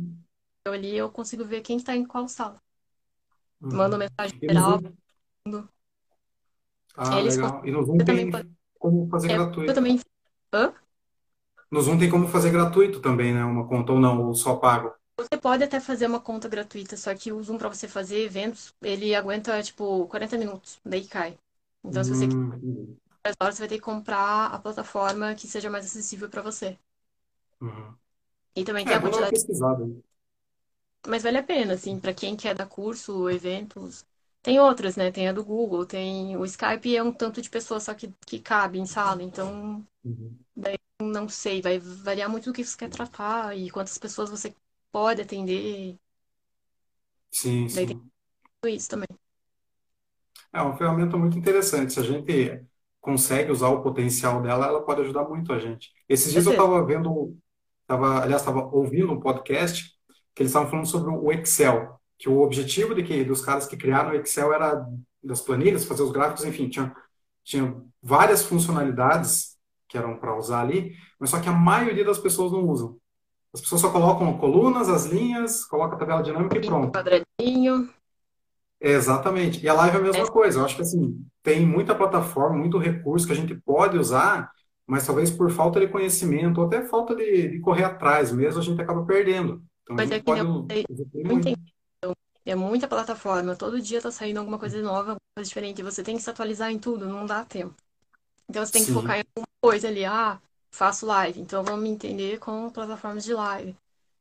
eu 0.65 0.73
ali, 0.73 0.95
eu 0.97 1.11
consigo 1.11 1.45
ver 1.45 1.61
quem 1.61 1.77
está 1.77 1.95
em 1.95 2.05
qual 2.05 2.27
sala. 2.27 2.61
Uhum. 3.61 3.99
mensagem 3.99 4.39
E 4.41 4.49
no 4.49 4.59
geral. 4.59 4.61
Zoom? 4.61 4.93
Ah, 6.95 7.19
Eles 7.19 7.21
legal. 7.21 7.65
E 7.65 7.71
no 7.71 7.83
Zoom 7.83 8.03
tem 8.03 8.31
como 8.79 9.09
fazer 9.09 9.29
Eu 9.67 9.73
gratuito. 9.73 9.75
também. 9.75 9.99
Hã? 10.53 10.73
No 11.71 11.81
Zoom 11.81 11.97
tem 11.97 12.09
como 12.11 12.27
fazer 12.27 12.51
gratuito 12.51 13.01
também, 13.01 13.33
né? 13.33 13.43
Uma 13.43 13.67
conta 13.67 13.91
ou 13.91 13.99
não, 13.99 14.23
ou 14.27 14.35
só 14.35 14.55
pago. 14.57 14.93
Você 15.19 15.37
pode 15.39 15.63
até 15.63 15.79
fazer 15.79 16.07
uma 16.07 16.19
conta 16.21 16.47
gratuita, 16.49 16.95
só 16.97 17.13
que 17.15 17.31
o 17.31 17.43
Zoom 17.43 17.57
para 17.57 17.69
você 17.69 17.87
fazer 17.87 18.23
eventos, 18.23 18.73
ele 18.81 19.13
aguenta 19.15 19.61
tipo 19.63 20.07
40 20.07 20.37
minutos, 20.37 20.79
daí 20.85 21.05
cai. 21.07 21.37
Então, 21.83 22.03
se 22.03 22.15
você 22.15 22.27
quiser 22.27 22.41
Hum, 22.41 22.53
entendi. 22.55 22.99
mais 23.25 23.35
horas, 23.41 23.55
você 23.55 23.61
vai 23.63 23.69
ter 23.69 23.75
que 23.77 23.81
comprar 23.81 24.47
a 24.47 24.59
plataforma 24.59 25.35
que 25.35 25.47
seja 25.47 25.69
mais 25.69 25.85
acessível 25.85 26.29
para 26.29 26.41
você. 26.43 26.77
Uhum. 27.61 27.97
E 28.55 28.63
também 28.63 28.85
tem 28.85 28.95
É, 28.95 28.97
a 28.97 29.01
quantidade, 29.01 29.35
mas 31.07 31.23
vale 31.23 31.37
a 31.37 31.43
pena, 31.43 31.73
assim, 31.73 31.99
para 31.99 32.13
quem 32.13 32.35
quer 32.37 32.55
dar 32.55 32.65
curso, 32.67 33.29
eventos. 33.29 34.05
Tem 34.41 34.59
outras, 34.59 34.95
né? 34.95 35.11
Tem 35.11 35.27
a 35.27 35.33
do 35.33 35.43
Google, 35.43 35.85
tem 35.85 36.37
o 36.37 36.45
Skype 36.45 36.95
é 36.95 37.03
um 37.03 37.11
tanto 37.11 37.41
de 37.41 37.49
pessoas 37.49 37.83
só 37.83 37.93
que, 37.93 38.13
que 38.25 38.39
cabe 38.39 38.79
em 38.79 38.85
sala, 38.85 39.21
então 39.23 39.85
Uhum. 40.03 40.39
não 41.01 41.27
sei, 41.29 41.61
vai 41.61 41.79
variar 41.79 42.29
muito 42.29 42.45
do 42.45 42.53
que 42.53 42.63
você 42.63 42.77
quer 42.77 42.89
tratar 42.89 43.55
e 43.57 43.69
quantas 43.69 43.97
pessoas 43.97 44.29
você 44.29 44.53
pode 44.91 45.21
atender. 45.21 45.97
Sim, 47.31 47.67
Daí 47.73 47.87
tem 47.87 47.97
sim. 47.97 48.11
tudo 48.61 48.73
isso 48.73 48.89
também. 48.89 49.07
É 50.51 50.61
uma 50.61 50.75
ferramenta 50.77 51.17
muito 51.17 51.37
interessante. 51.37 51.93
Se 51.93 51.99
a 51.99 52.03
gente 52.03 52.65
consegue 52.99 53.51
usar 53.51 53.69
o 53.69 53.81
potencial 53.81 54.41
dela, 54.41 54.67
ela 54.67 54.85
pode 54.85 55.01
ajudar 55.01 55.23
muito 55.27 55.53
a 55.53 55.59
gente. 55.59 55.91
Esses 56.07 56.31
dias 56.31 56.45
eu 56.45 56.51
estava 56.53 56.83
vendo, 56.85 57.37
tava, 57.87 58.21
aliás, 58.21 58.41
estava 58.41 58.65
ouvindo 58.73 59.11
um 59.11 59.19
podcast 59.19 59.91
que 60.33 60.41
eles 60.43 60.51
estavam 60.51 60.69
falando 60.69 60.87
sobre 60.87 61.11
o 61.11 61.31
Excel, 61.31 61.99
que 62.17 62.29
o 62.29 62.39
objetivo 62.41 62.95
de 62.95 63.03
que, 63.03 63.23
dos 63.23 63.41
caras 63.43 63.65
que 63.65 63.77
criaram 63.77 64.11
o 64.11 64.15
Excel 64.15 64.53
era 64.53 64.85
das 65.23 65.41
planilhas, 65.41 65.85
fazer 65.85 66.03
os 66.03 66.11
gráficos, 66.11 66.45
enfim, 66.45 66.69
tinha, 66.69 66.95
tinha 67.43 67.75
várias 68.01 68.43
funcionalidades 68.43 69.57
que 69.87 69.97
eram 69.97 70.17
para 70.17 70.37
usar 70.37 70.61
ali, 70.61 70.95
mas 71.19 71.29
só 71.29 71.39
que 71.39 71.49
a 71.49 71.53
maioria 71.53 72.05
das 72.05 72.19
pessoas 72.19 72.51
não 72.51 72.67
usam. 72.67 72.99
As 73.53 73.61
pessoas 73.61 73.81
só 73.81 73.91
colocam 73.91 74.37
colunas, 74.39 74.89
as 74.89 75.05
linhas, 75.05 75.65
colocam 75.65 75.95
a 75.97 75.99
tabela 75.99 76.23
dinâmica 76.23 76.57
e 76.57 76.65
pronto. 76.65 76.99
quadradinho. 76.99 77.89
É, 78.81 78.91
Exatamente. 78.91 79.63
E 79.63 79.67
a 79.69 79.73
live 79.73 79.97
é 79.97 79.99
a 79.99 80.03
É, 80.13 80.19
mesma 80.19 80.27
coisa. 80.31 80.59
Eu 80.59 80.65
acho 80.65 80.75
que 80.75 80.81
assim, 80.81 81.25
tem 81.43 81.65
muita 81.65 81.95
plataforma, 81.95 82.57
muito 82.57 82.77
recurso 82.77 83.25
que 83.27 83.33
a 83.33 83.35
gente 83.35 83.53
pode 83.55 83.97
usar, 83.97 84.51
mas 84.87 85.05
talvez 85.05 85.29
por 85.31 85.51
falta 85.51 85.79
de 85.79 85.87
conhecimento 85.87 86.59
ou 86.61 86.67
até 86.67 86.81
falta 86.85 87.15
de, 87.15 87.49
de 87.49 87.59
correr 87.59 87.83
atrás 87.83 88.31
mesmo, 88.31 88.59
a 88.61 88.63
gente 88.63 88.81
acaba 88.81 89.05
perdendo. 89.05 89.63
Então 89.83 89.97
a 89.97 89.99
mas 89.99 90.11
é 90.11 90.19
gente 90.19 90.23
que 90.23 90.31
nem 90.31 90.41
pode 90.41 90.43
muita, 90.43 91.49
é 92.45 92.55
muita 92.55 92.87
plataforma. 92.87 93.55
Todo 93.55 93.81
dia 93.81 94.01
tá 94.01 94.11
saindo 94.11 94.39
alguma 94.39 94.59
coisa 94.59 94.81
nova, 94.81 95.11
alguma 95.11 95.19
coisa 95.35 95.47
diferente. 95.47 95.83
Você 95.83 96.03
tem 96.03 96.15
que 96.17 96.21
se 96.23 96.29
atualizar 96.29 96.71
em 96.71 96.79
tudo, 96.79 97.07
não 97.07 97.25
dá 97.25 97.45
tempo. 97.45 97.75
Então 98.49 98.65
você 98.65 98.73
tem 98.73 98.85
que 98.85 98.91
focar 98.91 99.17
Sim. 99.17 99.19
em 99.19 99.23
alguma 99.35 99.47
coisa 99.61 99.87
ali. 99.89 100.05
Ah, 100.05 100.41
faço 100.71 101.05
live, 101.05 101.39
então 101.41 101.63
vamos 101.63 101.89
entender 101.89 102.39
com 102.39 102.69
plataformas 102.69 103.23
de 103.23 103.33
live. 103.33 103.75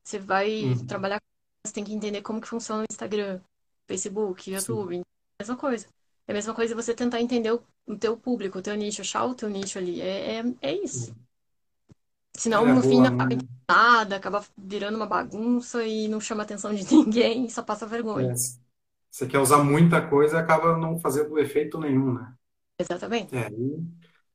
Você 0.05 0.19
vai 0.19 0.51
Uhum. 0.61 0.87
trabalhar, 0.87 1.21
você 1.65 1.73
tem 1.73 1.85
que 1.85 1.93
entender 1.93 2.23
como 2.23 2.41
que 2.41 2.49
funciona 2.49 2.83
o 2.83 2.87
Instagram, 2.91 3.41
Facebook, 3.87 4.51
Sim. 4.55 4.89
YouTube. 4.91 5.03
Mesma 5.41 5.57
coisa. 5.57 5.87
É 6.27 6.33
a 6.33 6.35
mesma 6.35 6.55
coisa 6.55 6.75
você 6.75 6.95
tentar 6.95 7.21
entender 7.21 7.53
o, 7.53 7.63
o 7.87 7.97
teu 7.99 8.17
público, 8.17 8.59
o 8.59 8.63
teu 8.63 8.77
nicho, 8.77 9.01
achar 9.03 9.25
o 9.25 9.35
teu 9.35 9.49
nicho 9.49 9.79
ali. 9.79 10.01
É, 10.01 10.39
é, 10.41 10.43
é 10.63 10.73
isso. 10.75 11.13
Senão, 12.37 12.67
É 12.71 12.73
no 12.73 12.83
fim, 12.83 13.01
boa, 13.01 13.03
não 13.03 13.11
não 13.11 13.11
acaba 13.11 13.35
é? 13.35 13.35
entendendo 13.35 13.49
nada, 13.69 14.17
acaba 14.17 14.45
virando 14.57 14.97
uma 14.97 15.07
bagunça 15.07 15.85
e 15.87 16.09
não 16.09 16.21
chama 16.21 16.43
a 16.43 16.45
atenção 16.45 16.75
de 16.75 16.85
ninguém 16.95 17.47
e 17.47 17.51
só 17.51 17.63
passa 17.63 17.87
É, 18.17 18.21
vergonha. 18.27 18.41
você 19.11 19.27
quer 19.29 19.39
usar 19.41 19.65
muita 19.65 20.07
coisa 20.09 20.37
e 20.39 20.41
acaba 20.41 20.77
não 20.79 20.99
fazendo 21.01 21.39
efeito 21.39 21.81
nenhum, 21.81 22.15
né? 22.15 22.35
Exatamente. 22.79 23.33
É, 23.33 23.47
aí, 23.47 23.85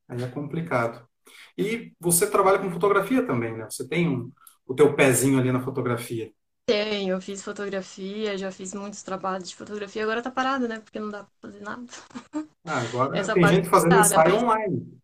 aí 0.09 0.23
é 0.23 0.29
complicado. 0.29 1.07
E 1.57 1.93
você 1.99 2.29
trabalha 2.29 2.59
com 2.59 2.71
fotografia 2.71 3.25
também, 3.25 3.55
né? 3.57 3.65
Você 3.69 3.87
tem 3.87 4.07
um, 4.09 4.31
o 4.65 4.75
teu 4.75 4.95
pezinho 4.95 5.39
ali 5.39 5.51
na 5.51 5.61
fotografia. 5.61 6.31
Tenho, 6.65 7.15
eu 7.15 7.21
fiz 7.21 7.43
fotografia, 7.43 8.37
já 8.37 8.49
fiz 8.51 8.73
muitos 8.73 9.03
trabalhos 9.03 9.49
de 9.49 9.55
fotografia, 9.55 10.01
agora 10.03 10.21
tá 10.21 10.31
parado, 10.31 10.67
né? 10.67 10.79
Porque 10.79 10.99
não 10.99 11.09
dá 11.09 11.23
pra 11.25 11.33
fazer 11.41 11.59
nada. 11.61 11.85
Ah, 12.65 12.79
agora 12.81 13.21
Essa 13.21 13.33
tem 13.33 13.47
gente 13.47 13.69
fazendo 13.69 13.97
parada, 13.97 13.97
ensaio 13.97 14.35
mas 14.35 14.43
online. 14.43 15.01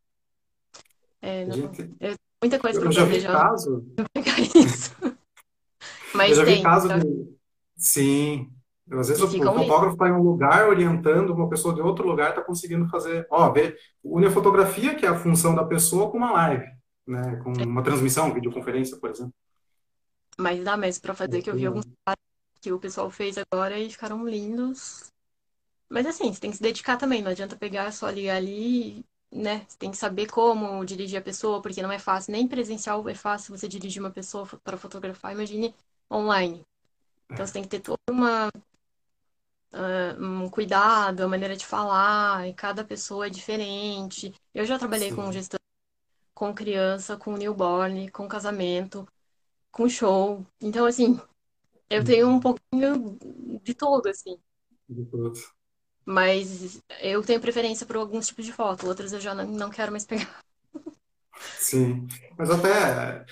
é, 1.22 1.46
não, 1.46 1.56
gente, 1.56 1.90
eu, 2.00 2.16
muita 2.42 2.60
coisa 2.60 2.80
eu 2.80 2.82
pra 2.82 2.88
eu 2.88 2.94
já 2.94 3.06
fazer 3.06 3.06
vi 3.06 3.22
já, 3.22 3.30
caso, 3.30 3.86
pegar 4.14 4.40
isso. 4.40 4.96
eu 6.26 6.36
Mas 6.36 6.36
já 6.36 6.44
vi 6.46 6.60
tem, 6.60 6.62
caso 6.62 6.90
tá? 6.90 7.00
de, 7.00 7.38
sim, 7.78 8.52
às 8.92 9.08
vezes 9.10 9.22
o, 9.22 9.28
o 9.28 9.54
fotógrafo 9.54 9.94
está 9.94 10.08
em 10.08 10.12
um 10.12 10.22
lugar 10.22 10.68
orientando 10.68 11.32
uma 11.32 11.50
pessoa 11.50 11.74
de 11.74 11.82
outro 11.82 12.08
lugar 12.08 12.30
está 12.30 12.42
conseguindo 12.42 12.88
fazer, 12.90 13.28
ó, 13.30 13.52
ver, 13.52 13.78
une 14.04 14.28
a 14.28 14.32
fotografia, 14.32 14.96
que 14.96 15.06
é 15.06 15.10
a 15.10 15.16
função 15.16 15.54
da 15.56 15.64
pessoa, 15.64 16.10
com 16.10 16.18
uma 16.18 16.32
live, 16.32 16.66
né, 17.08 17.36
com 17.44 17.52
uma 17.52 17.84
transmissão, 17.84 18.34
videoconferência, 18.34 18.98
por 18.98 19.12
exemplo. 19.12 19.34
Mas 20.38 20.64
dá 20.64 20.78
mesmo 20.78 21.02
pra 21.02 21.14
fazer, 21.14 21.42
que 21.42 21.50
eu 21.50 21.56
vi 21.56 21.66
alguns 21.66 21.86
Então, 21.86 22.16
que 22.62 22.72
o 22.72 22.80
pessoal 22.80 23.10
fez 23.10 23.36
agora 23.38 23.78
e 23.80 23.90
ficaram 23.90 24.26
lindos. 24.28 25.12
Mas 25.90 26.06
assim, 26.06 26.34
você 26.34 26.40
tem 26.40 26.52
que 26.52 26.58
se 26.58 26.64
dedicar 26.64 26.98
também, 26.98 27.22
não 27.22 27.32
adianta 27.32 27.56
pegar 27.58 27.92
só 27.92 28.10
ligar 28.10 28.38
ali, 28.38 29.06
né? 29.32 29.66
Você 29.68 29.78
tem 29.78 29.92
que 29.92 29.98
saber 29.98 30.28
como 30.28 30.84
dirigir 30.86 31.20
a 31.20 31.24
pessoa, 31.24 31.62
porque 31.62 31.82
não 31.82 31.92
é 31.92 32.00
fácil, 32.00 32.32
nem 32.32 32.48
presencial 32.48 33.08
é 33.10 33.16
fácil 33.16 33.58
você 33.58 33.68
dirigir 33.68 34.02
uma 34.02 34.12
pessoa 34.12 34.46
para 34.64 34.78
fotografar, 34.78 35.34
imagine 35.34 35.76
online. 36.12 36.64
Então 37.30 37.46
você 37.46 37.54
tem 37.54 37.64
que 37.64 37.70
ter 37.70 37.82
todo 37.82 38.00
uma, 38.10 38.50
um 40.20 40.50
cuidado, 40.50 41.22
a 41.24 41.28
maneira 41.28 41.56
de 41.56 41.66
falar, 41.66 42.48
e 42.48 42.54
cada 42.54 42.84
pessoa 42.84 43.28
é 43.28 43.30
diferente. 43.30 44.34
Eu 44.54 44.66
já 44.66 44.78
trabalhei 44.80 45.12
com 45.12 45.32
sim, 45.32 45.32
gestão, 45.32 45.60
com 46.34 46.54
criança, 46.56 47.18
com 47.18 47.38
newborn, 47.38 48.10
com 48.12 48.28
casamento, 48.28 49.08
com 49.72 49.90
show. 49.90 50.46
Então, 50.62 50.86
assim, 50.88 51.20
eu 51.90 52.04
tenho 52.04 52.30
um 52.30 52.40
pouquinho 52.42 53.18
de 53.64 53.74
todo, 53.76 54.08
assim. 54.10 54.40
de 54.88 55.06
tudo. 55.06 55.40
Mas 56.06 56.82
eu 57.02 57.24
tenho 57.24 57.40
preferência 57.40 57.86
por 57.86 57.96
alguns 57.96 58.28
tipos 58.28 58.46
de 58.46 58.52
foto, 58.52 58.88
outras 58.88 59.14
eu 59.14 59.22
já 59.22 59.34
não, 59.36 59.46
não 59.46 59.70
quero 59.70 59.92
mais 59.92 60.06
pegar. 60.06 60.44
Sim, 61.58 62.08
mas 62.38 62.50
até 62.50 63.26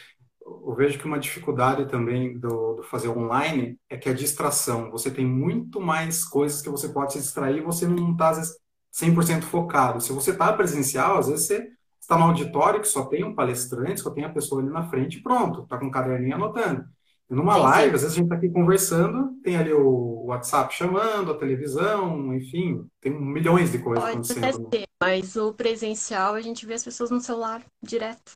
eu 0.47 0.75
vejo 0.75 0.97
que 0.97 1.05
uma 1.05 1.19
dificuldade 1.19 1.87
também 1.87 2.37
do, 2.37 2.75
do 2.75 2.83
fazer 2.83 3.09
online 3.09 3.77
é 3.89 3.97
que 3.97 4.09
a 4.09 4.13
distração. 4.13 4.89
Você 4.91 5.11
tem 5.11 5.25
muito 5.25 5.81
mais 5.81 6.23
coisas 6.23 6.61
que 6.61 6.69
você 6.69 6.89
pode 6.89 7.13
se 7.13 7.19
distrair 7.19 7.57
e 7.57 7.65
você 7.65 7.87
não 7.87 8.11
está, 8.11 8.29
às 8.29 8.37
vezes, 8.37 8.57
100% 8.93 9.43
focado. 9.43 10.01
Se 10.01 10.11
você 10.11 10.31
está 10.31 10.51
presencial, 10.53 11.17
às 11.17 11.27
vezes 11.27 11.47
você 11.47 11.67
está 11.99 12.17
no 12.17 12.25
auditório 12.25 12.79
que 12.79 12.87
só 12.87 13.05
tem 13.05 13.23
um 13.23 13.35
palestrante, 13.35 13.99
só 13.99 14.09
tem 14.09 14.23
a 14.23 14.29
pessoa 14.29 14.61
ali 14.61 14.69
na 14.69 14.89
frente 14.89 15.17
e 15.17 15.21
pronto, 15.23 15.63
está 15.63 15.77
com 15.77 15.87
um 15.87 15.91
caderninho 15.91 16.35
anotando. 16.35 16.85
E 17.29 17.35
numa 17.35 17.55
sim, 17.55 17.59
live, 17.59 17.95
às 17.95 18.01
vezes 18.01 18.13
a 18.13 18.15
gente 18.15 18.25
está 18.25 18.35
aqui 18.35 18.49
conversando, 18.49 19.33
tem 19.43 19.57
ali 19.57 19.73
o 19.73 20.25
WhatsApp 20.27 20.73
chamando, 20.73 21.31
a 21.31 21.37
televisão, 21.37 22.33
enfim, 22.33 22.85
tem 23.01 23.11
milhões 23.11 23.71
de 23.71 23.79
coisas 23.79 24.01
pode 24.01 24.31
acontecendo. 24.31 24.69
ser, 24.73 24.85
mas 25.01 25.35
o 25.35 25.53
presencial 25.53 26.35
a 26.35 26.41
gente 26.41 26.65
vê 26.65 26.73
as 26.73 26.83
pessoas 26.83 27.11
no 27.11 27.19
celular 27.19 27.61
direto. 27.83 28.31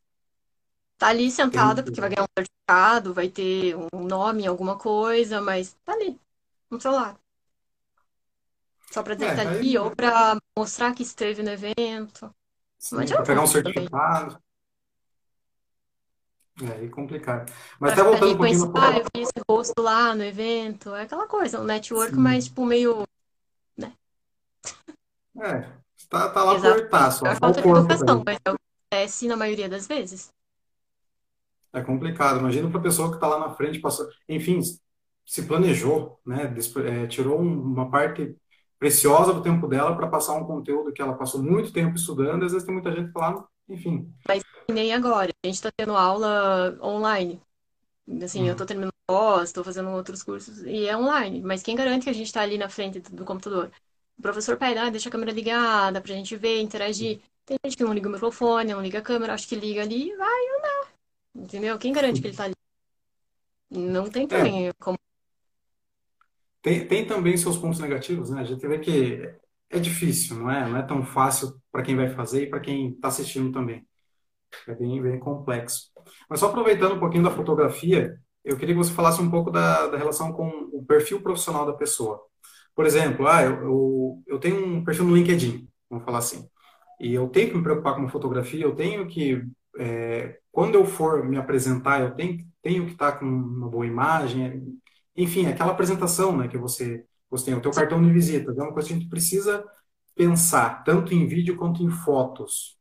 Tá 1.01 1.07
ali 1.07 1.31
sentada 1.31 1.81
porque 1.81 1.99
vai 1.99 2.11
ganhar 2.11 2.25
um 2.25 2.27
certificado, 2.37 3.11
vai 3.11 3.27
ter 3.27 3.75
um 3.75 4.05
nome 4.05 4.45
alguma 4.45 4.77
coisa, 4.77 5.41
mas 5.41 5.73
tá 5.83 5.93
ali, 5.93 6.21
no 6.69 6.79
celular. 6.79 7.17
Só 8.93 9.01
pra 9.01 9.15
dizer 9.15 9.29
que 9.29 9.35
tá 9.35 9.41
é, 9.41 9.47
aí, 9.49 9.57
ali, 9.61 9.75
ou 9.79 9.89
pra 9.95 10.37
mostrar 10.55 10.93
que 10.93 11.01
esteve 11.01 11.41
no 11.41 11.49
evento. 11.49 12.31
Sim, 12.77 12.95
para 12.97 13.01
adianta 13.01 13.23
pegar 13.25 13.41
um 13.41 13.47
também. 13.47 13.87
certificado. 13.87 14.39
É, 16.61 16.73
aí 16.73 16.89
complicado. 16.89 17.51
Mas 17.79 17.91
Pra 17.91 17.93
até 17.93 18.03
ficar 18.03 18.09
voltando 18.09 18.33
um 18.33 18.37
pouquinho 18.37 18.59
conhecendo, 18.59 18.71
ah, 18.75 18.97
eu 18.97 19.03
vi 19.15 19.21
esse 19.23 19.33
rosto 19.49 19.81
lá 19.81 20.13
no 20.13 20.23
evento. 20.23 20.93
É 20.93 21.03
aquela 21.03 21.27
coisa, 21.27 21.59
um 21.59 21.63
network, 21.63 22.19
mas 22.19 22.45
sim. 22.45 22.45
tipo 22.45 22.65
meio, 22.65 23.03
né? 23.77 23.93
É, 25.37 25.61
tá, 26.09 26.29
tá 26.29 26.43
lá 26.43 26.59
por 26.59 26.89
tá, 26.89 27.09
só, 27.11 27.25
É 27.31 27.35
falta 27.35 27.61
de 27.61 27.67
tá 27.67 27.79
educação, 27.79 28.23
mas 28.25 28.37
é 28.45 28.51
o 28.51 28.55
que 28.55 28.61
acontece 28.91 29.27
na 29.27 29.37
maioria 29.37 29.69
das 29.69 29.87
vezes. 29.87 30.31
É 31.73 31.81
complicado. 31.81 32.39
Imagina 32.39 32.69
para 32.69 32.79
a 32.79 32.83
pessoa 32.83 33.09
que 33.09 33.15
está 33.15 33.27
lá 33.27 33.39
na 33.39 33.53
frente, 33.55 33.79
passou, 33.79 34.07
enfim, 34.27 34.59
se 35.25 35.43
planejou, 35.47 36.19
né? 36.25 36.53
É, 37.03 37.07
tirou 37.07 37.39
um- 37.41 37.61
uma 37.73 37.89
parte 37.89 38.35
preciosa 38.79 39.33
do 39.33 39.41
tempo 39.43 39.67
dela 39.67 39.95
para 39.95 40.07
passar 40.07 40.33
um 40.35 40.45
conteúdo 40.45 40.91
que 40.93 41.01
ela 41.01 41.13
passou 41.17 41.41
muito 41.41 41.71
tempo 41.71 41.95
estudando. 41.95 42.43
Às 42.45 42.51
vezes 42.53 42.65
tem 42.65 42.73
muita 42.73 42.91
gente 42.91 43.07
que 43.07 43.13
fala, 43.13 43.47
enfim, 43.69 44.11
Mas 44.27 44.43
nem 44.69 44.93
agora. 44.93 45.31
A 45.43 45.47
gente 45.47 45.61
tá 45.61 45.71
tendo 45.75 45.95
aula 45.95 46.77
online. 46.81 47.41
Assim, 48.23 48.47
eu 48.49 48.55
tô 48.55 48.65
hum, 48.65 48.67
terminando 48.67 48.93
pós, 49.07 49.51
tô 49.53 49.63
fazendo 49.63 49.89
outros 49.91 50.23
cursos 50.23 50.63
e 50.63 50.87
é 50.87 50.97
online. 50.97 51.41
Mas 51.43 51.63
quem 51.63 51.75
garante 51.75 52.05
que 52.05 52.09
a 52.09 52.13
gente 52.13 52.33
tá 52.33 52.41
ali 52.41 52.57
na 52.57 52.69
frente 52.69 52.99
do 52.99 53.11
do 53.17 53.25
computador? 53.25 53.71
O 54.17 54.21
professor 54.23 54.57
pede, 54.57 54.79
ah, 54.79 54.89
deixa 54.89 55.09
a 55.09 55.11
câmera 55.11 55.31
ligada 55.31 56.01
pra 56.01 56.13
gente 56.15 56.35
ver, 56.37 56.61
interagir. 56.61 57.21
Tem 57.45 57.57
gente 57.65 57.77
que 57.77 57.83
não 57.83 57.93
liga 57.93 58.09
o 58.09 58.11
microfone, 58.11 58.73
não 58.73 58.81
liga 58.81 58.99
a 58.99 59.01
câmera, 59.01 59.33
acho 59.33 59.47
que 59.47 59.55
liga 59.55 59.81
ali 59.83 60.09
e 60.11 60.17
vai, 60.17 60.41
entendeu? 61.35 61.77
Quem 61.77 61.93
garante 61.93 62.21
que 62.21 62.27
ele 62.27 62.35
tá 62.35 62.45
ali? 62.45 62.55
Não 63.69 64.09
tem 64.09 64.23
é, 64.23 64.27
também 64.27 64.71
como. 64.79 64.97
tem, 66.61 66.87
tem 66.87 67.05
também 67.05 67.37
seus 67.37 67.57
pontos 67.57 67.79
negativos, 67.79 68.29
né? 68.29 68.41
A 68.41 68.45
gente 68.45 68.67
vê 68.67 68.79
que 68.79 69.33
é 69.69 69.79
difícil, 69.79 70.37
não 70.37 70.51
é? 70.51 70.67
Não 70.67 70.77
é 70.77 70.83
tão 70.83 71.03
fácil 71.03 71.59
para 71.71 71.83
quem 71.83 71.95
vai 71.95 72.09
fazer 72.09 72.43
e 72.43 72.49
para 72.49 72.59
quem 72.59 72.91
está 72.91 73.07
assistindo 73.07 73.51
também. 73.51 73.87
É 74.67 74.75
bem, 74.75 75.01
bem 75.01 75.19
complexo. 75.19 75.91
Mas 76.29 76.39
só 76.39 76.47
aproveitando 76.47 76.95
um 76.95 76.99
pouquinho 76.99 77.23
da 77.23 77.31
fotografia, 77.31 78.19
eu 78.43 78.57
queria 78.57 78.75
que 78.75 78.83
você 78.83 78.91
falasse 78.91 79.21
um 79.21 79.29
pouco 79.29 79.49
da, 79.49 79.87
da 79.87 79.97
relação 79.97 80.33
com 80.33 80.47
o 80.73 80.83
perfil 80.85 81.21
profissional 81.21 81.65
da 81.65 81.73
pessoa. 81.73 82.21
Por 82.75 82.85
exemplo, 82.85 83.27
ah, 83.27 83.43
eu, 83.43 83.51
eu, 83.63 84.23
eu 84.27 84.39
tenho 84.39 84.65
um 84.65 84.83
perfil 84.83 85.05
no 85.05 85.15
LinkedIn, 85.15 85.67
vamos 85.89 86.05
falar 86.05 86.19
assim, 86.19 86.47
e 86.99 87.13
eu 87.13 87.27
tenho 87.29 87.49
que 87.49 87.57
me 87.57 87.63
preocupar 87.63 87.95
com 87.95 88.07
fotografia, 88.07 88.63
eu 88.63 88.75
tenho 88.75 89.07
que, 89.07 89.43
é, 89.77 90.39
quando 90.51 90.75
eu 90.75 90.85
for 90.85 91.23
me 91.27 91.37
apresentar, 91.37 92.01
eu 92.01 92.11
tenho, 92.11 92.45
tenho 92.61 92.85
que 92.85 92.93
estar 92.93 93.13
com 93.13 93.25
uma 93.25 93.69
boa 93.69 93.85
imagem, 93.85 94.79
enfim, 95.15 95.45
aquela 95.47 95.71
apresentação, 95.71 96.37
né, 96.37 96.47
que 96.47 96.57
você, 96.57 97.05
você 97.29 97.45
tem, 97.45 97.53
o 97.55 97.61
teu 97.61 97.71
cartão 97.71 98.01
de 98.01 98.11
visita, 98.11 98.51
é 98.51 98.61
uma 98.61 98.73
coisa 98.73 98.87
que 98.89 98.93
a 98.93 98.97
gente 98.97 99.09
precisa 99.09 99.65
pensar, 100.15 100.83
tanto 100.83 101.13
em 101.13 101.25
vídeo 101.27 101.57
quanto 101.57 101.83
em 101.83 101.89
fotos. 101.89 102.77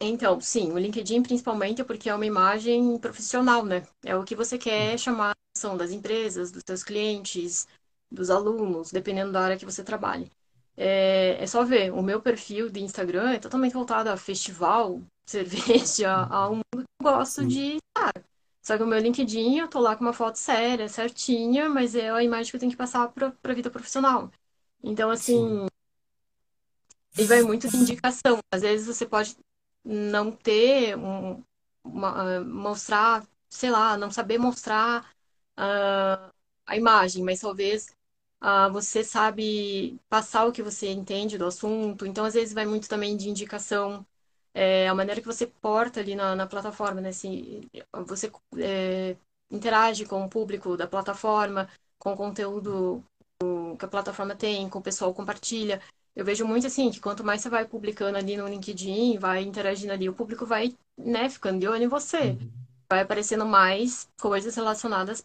Então, 0.00 0.40
sim, 0.40 0.70
o 0.72 0.78
LinkedIn 0.78 1.22
principalmente 1.22 1.80
é 1.80 1.84
porque 1.84 2.08
é 2.08 2.14
uma 2.14 2.26
imagem 2.26 2.96
profissional, 2.98 3.64
né? 3.64 3.84
É 4.04 4.14
o 4.16 4.24
que 4.24 4.36
você 4.36 4.56
quer 4.56 4.96
chamar 4.96 5.30
a 5.30 5.34
atenção 5.52 5.76
das 5.76 5.90
empresas, 5.90 6.52
dos 6.52 6.62
seus 6.64 6.84
clientes, 6.84 7.66
dos 8.10 8.30
alunos, 8.30 8.92
dependendo 8.92 9.32
da 9.32 9.40
área 9.40 9.56
que 9.56 9.64
você 9.64 9.82
trabalhe. 9.82 10.30
É, 10.76 11.42
é 11.42 11.46
só 11.46 11.64
ver, 11.64 11.92
o 11.92 12.00
meu 12.02 12.22
perfil 12.22 12.70
de 12.70 12.80
Instagram 12.80 13.32
é 13.32 13.38
totalmente 13.40 13.72
voltado 13.72 14.08
a 14.08 14.16
festival, 14.16 15.02
cerveja, 15.30 16.10
a 16.30 16.48
um 16.50 16.56
mundo 16.56 16.64
que 16.72 16.78
eu 17.00 17.04
gosto 17.12 17.44
Sim, 17.44 17.46
de 17.46 17.76
estar. 17.76 18.12
Só 18.62 18.76
que 18.76 18.82
o 18.84 18.86
meu 18.86 18.98
LinkedIn, 19.00 19.58
eu 19.58 19.68
tô 19.68 19.80
lá 19.80 19.96
com 19.96 20.02
uma 20.04 20.12
foto 20.14 20.36
séria, 20.36 20.88
certinha, 20.88 21.68
mas 21.68 21.94
é 21.94 22.10
a 22.10 22.22
imagem 22.24 22.50
que 22.50 22.56
eu 22.56 22.60
tenho 22.60 22.72
que 22.72 22.78
passar 22.78 23.08
para 23.12 23.34
a 23.44 23.54
vida 23.54 23.70
profissional. 23.70 24.30
Então, 24.82 25.10
sim. 25.12 25.58
assim, 25.58 25.66
e 27.16 27.26
vai 27.26 27.42
muito 27.42 27.68
de 27.68 27.76
indicação. 27.76 28.38
Às 28.50 28.62
vezes 28.62 28.86
você 28.86 29.06
pode 29.06 29.36
não 29.84 30.30
ter 30.32 30.96
um, 30.96 31.42
uma- 31.84 32.38
ah, 32.38 32.44
mostrar, 32.44 33.26
sei 33.48 33.70
lá, 33.70 33.96
não 33.96 34.10
saber 34.10 34.38
mostrar 34.38 35.12
ah, 35.56 36.30
a 36.66 36.76
imagem, 36.76 37.24
mas 37.24 37.40
talvez 37.40 37.88
ah, 38.40 38.68
você 38.68 39.02
sabe 39.04 39.98
passar 40.08 40.46
o 40.46 40.52
que 40.52 40.62
você 40.62 40.90
entende 40.90 41.38
do 41.38 41.46
assunto. 41.46 42.06
Então, 42.06 42.24
às 42.24 42.34
vezes 42.34 42.54
vai 42.54 42.66
muito 42.66 42.88
também 42.88 43.16
de 43.16 43.28
indicação, 43.28 44.06
é, 44.58 44.88
a 44.88 44.94
maneira 44.94 45.20
que 45.20 45.26
você 45.26 45.46
porta 45.46 46.00
ali 46.00 46.16
na, 46.16 46.34
na 46.34 46.44
plataforma, 46.44 47.00
né? 47.00 47.12
Se 47.12 47.60
você 48.06 48.28
é, 48.58 49.16
interage 49.48 50.04
com 50.04 50.24
o 50.24 50.28
público 50.28 50.76
da 50.76 50.84
plataforma, 50.84 51.68
com 51.96 52.12
o 52.12 52.16
conteúdo 52.16 53.04
que 53.78 53.84
a 53.84 53.88
plataforma 53.88 54.34
tem, 54.34 54.68
com 54.68 54.80
o 54.80 54.82
pessoal 54.82 55.14
compartilha. 55.14 55.80
Eu 56.16 56.24
vejo 56.24 56.44
muito 56.44 56.66
assim, 56.66 56.90
que 56.90 56.98
quanto 57.00 57.22
mais 57.22 57.40
você 57.40 57.48
vai 57.48 57.64
publicando 57.64 58.18
ali 58.18 58.36
no 58.36 58.48
LinkedIn, 58.48 59.16
vai 59.18 59.44
interagindo 59.44 59.92
ali, 59.92 60.08
o 60.08 60.14
público 60.14 60.44
vai, 60.44 60.74
né, 60.96 61.30
ficando 61.30 61.60
de 61.60 61.68
olho 61.68 61.84
em 61.84 61.88
você. 61.88 62.30
Uhum. 62.30 62.50
Vai 62.90 63.02
aparecendo 63.02 63.46
mais 63.46 64.08
coisas 64.20 64.56
relacionadas 64.56 65.24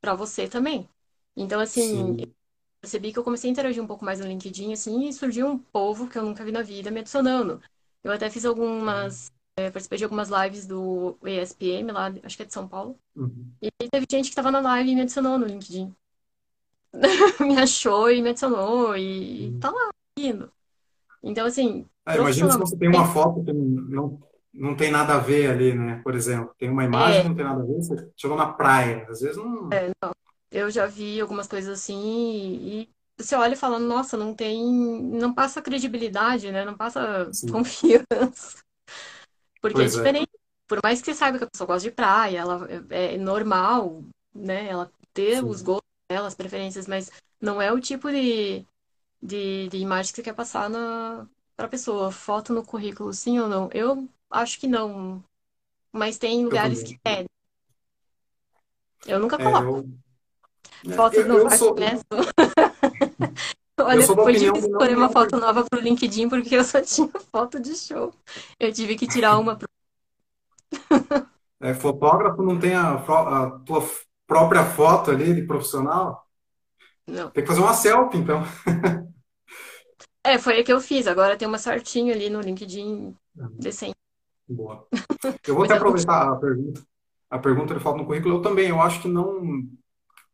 para 0.00 0.14
você 0.14 0.48
também. 0.48 0.88
Então, 1.36 1.60
assim, 1.60 2.16
eu 2.18 2.32
percebi 2.80 3.12
que 3.12 3.18
eu 3.18 3.24
comecei 3.24 3.50
a 3.50 3.52
interagir 3.52 3.82
um 3.82 3.86
pouco 3.86 4.04
mais 4.04 4.20
no 4.20 4.26
LinkedIn, 4.26 4.72
assim, 4.72 5.08
e 5.08 5.12
surgiu 5.12 5.46
um 5.46 5.58
povo 5.58 6.08
que 6.08 6.16
eu 6.16 6.22
nunca 6.24 6.42
vi 6.42 6.52
na 6.52 6.62
vida 6.62 6.90
me 6.90 7.00
adicionando. 7.00 7.60
Eu 8.04 8.12
até 8.12 8.30
fiz 8.30 8.44
algumas, 8.44 9.32
eh, 9.56 9.70
participei 9.70 9.98
de 9.98 10.04
algumas 10.04 10.28
lives 10.28 10.66
do 10.66 11.18
ESPM 11.24 11.92
lá, 11.92 12.08
acho 12.22 12.36
que 12.36 12.42
é 12.42 12.46
de 12.46 12.52
São 12.52 12.68
Paulo, 12.68 12.98
Uhum. 13.16 13.52
e 13.62 13.70
teve 13.90 14.06
gente 14.10 14.30
que 14.30 14.36
tava 14.36 14.50
na 14.50 14.60
live 14.60 14.90
e 14.90 14.94
me 14.94 15.02
adicionou 15.02 15.38
no 15.38 15.46
LinkedIn. 15.46 15.94
Me 17.40 17.56
achou 17.58 18.10
e 18.10 18.22
me 18.22 18.30
adicionou 18.30 18.96
e 18.96 19.52
tá 19.60 19.70
Uhum. 19.70 19.74
lá, 19.74 19.90
indo. 20.18 20.52
Então, 21.22 21.46
assim, 21.46 21.88
Ah, 22.04 22.16
imagina 22.16 22.50
se 22.50 22.58
você 22.58 22.76
tem 22.76 22.88
uma 22.88 23.04
foto 23.04 23.44
que 23.44 23.52
não, 23.52 24.20
não 24.52 24.76
tem 24.76 24.90
nada 24.90 25.14
a 25.14 25.18
ver 25.18 25.50
ali, 25.50 25.72
né? 25.74 26.00
Por 26.02 26.14
exemplo, 26.14 26.52
tem 26.58 26.68
uma 26.70 26.84
imagem 26.84 27.20
é, 27.20 27.22
que 27.22 27.28
não 27.28 27.36
tem 27.36 27.44
nada 27.44 27.62
a 27.62 27.66
ver, 27.66 27.74
você 27.76 28.10
chegou 28.16 28.36
na 28.36 28.52
praia. 28.52 29.06
Às 29.08 29.20
vezes 29.20 29.36
não, 29.36 29.68
Eu 30.50 30.70
já 30.70 30.86
vi 30.86 31.20
algumas 31.20 31.48
coisas 31.48 31.80
assim 31.80 31.96
e 32.82 32.90
você 33.22 33.34
olha 33.36 33.56
falando, 33.56 33.86
nossa, 33.86 34.16
não 34.16 34.34
tem, 34.34 34.62
não 35.02 35.34
passa 35.34 35.62
credibilidade, 35.62 36.50
né? 36.52 36.64
Não 36.64 36.76
passa 36.76 37.32
Sim. 37.32 37.52
confiança, 37.52 38.58
porque 39.60 39.82
é 39.82 39.86
Pois 39.86 39.96
é. 39.96 40.06
diferente. 40.06 40.30
Por 40.68 40.80
mais 40.82 41.00
que 41.00 41.06
você 41.06 41.14
saiba 41.14 41.38
que 41.38 41.44
a 41.44 41.50
pessoa 41.50 41.66
gosta 41.66 41.88
de 41.88 41.94
praia, 41.94 42.38
ela 42.38 42.66
é 42.90 43.14
é 43.14 43.18
normal, 43.18 44.02
né? 44.34 44.68
Ela 44.68 44.90
ter 45.12 45.44
os 45.44 45.60
Sim. 45.60 45.64
gostos 45.64 45.88
dela, 46.10 46.28
as 46.28 46.34
preferências, 46.34 46.86
mas 46.86 47.10
não 47.40 47.60
é 47.60 47.70
o 47.72 47.80
tipo 47.80 48.10
de, 48.10 48.64
de, 49.22 49.68
de 49.70 49.78
imagem 49.78 50.12
que 50.12 50.16
você 50.16 50.22
quer 50.24 50.34
passar 50.34 50.70
na 50.70 51.28
para 51.56 51.68
pessoa. 51.68 52.12
Foto 52.12 52.52
no 52.54 52.64
currículo, 52.64 53.12
sim 53.14 53.38
ou 53.40 53.48
não? 53.48 53.70
Eu 53.72 54.08
acho 54.30 54.60
que 54.60 54.68
não, 54.68 55.24
mas 55.92 56.18
tem 56.18 56.44
lugares 56.44 56.82
que 56.82 56.98
é. 57.06 57.26
Eu 59.06 59.18
nunca 59.18 59.38
É, 59.38 59.44
coloco. 59.44 59.68
eu, 59.68 59.84
é, 60.90 60.96
Foto 60.96 61.20
eu, 61.20 61.26
no 61.26 61.38
eu 61.38 61.50
sou, 61.50 61.74
né? 63.22 63.34
eu 63.90 64.02
Olha, 64.02 64.02
sou 64.02 64.16
foi 64.22 64.32
opinião 64.32 64.54
difícil 64.54 64.70
escolher 64.70 64.96
uma 64.96 65.08
um 65.08 65.10
foto 65.10 65.36
nova 65.38 65.64
pro 65.64 65.80
LinkedIn 65.80 66.28
porque 66.28 66.54
eu 66.56 66.64
só 66.64 66.80
tinha 66.82 67.08
foto 67.32 67.60
de 67.60 67.74
show. 67.76 68.14
Eu 68.60 68.72
tive 68.72 68.96
que 68.96 69.06
tirar 69.08 69.38
uma. 69.38 69.56
pro- 69.56 69.68
É, 71.60 71.72
fotógrafo 71.74 72.42
não 72.42 72.58
tem 72.58 72.74
a, 72.74 72.94
a 72.96 73.50
tua 73.60 73.82
própria 74.26 74.64
foto 74.64 75.10
ali 75.10 75.34
de 75.34 75.42
profissional? 75.46 76.26
Não. 77.06 77.32
Tem 77.32 77.42
que 77.44 77.48
fazer 77.48 77.60
uma 77.60 77.74
selfie, 77.74 78.18
então. 78.18 78.42
É, 80.24 80.38
foi 80.38 80.60
a 80.60 80.64
que 80.64 80.72
eu 80.72 80.80
fiz. 80.80 81.06
Agora 81.06 81.36
tem 81.36 81.48
uma 81.48 81.58
certinho 81.58 82.12
ali 82.14 82.30
no 82.30 82.40
LinkedIn 82.40 83.16
decente. 83.58 83.96
Boa. 84.48 84.86
Eu 85.46 85.54
vou 85.54 85.64
até 85.64 85.74
aproveitar 85.74 86.32
a 86.32 86.36
pergunta. 86.36 86.82
A 87.30 87.38
pergunta 87.38 87.74
de 87.74 87.80
foto 87.80 87.98
no 87.98 88.06
currículo, 88.06 88.36
eu 88.36 88.42
também. 88.42 88.68
Eu 88.70 88.80
acho 88.82 89.02
que 89.02 89.08
não. 89.08 89.62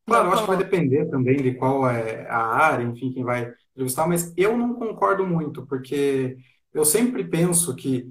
Claro, 0.09 0.29
eu 0.29 0.33
acho 0.33 0.43
que 0.43 0.49
vai 0.49 0.57
depender 0.57 1.07
também 1.11 1.37
de 1.43 1.55
qual 1.55 1.89
é 1.89 2.27
a 2.29 2.39
área, 2.39 2.85
enfim, 2.85 3.13
quem 3.13 3.25
vai 3.25 3.53
entrevistar, 3.73 4.07
mas 4.09 4.33
eu 4.37 4.57
não 4.57 4.75
concordo 4.75 5.27
muito, 5.27 5.67
porque 5.67 6.37
eu 6.73 6.85
sempre 6.85 7.25
penso 7.25 7.77
que 7.77 8.11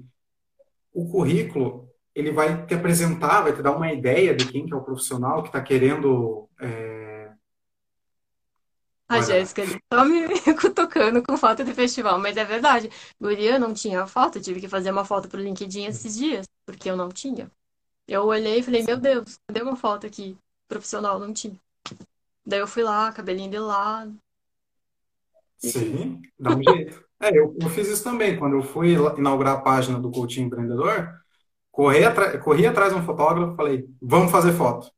o 0.92 1.08
currículo, 1.10 1.88
ele 2.14 2.32
vai 2.32 2.66
te 2.66 2.74
apresentar, 2.74 3.42
vai 3.42 3.54
te 3.54 3.62
dar 3.62 3.76
uma 3.76 3.92
ideia 3.92 4.34
de 4.34 4.46
quem 4.50 4.66
que 4.66 4.74
é 4.74 4.76
o 4.76 4.84
profissional 4.84 5.42
que 5.42 5.48
está 5.48 5.62
querendo. 5.62 6.48
é, 6.60 7.30
A 9.08 9.20
Olha, 9.20 9.26
Jéssica 9.26 9.62
ali 9.62 9.80
só 9.92 10.04
me 10.04 10.28
cutucando 10.60 11.22
com 11.22 11.36
foto 11.36 11.64
de 11.64 11.72
festival. 11.74 12.18
Mas 12.18 12.36
é 12.36 12.44
verdade. 12.44 12.90
Guria, 13.20 13.58
não 13.58 13.72
tinha 13.74 14.06
foto. 14.06 14.40
Tive 14.40 14.60
que 14.60 14.68
fazer 14.68 14.90
uma 14.90 15.04
foto 15.04 15.28
pro 15.28 15.40
LinkedIn 15.40 15.84
esses 15.86 16.16
dias, 16.16 16.46
porque 16.66 16.90
eu 16.90 16.96
não 16.96 17.08
tinha. 17.08 17.50
Eu 18.08 18.24
olhei 18.26 18.60
e 18.60 18.62
falei, 18.62 18.82
meu 18.84 18.98
Deus, 18.98 19.38
cadê 19.48 19.62
uma 19.62 19.76
foto 19.76 20.06
aqui? 20.06 20.38
Profissional, 20.68 21.18
não 21.20 21.32
tinha. 21.32 21.58
Daí 22.48 22.60
eu 22.60 22.66
fui 22.66 22.82
lá, 22.82 23.12
cabelinho 23.12 23.50
de 23.50 23.58
lado, 23.60 24.18
sim, 25.56 26.20
dá 26.38 26.52
um 26.52 26.62
jeito. 26.62 27.04
É, 27.20 27.30
eu, 27.36 27.54
eu 27.60 27.68
fiz 27.68 27.88
isso 27.88 28.04
também, 28.04 28.38
quando 28.38 28.54
eu 28.56 28.62
fui 28.62 28.92
inaugurar 29.18 29.56
a 29.56 29.60
página 29.60 29.98
do 30.00 30.10
Coaching 30.10 30.42
Empreendedor, 30.42 31.08
corri, 31.72 32.04
atra 32.04 32.38
corri 32.40 32.66
atrás 32.66 32.92
de 32.94 33.00
um 33.00 33.04
fotógrafo, 33.04 33.56
falei, 33.56 33.86
vamos 34.02 34.32
fazer 34.32 34.52
foto. 34.54 34.90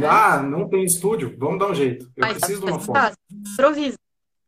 É? 0.00 0.08
Ah, 0.08 0.42
não 0.42 0.68
tem 0.68 0.84
estúdio, 0.84 1.36
vamos 1.38 1.58
dar 1.58 1.68
um 1.70 1.74
jeito. 1.74 2.10
Eu 2.16 2.28
preciso 2.28 2.60
de 2.60 2.66
fazer 2.66 2.72
uma 2.72 2.78
em 2.78 2.80
foto. 2.80 2.92
casa. 2.92 3.16
Improvisa. 3.30 3.96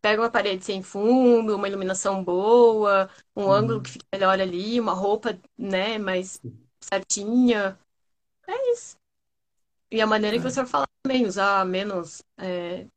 Pega 0.03 0.23
uma 0.23 0.31
parede 0.31 0.65
sem 0.65 0.83
fundo, 0.83 1.57
uma 1.57 1.69
iluminação 1.69 2.25
boa, 2.25 3.11
um 3.37 3.51
ângulo 3.51 3.83
que 3.83 3.91
Uhum. 3.91 3.93
fique 3.93 4.07
melhor 4.15 4.41
ali, 4.41 4.81
uma 4.81 4.93
roupa, 4.95 5.39
né, 5.59 5.99
mais 5.99 6.43
certinha. 6.81 7.79
É 8.49 8.73
isso. 8.73 8.97
E 9.91 10.01
a 10.01 10.07
maneira 10.07 10.39
que 10.39 10.43
você 10.45 10.57
É, 10.57 10.63
vai 10.63 10.67
falar 10.71 10.84
também, 11.05 11.27
usar 11.27 11.65
menos 11.67 12.23
é, 12.39 12.89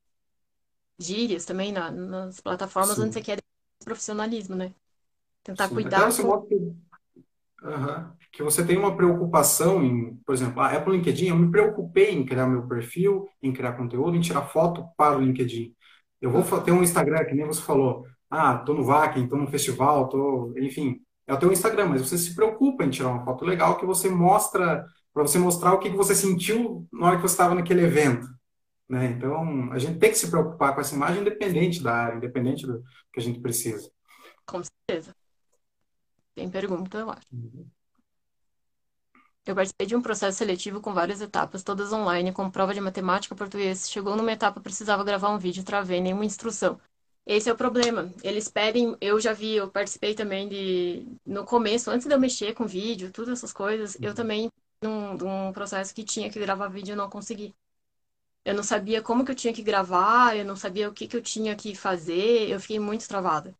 gírias 0.99 1.45
também 1.45 1.71
na- 1.71 1.89
nas 1.91 2.39
plataformas 2.41 2.99
onde 2.99 3.13
você 3.13 3.21
sim, 3.21 3.23
quer 3.23 3.39
profissionalismo, 3.83 4.55
né? 4.55 4.73
Tentar 5.43 5.69
sim. 5.69 5.85
Até 5.85 6.03
cuidar 6.03 6.05
você 6.05 6.23
com. 6.23 6.23
mostra 6.23 6.57
que, 8.31 8.43
você 8.43 8.65
tem 8.65 8.77
uma 8.77 8.95
preocupação 8.95 9.83
em, 9.83 10.15
por 10.25 10.33
exemplo, 10.33 10.61
a 10.61 10.71
Apple 10.71 10.93
LinkedIn, 10.97 11.27
eu 11.29 11.35
me 11.37 11.49
preocupei 11.51 12.11
em 12.13 12.25
criar 12.25 12.47
meu 12.47 12.67
perfil, 12.67 13.27
em 13.41 13.51
criar 13.53 13.73
conteúdo, 13.73 14.15
em 14.15 14.21
tirar 14.21 14.43
foto 14.43 14.85
para 14.97 15.17
o 15.17 15.21
LinkedIn. 15.21 15.73
Eu 16.21 16.31
vou 16.31 16.43
ter 16.61 16.71
Uhum. 16.71 16.79
um 16.79 16.83
Instagram, 16.83 17.25
que 17.25 17.35
nem 17.35 17.45
você 17.45 17.61
falou, 17.61 18.05
ah, 18.29 18.57
tô 18.59 18.73
no 18.73 18.83
Vakin, 18.83 19.27
tô 19.27 19.35
no 19.37 19.47
festival, 19.47 20.09
tô, 20.09 20.53
enfim, 20.57 20.99
é 21.27 21.33
o 21.33 21.39
teu 21.39 21.51
Instagram, 21.51 21.87
mas 21.89 22.01
você 22.01 22.17
se 22.17 22.33
preocupa 22.35 22.83
em 22.83 22.89
tirar 22.89 23.09
uma 23.09 23.23
foto 23.25 23.45
legal 23.45 23.77
que 23.77 23.85
você 23.85 24.09
mostra, 24.09 24.85
para 25.13 25.23
você 25.23 25.37
mostrar 25.39 25.73
o 25.73 25.79
que 25.79 25.89
você 25.89 26.13
sentiu 26.15 26.87
na 26.91 27.07
hora 27.07 27.15
que 27.15 27.21
você 27.21 27.33
estava 27.33 27.55
naquele 27.55 27.81
evento. 27.81 28.27
né? 28.87 29.07
Então, 29.07 29.71
a 29.71 29.79
gente 29.79 29.99
tem 29.99 30.11
que 30.11 30.17
se 30.17 30.29
preocupar 30.29 30.73
com 30.73 30.81
essa 30.81 30.95
imagem 30.95 31.21
independente 31.21 31.81
da 31.81 31.93
área, 31.93 32.17
independente 32.17 32.65
do 32.65 32.83
que 33.11 33.19
a 33.19 33.23
gente 33.23 33.39
precisa. 33.39 33.91
Com 34.45 34.61
certeza. 34.63 35.15
Tem 36.35 36.49
pergunta, 36.49 36.97
eu 36.99 37.09
acho. 37.09 37.25
Uhum. 37.33 37.67
Eu 39.45 39.55
participei 39.55 39.87
de 39.87 39.95
um 39.95 40.01
processo 40.01 40.37
seletivo 40.37 40.81
com 40.81 40.93
várias 40.93 41.21
etapas, 41.21 41.63
todas 41.63 41.93
online, 41.93 42.33
com 42.33 42.51
prova 42.51 42.73
de 42.73 42.81
matemática, 42.81 43.33
português. 43.33 43.89
Chegou 43.89 44.15
numa 44.15 44.31
etapa, 44.31 44.59
precisava 44.59 45.05
gravar 45.05 45.29
um 45.29 45.37
vídeo, 45.37 45.63
travei, 45.63 46.01
nenhuma 46.01 46.25
instrução. 46.25 46.79
Esse 47.25 47.49
é 47.49 47.53
o 47.53 47.57
problema. 47.57 48.11
Eles 48.23 48.49
pedem, 48.49 48.95
eu 49.01 49.19
já 49.19 49.33
vi, 49.33 49.55
eu 49.55 49.69
participei 49.69 50.13
também 50.13 50.47
de, 50.47 51.07
no 51.25 51.45
começo, 51.45 51.89
antes 51.89 52.07
de 52.07 52.13
eu 52.13 52.19
mexer 52.19 52.53
com 52.53 52.65
vídeo, 52.67 53.11
todas 53.11 53.37
essas 53.37 53.53
coisas, 53.53 53.97
eu 54.01 54.13
também, 54.13 54.49
num, 54.81 55.13
num 55.17 55.53
processo 55.53 55.93
que 55.93 56.03
tinha 56.03 56.29
que 56.31 56.39
gravar 56.39 56.67
vídeo, 56.69 56.93
eu 56.93 56.97
não 56.97 57.09
consegui. 57.09 57.55
Eu 58.45 58.55
não 58.55 58.63
sabia 58.63 59.01
como 59.01 59.25
que 59.25 59.31
eu 59.31 59.35
tinha 59.35 59.53
que 59.53 59.63
gravar, 59.63 60.35
eu 60.37 60.45
não 60.45 60.55
sabia 60.55 60.89
o 60.89 60.93
que 60.93 61.07
que 61.07 61.17
eu 61.17 61.21
tinha 61.21 61.55
que 61.55 61.75
fazer, 61.75 62.49
eu 62.49 62.59
fiquei 62.59 62.79
muito 62.79 63.07
travada. 63.07 63.55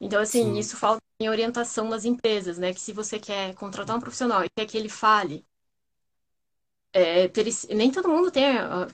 Então, 0.00 0.20
assim, 0.22 0.56
Sim, 0.56 0.58
isso 0.58 0.76
falta 0.76 1.02
em 1.20 1.28
orientação 1.30 1.88
das 1.90 2.04
empresas, 2.06 2.58
né? 2.58 2.74
Que 2.74 2.80
se 2.80 2.92
você 2.92 3.18
quer 3.20 3.54
contratar 3.56 3.96
um 3.96 4.00
profissional 4.00 4.44
e 4.44 4.50
quer 4.56 4.66
que 4.66 4.78
ele 4.78 4.88
fale 4.90 5.46
é, 6.92 7.28
nem 7.74 7.90
todo 7.92 8.08
mundo 8.08 8.30
tem, 8.30 8.44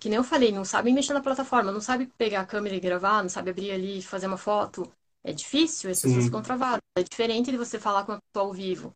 que 0.01 0.09
nem 0.09 0.17
eu 0.17 0.25
falei, 0.25 0.51
não 0.53 0.65
sabe 0.65 0.93
mexer 0.93 1.13
na 1.15 1.21
plataforma, 1.23 1.71
não 1.73 1.81
sabe 1.81 2.07
pegar 2.19 2.41
a 2.41 2.47
câmera 2.47 2.75
e 2.77 2.81
gravar, 2.81 3.23
não 3.23 3.29
sabe 3.29 3.51
abrir 3.51 3.71
ali 3.73 3.99
e 3.99 4.03
fazer 4.03 4.27
uma 4.27 4.37
foto. 4.39 4.93
É 5.25 5.33
difícil, 5.33 5.91
as 5.91 6.01
pessoas 6.01 6.25
ficam 6.25 6.43
travadas. 6.43 6.81
É 6.97 7.03
diferente 7.03 7.51
de 7.51 7.57
você 7.57 7.79
falar 7.79 8.05
com 8.05 8.13
a 8.13 8.19
pessoa 8.21 8.47
ao 8.49 8.53
vivo. 8.53 8.95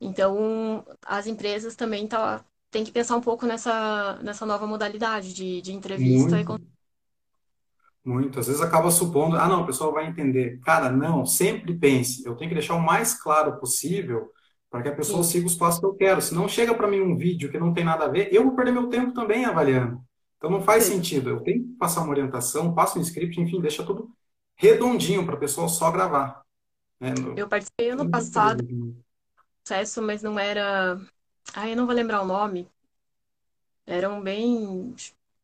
Então, 0.00 0.84
as 1.04 1.26
empresas 1.26 1.74
também 1.74 2.06
tá, 2.06 2.44
tem 2.70 2.84
que 2.84 2.92
pensar 2.92 3.16
um 3.16 3.20
pouco 3.20 3.46
nessa, 3.46 4.18
nessa 4.22 4.46
nova 4.46 4.66
modalidade 4.66 5.32
de, 5.34 5.60
de 5.60 5.72
entrevista. 5.72 6.40
E... 6.40 6.44
muito, 6.44 6.44
con- 6.44 6.58
muito. 8.04 8.38
Às 8.40 8.46
vezes 8.46 8.62
acaba 8.62 8.90
supondo, 8.90 9.36
ah, 9.36 9.48
não, 9.48 9.62
o 9.62 9.66
pessoal 9.66 9.92
vai 9.92 10.06
entender. 10.06 10.60
Cara, 10.60 10.90
não, 10.90 11.26
sempre 11.26 11.76
pense, 11.78 12.24
eu 12.24 12.36
tenho 12.36 12.48
que 12.48 12.54
deixar 12.54 12.74
o 12.74 12.80
mais 12.82 13.14
claro 13.20 13.58
possível 13.58 14.30
para 14.70 14.82
que 14.82 14.88
a 14.88 14.94
pessoa 14.94 15.22
Sim, 15.22 15.30
siga 15.30 15.46
os 15.46 15.54
passos 15.54 15.80
que 15.80 15.86
eu 15.86 15.94
quero. 15.94 16.20
Se 16.22 16.34
não 16.34 16.48
chega 16.48 16.74
para 16.74 16.88
mim 16.88 17.00
um 17.00 17.16
vídeo 17.16 17.50
que 17.50 17.58
não 17.58 17.72
tem 17.72 17.84
nada 17.84 18.04
a 18.04 18.08
ver, 18.08 18.32
eu 18.32 18.44
vou 18.44 18.54
perder 18.54 18.72
meu 18.72 18.88
tempo 18.88 19.12
também 19.12 19.44
avaliando. 19.44 20.00
Então 20.36 20.50
não 20.50 20.60
faz 20.62 20.84
certeza. 20.84 21.02
sentido. 21.02 21.30
Eu 21.30 21.40
tenho 21.42 21.62
que 21.64 21.72
passar 21.74 22.02
uma 22.02 22.10
orientação, 22.10 22.74
passo 22.74 22.98
um 22.98 23.02
script, 23.02 23.40
enfim, 23.40 23.60
deixa 23.60 23.84
tudo 23.84 24.10
redondinho 24.56 25.24
para 25.24 25.34
a 25.34 25.38
pessoa 25.38 25.68
só 25.68 25.90
gravar. 25.90 26.42
Né? 27.00 27.14
Eu 27.36 27.48
participei 27.48 27.90
ano 27.90 28.08
passado 28.08 28.62
mas 30.02 30.22
não 30.22 30.38
era. 30.38 30.98
Ai, 31.54 31.72
eu 31.72 31.76
não 31.76 31.86
vou 31.86 31.94
lembrar 31.94 32.22
o 32.22 32.26
nome. 32.26 32.70
Eram 33.86 34.20
bem 34.22 34.94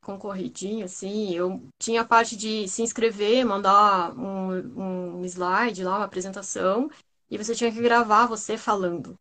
concorridinho, 0.02 0.84
assim. 0.84 1.34
Eu 1.34 1.62
tinha 1.78 2.02
a 2.02 2.04
parte 2.04 2.36
de 2.36 2.68
se 2.68 2.82
inscrever, 2.82 3.44
mandar 3.44 4.12
um, 4.18 5.20
um 5.20 5.24
slide 5.24 5.82
lá, 5.82 5.96
uma 5.98 6.04
apresentação, 6.04 6.90
e 7.30 7.38
você 7.38 7.54
tinha 7.54 7.72
que 7.72 7.80
gravar 7.80 8.26
você 8.26 8.58
falando. 8.58 9.18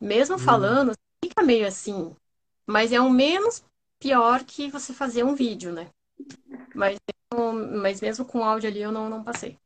Mesmo 0.00 0.38
Hum, 0.38 0.38
falando, 0.38 0.92
fica 1.24 1.42
meio 1.42 1.66
assim, 1.66 2.14
mas 2.66 2.92
é 2.92 3.00
o 3.00 3.10
menos 3.10 3.64
pior 4.00 4.44
que 4.44 4.70
você 4.70 4.92
fazer 4.94 5.24
um 5.24 5.34
vídeo, 5.34 5.72
né? 5.72 5.90
Mas, 6.74 6.98
mas 7.82 8.00
mesmo 8.00 8.24
com 8.26 8.44
áudio 8.44 8.68
ali 8.70 8.80
eu 8.82 8.92
não, 8.92 9.08
não 9.10 9.24
passei. 9.24 9.58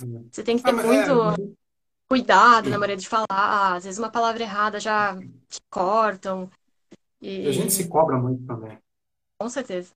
é. 0.00 0.04
Você 0.32 0.42
tem 0.44 0.56
que 0.58 0.64
Ah, 0.64 0.72
ter 0.72 0.72
mas 0.72 0.84
muito 0.84 1.12
cuidado 2.14 2.70
na 2.70 2.78
maneira 2.78 3.00
de 3.00 3.08
falar. 3.08 3.74
Às 3.76 3.84
vezes 3.84 3.98
uma 3.98 4.10
palavra 4.10 4.42
errada 4.42 4.80
já 4.80 5.16
te 5.48 5.60
cortam. 5.70 6.50
a 7.44 7.50
gente 7.52 7.72
E 7.72 7.72
se 7.72 7.88
cobra 7.88 8.16
muito 8.18 8.44
também. 8.44 8.76
com 9.38 9.48
certeza. 9.48 9.94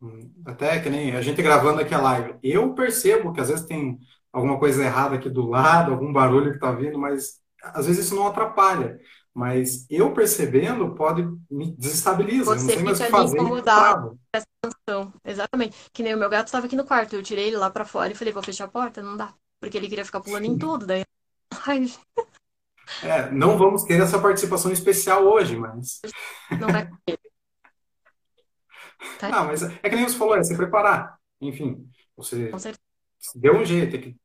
Hum, 0.00 0.32
Até 0.46 0.80
que 0.80 0.88
nem 0.90 1.14
a 1.16 1.22
gente 1.22 1.42
gravando 1.42 1.80
aqui 1.80 1.94
a 1.94 2.00
live. 2.00 2.34
Eu 2.42 2.74
percebo 2.74 3.32
que 3.32 3.40
às 3.40 3.48
vezes 3.48 3.66
tem 3.66 3.98
alguma 4.32 4.58
coisa 4.58 4.82
errada 4.84 5.16
aqui 5.16 5.28
do 5.28 5.46
lado, 5.46 5.92
algum 5.92 6.12
barulho 6.12 6.52
que 6.52 6.58
tá 6.58 6.72
vindo, 6.72 6.98
mas 6.98 7.40
às 7.62 7.86
vezes 7.86 8.06
isso 8.06 8.14
não 8.14 8.26
atrapalha. 8.26 8.98
Mas 9.34 9.86
eu 9.90 10.12
percebendo 10.12 10.94
pode 10.94 11.22
me 11.50 11.72
desestabiliza. 11.76 12.54
Eu 12.54 12.60
não 12.60 12.68
Você 12.68 12.72
sei 12.72 12.82
mais 12.82 12.98
o 13.00 13.04
que 13.04 13.10
fazer 13.10 13.38
e 13.38 13.40
incomodado 13.42 14.18
exatamente. 15.24 15.76
Que 15.92 16.02
nem 16.02 16.14
o 16.14 16.18
meu 16.18 16.28
gato 16.30 16.46
estava 16.46 16.66
aqui 16.66 16.76
no 16.76 16.84
quarto. 16.86 17.14
Eu 17.14 17.22
tirei 17.22 17.48
ele 17.48 17.56
lá 17.56 17.70
pra 17.70 17.84
fora 17.84 18.12
e 18.12 18.14
falei, 18.16 18.32
vou 18.32 18.42
fechar 18.42 18.64
a 18.64 18.68
porta? 18.68 19.02
Não 19.02 19.16
dá. 19.16 19.34
Porque 19.60 19.76
ele 19.76 19.88
queria 19.88 20.04
ficar 20.04 20.20
pulando 20.20 20.46
em 20.46 20.58
tudo. 20.58 20.86
Daí, 20.86 21.04
ai, 21.66 21.86
É, 23.02 23.30
não 23.30 23.56
vamos 23.56 23.84
ter 23.84 24.00
essa 24.00 24.20
participação 24.20 24.70
especial 24.72 25.24
hoje, 25.24 25.56
mas 25.56 26.00
não 26.60 26.68
vai. 26.68 26.88
tá? 29.18 29.28
Não, 29.30 29.46
mas 29.46 29.62
é 29.62 29.88
que 29.88 29.96
nem 29.96 30.08
você 30.08 30.16
falou, 30.16 30.36
é 30.36 30.42
se 30.42 30.56
preparar. 30.56 31.18
Enfim, 31.40 31.88
você 32.16 32.50
deu 33.34 33.54
um 33.56 33.64
jeito. 33.64 33.96
é 33.96 33.98
que 33.98 34.16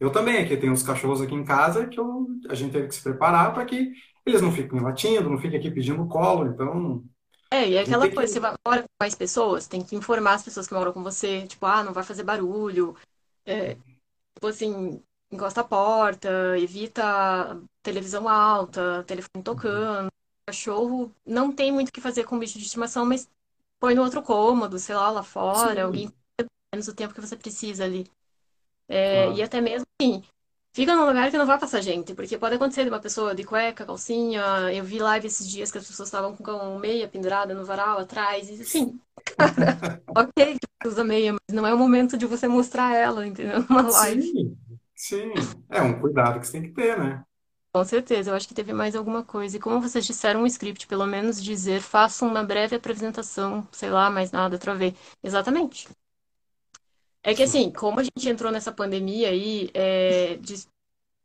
Eu 0.00 0.10
também, 0.12 0.38
aqui 0.44 0.56
tem 0.56 0.70
uns 0.70 0.82
cachorros 0.82 1.20
aqui 1.22 1.34
em 1.34 1.44
casa 1.44 1.86
que 1.86 1.98
eu, 2.00 2.26
a 2.50 2.54
gente 2.54 2.72
teve 2.72 2.88
que 2.88 2.94
se 2.94 3.02
preparar 3.02 3.52
para 3.54 3.64
que 3.66 3.92
eles 4.26 4.42
não 4.42 4.52
fiquem 4.52 4.80
latindo, 4.80 5.30
não 5.30 5.38
fiquem 5.38 5.58
aqui 5.58 5.70
pedindo 5.70 6.06
colo. 6.06 6.46
Então, 6.48 7.02
É, 7.50 7.66
e 7.68 7.74
é 7.76 7.80
aquela 7.82 8.02
tem 8.02 8.10
que. 8.10 8.16
coisa, 8.16 8.32
você 8.32 8.40
vai- 8.40 8.54
mora 8.66 8.82
com 8.82 8.88
mais 9.00 9.14
pessoas, 9.14 9.66
tem 9.66 9.82
que 9.82 9.96
informar 9.96 10.34
as 10.34 10.42
pessoas 10.44 10.68
que 10.68 10.74
moram 10.74 10.92
com 10.92 11.02
você, 11.02 11.46
tipo, 11.46 11.64
ah, 11.66 11.82
não 11.82 11.92
vai 11.94 12.04
fazer 12.04 12.22
barulho, 12.22 12.94
tipo 14.38 14.46
assim, 14.48 15.02
encosta 15.30 15.60
a 15.62 15.64
porta, 15.64 16.58
evita 16.58 17.60
televisão 17.82 18.28
alta, 18.28 19.04
telefone 19.04 19.42
tocando. 19.44 20.08
Cachorro 20.46 21.14
não 21.26 21.52
tem 21.52 21.72
muito 21.72 21.88
o 21.90 21.92
que 21.92 22.00
fazer 22.00 22.24
com 22.24 22.38
bicho 22.38 22.58
de 22.58 22.64
estimação, 22.64 23.04
mas 23.04 23.28
põe 23.80 23.94
no 23.94 24.02
outro 24.02 24.22
cômodo, 24.22 24.78
sei 24.78 24.94
lá, 24.94 25.10
lá 25.10 25.22
fora, 25.22 25.84
alguém 25.84 26.06
Sim, 26.06 26.14
cuida 26.38 26.50
menos 26.74 26.88
o 26.88 26.94
tempo 26.94 27.14
que 27.14 27.20
você 27.20 27.36
precisa 27.36 27.84
ali. 27.84 28.10
É, 28.88 29.30
e 29.32 29.42
claro. 29.42 29.42
até 29.42 29.60
mesmo 29.60 29.86
assim, 30.00 30.22
fica 30.78 30.94
num 30.94 31.06
lugar 31.06 31.28
que 31.30 31.36
não 31.36 31.44
vai 31.46 31.58
passar 31.58 31.80
gente, 31.80 32.14
porque 32.14 32.38
pode 32.38 32.54
acontecer 32.54 32.84
de 32.84 32.88
uma 32.90 33.00
pessoa 33.00 33.34
de 33.34 33.42
cueca, 33.44 33.84
calcinha. 33.84 34.40
Eu 34.72 34.84
vi 34.84 34.98
live 35.00 35.26
esses 35.26 35.48
dias 35.48 35.72
que 35.72 35.78
as 35.78 35.86
pessoas 35.86 36.08
estavam 36.08 36.36
com 36.36 36.78
meia 36.78 37.08
pendurada 37.08 37.52
no 37.52 37.64
varal 37.64 37.98
atrás, 37.98 38.48
e 38.48 38.62
assim, 38.62 39.00
ok 40.14 40.32
que 40.58 40.66
você 40.82 40.88
usa 40.88 41.04
meia, 41.04 41.32
mas 41.32 41.42
não 41.56 41.66
é 41.66 41.74
o 41.74 41.78
momento 41.78 42.16
de 42.16 42.26
você 42.26 42.46
mostrar 42.46 42.94
ela, 42.94 43.26
entendeu? 43.26 43.64
Numa 43.68 43.82
live. 43.82 44.32
Sim, 44.32 44.56
sim. 44.94 45.32
É 45.70 45.82
um 45.82 46.00
cuidado 46.00 46.40
que 46.40 46.46
você 46.46 46.52
tem 46.60 46.62
que 46.62 46.74
ter, 46.74 46.98
né? 46.98 47.24
Com 47.72 47.84
certeza, 47.84 48.30
eu 48.30 48.34
acho 48.34 48.46
que 48.48 48.54
teve 48.54 48.72
mais 48.74 48.94
alguma 48.96 49.22
coisa. 49.24 49.56
E 49.56 49.60
como 49.60 49.80
vocês 49.80 50.04
disseram 50.06 50.42
um 50.42 50.46
script, 50.46 50.86
pelo 50.86 51.06
menos 51.06 51.42
dizer, 51.42 51.80
faça 51.80 52.24
uma 52.26 52.42
breve 52.42 52.76
apresentação, 52.76 53.66
sei 53.72 53.90
lá, 53.90 54.10
mais 54.10 54.30
nada, 54.32 54.58
travei. 54.58 54.94
Exatamente. 55.22 55.88
É 57.28 57.34
que 57.34 57.42
Sim, 57.42 57.44
assim, 57.44 57.70
como 57.72 58.00
a 58.00 58.04
gente 58.04 58.28
entrou 58.28 58.50
nessa 58.50 58.72
pandemia 58.72 59.28
aí, 59.30 59.70
é, 59.74 60.36
de- 60.38 60.66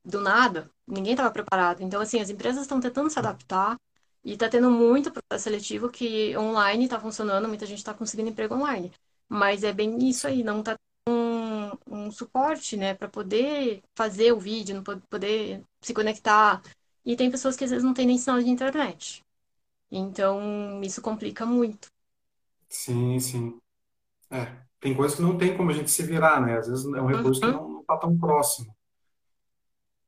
do 0.06 0.22
nada, 0.22 0.70
ninguém 0.88 1.14
estava 1.14 1.32
preparado. 1.32 1.82
Então, 1.84 2.01
assim, 2.01 2.20
as 2.22 2.30
empresas 2.30 2.64
estão 2.64 2.80
tentando 2.82 3.10
se 3.10 3.20
adaptar 3.20 3.78
e 4.24 4.34
está 4.34 4.49
tendo 4.49 4.72
muito 4.72 5.12
processo 5.12 5.45
seletivo 5.45 5.89
que 5.91 6.38
online 6.38 6.86
está 6.86 6.99
funcionando, 6.99 7.47
muita 7.49 7.66
gente 7.66 7.80
está 7.80 7.93
conseguindo 7.93 8.30
emprego 8.32 8.56
online. 8.56 8.91
Mas 9.30 9.64
é 9.64 9.74
bem 9.74 9.97
isso 10.10 10.28
aí, 10.28 10.43
não 10.43 10.60
está 10.62 10.76
um, 11.10 11.72
um 12.08 12.12
suporte, 12.12 12.78
né, 12.78 12.95
para 12.95 13.10
poder 13.10 13.82
fazer 13.97 14.34
o 14.34 14.39
vídeo, 14.39 14.76
não 14.76 14.84
po- 14.84 15.01
poder 15.10 15.64
se 15.82 15.93
conectar. 15.93 16.62
E 17.06 17.16
tem 17.18 17.32
pessoas 17.32 17.56
que 17.58 17.64
às 17.66 17.72
vezes 17.72 17.86
não 17.86 17.93
têm 17.95 18.08
nem 18.08 18.18
sinal 18.20 18.41
de 18.41 18.49
internet. 18.49 19.22
Então, 19.91 20.82
isso 20.84 21.01
complica 21.01 21.45
muito. 21.45 21.89
sim, 22.70 23.20
sim. 23.20 23.60
É, 24.32 24.66
tem 24.84 24.94
coisas 24.96 25.16
que 25.18 25.24
não 25.24 25.38
tem 25.38 25.56
como 25.58 25.72
a 25.72 25.74
gente 25.74 25.90
se 25.92 26.04
virar, 26.04 26.42
né? 26.42 26.58
Às 26.60 26.68
vezes 26.68 26.86
é 26.86 27.02
um 27.02 27.08
recurso 27.08 27.42
que 27.42 27.48
Uhum, 27.48 27.54
não 27.54 27.82
está 27.82 27.98
tão 27.98 28.18
próximo. 28.18 28.76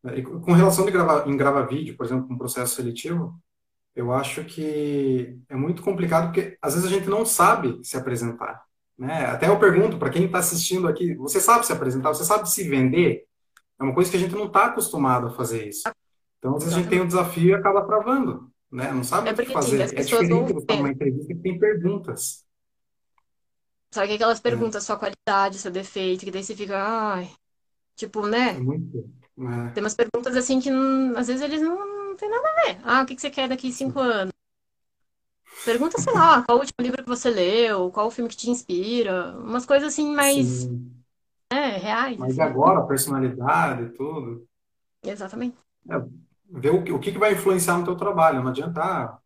né? 0.03 0.19
E 0.19 0.23
com 0.23 0.53
relação 0.53 0.85
de 0.85 0.91
gravar, 0.91 1.27
em 1.27 1.37
gravar 1.37 1.63
vídeo, 1.63 1.95
por 1.97 2.05
exemplo, 2.05 2.27
com 2.27 2.37
processo 2.37 2.75
seletivo, 2.75 3.39
eu 3.95 4.11
acho 4.13 4.45
que 4.45 5.39
é 5.49 5.55
muito 5.55 5.81
complicado 5.81 6.25
porque 6.33 6.57
às 6.61 6.75
vezes 6.75 6.87
a 6.89 6.93
gente 6.93 7.09
não 7.09 7.25
sabe 7.25 7.79
se 7.83 7.97
apresentar, 7.97 8.63
né? 8.97 9.25
Até 9.27 9.47
eu 9.49 9.59
pergunto 9.59 9.97
para 9.97 10.09
quem 10.09 10.25
está 10.25 10.39
assistindo 10.39 10.87
aqui, 10.87 11.15
você 11.15 11.39
sabe 11.41 11.65
se 11.65 11.73
apresentar? 11.73 12.09
Você 12.09 12.25
sabe 12.25 12.49
se 12.49 12.67
vender? 12.69 13.25
É 13.79 13.83
uma 13.83 13.93
coisa 13.93 14.11
que 14.11 14.17
a 14.17 14.19
gente 14.19 14.35
não 14.35 14.45
está 14.47 14.67
acostumado 14.67 15.27
a 15.27 15.31
fazer 15.31 15.67
isso. 15.67 15.89
Então, 16.39 16.55
às 16.57 16.63
vezes 16.63 16.77
a 16.77 16.81
gente 16.81 16.89
tem 16.89 17.01
um 17.01 17.07
desafio 17.07 17.49
e 17.49 17.53
acaba 17.53 17.85
travando, 17.85 18.51
né? 18.71 18.91
Não 18.93 19.03
sabe 19.03 19.29
É 19.29 19.33
o 19.33 19.35
que 19.35 19.41
assim, 19.43 19.53
as 19.53 19.53
fazer. 19.53 19.81
É 19.81 19.87
pessoas 19.87 20.27
diferente 20.27 20.31
vão 20.31 20.45
de 20.45 20.53
você 20.53 20.75
numa 20.77 20.89
entrevista 20.91 21.27
que 21.33 21.41
tem 21.41 21.59
perguntas. 21.59 22.44
Só 23.95 24.05
que 24.07 24.13
aquelas 24.13 24.39
É, 24.45 24.45
perguntas, 24.47 24.83
sua 24.85 24.97
qualidade, 25.01 25.57
seu 25.59 25.71
defeito, 25.71 26.25
que 26.25 26.31
daí 26.31 26.43
você 26.43 26.55
fica, 26.55 26.77
ai, 26.77 27.29
tipo, 27.95 28.27
é 28.33 28.35
né? 28.35 28.61
muito. 28.61 28.97
Tem 29.73 29.83
É, 29.83 29.83
umas 29.83 29.93
perguntas 29.95 30.35
assim 30.35 30.59
que 30.59 30.69
não- 30.71 31.15
às 31.17 31.27
vezes 31.27 31.41
eles 31.43 31.61
não, 31.61 31.75
não 32.09 32.15
tem 32.15 32.29
nada 32.29 32.47
a 32.49 32.55
ver. 32.65 32.79
Ah, 32.83 33.01
o 33.03 33.05
que 33.05 33.15
que 33.15 33.21
você 33.21 33.29
quer 33.29 33.47
daqui 33.49 33.69
a 33.69 33.71
cinco 33.71 33.99
anos? 33.99 34.33
Pergunta, 35.63 35.97
sei 35.97 36.13
lá, 36.13 36.43
qual 36.43 36.57
o 36.57 36.61
último 36.61 36.75
livro 36.81 37.03
que 37.03 37.09
você 37.09 37.29
leu, 37.29 37.91
qual 37.91 38.07
o 38.07 38.11
filme 38.11 38.29
que 38.29 38.37
te 38.37 38.49
inspira, 38.49 39.35
umas 39.39 39.65
coisas 39.65 39.91
assim 39.93 40.13
mais, 40.15 40.69
né, 41.51 41.77
reais, 41.77 42.19
Mas 42.19 42.39
assim. 42.41 42.41
agora, 42.41 42.85
personalidade 42.85 43.83
e 43.83 43.89
tudo? 43.93 44.45
Exatamente. 45.03 45.57
É, 45.89 45.95
ver 46.61 46.71
o 46.71 46.83
que, 46.83 46.91
o 46.91 46.99
que 46.99 47.11
que 47.11 47.17
vai 47.19 47.33
influenciar 47.33 47.77
no 47.77 47.85
teu 47.85 47.95
trabalho. 47.95 48.41
Não 48.41 48.49
adianta, 48.51 49.19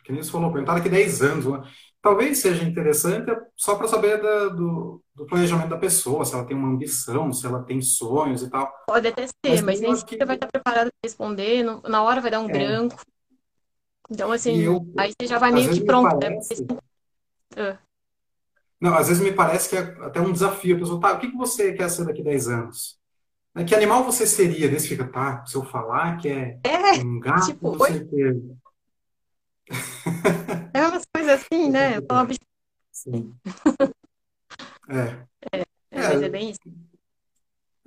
porque 0.00 0.12
nem 0.12 0.22
você 0.22 0.30
falou, 0.30 0.52
perguntar 0.52 0.74
daqui 0.74 0.88
10 0.88 1.22
anos. 1.22 1.46
né? 1.46 1.62
Talvez 2.02 2.38
seja 2.38 2.64
interessante 2.64 3.30
só 3.56 3.76
para 3.76 3.88
saber 3.88 4.20
da- 4.22 4.48
do, 4.48 5.02
do 5.14 5.26
planejamento 5.26 5.68
da 5.70 5.78
pessoa, 5.78 6.24
se 6.24 6.34
ela 6.34 6.46
tem 6.46 6.56
uma 6.56 6.68
ambição, 6.68 7.32
se 7.32 7.46
ela 7.46 7.62
tem 7.64 7.80
sonhos 7.82 8.42
e 8.42 8.50
tal. 8.50 8.72
Pode 8.86 9.08
até 9.08 9.26
ser, 9.26 9.62
Mas 9.62 9.62
mas 9.62 9.80
nem 9.80 9.94
sempre 9.96 10.26
vai 10.26 10.34
que. 10.34 10.36
estar 10.36 10.48
preparado 10.48 10.90
para 10.90 11.08
responder, 11.08 11.62
no- 11.62 11.80
na 11.82 12.02
hora 12.02 12.20
vai 12.20 12.30
dar 12.30 12.40
um 12.40 12.48
É, 12.48 12.50
branco. 12.50 12.96
Então, 14.10 14.32
assim, 14.32 14.66
eu, 14.66 14.80
aí 14.96 15.12
você 15.18 15.26
já 15.26 15.38
vai 15.38 15.52
meio 15.52 15.70
que 15.70 15.80
vezes 15.80 15.84
me 15.84 15.98
pronto, 15.98 16.16
né? 16.18 16.36
parece. 16.40 16.66
Ah, 17.56 17.78
Não, 18.80 18.94
às 18.96 19.08
vezes 19.08 19.22
me 19.22 19.32
parece 19.32 19.68
que 19.68 19.76
é 19.76 19.80
até 20.04 20.20
um 20.20 20.32
desafio. 20.32 20.76
A 20.76 20.78
pessoa, 20.78 21.00
tá, 21.00 21.12
o 21.14 21.18
que 21.20 21.30
que 21.30 21.36
você 21.36 21.72
quer 21.74 21.88
ser 21.90 22.04
daqui 22.06 22.22
10 22.22 22.48
anos? 22.48 22.98
Né, 23.54 23.64
Que 23.64 23.74
animal 23.74 24.04
você 24.04 24.26
seria? 24.26 24.68
Desse 24.68 24.88
fica, 24.88 25.06
tá, 25.10 25.44
se 25.46 25.56
eu 25.56 25.64
falar 25.64 26.18
que 26.18 26.28
é 26.28 26.58
um 26.94 27.20
gato, 27.20 27.58
tipo, 27.58 27.68
não 27.68 27.80
sei 27.80 27.98
o. 27.98 28.58
é 30.74 30.86
umas 30.86 31.04
coisas 31.14 31.40
assim, 31.42 31.70
É 31.70 31.70
né? 31.70 32.00
Complicado. 32.02 32.26
"Bicho, 32.26 32.40
Sim. 32.92 33.40
É. 34.88 35.26
É, 35.90 36.02
mas 36.08 36.20
é 36.22 36.28
É, 36.28 36.28
bem 36.28 36.50
isso. 36.50 36.60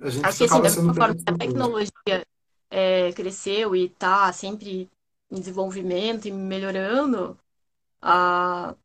a 0.02 0.10
gente 0.10 0.30
Acho 0.30 0.38
que 0.38 0.44
assim, 0.44 0.60
da 0.62 0.70
mesma 0.70 0.94
forma 0.94 1.14
que 1.14 1.22
a 1.26 1.32
surpresa. 1.32 1.34
tecnologia 1.34 1.90
é, 2.70 3.12
cresceu 3.12 3.74
e 3.76 3.86
está 3.86 4.32
sempre 4.32 4.90
em 5.30 5.38
desenvolvimento 5.40 6.26
e 6.26 6.32
melhorando, 6.32 7.38
a, 8.02 8.76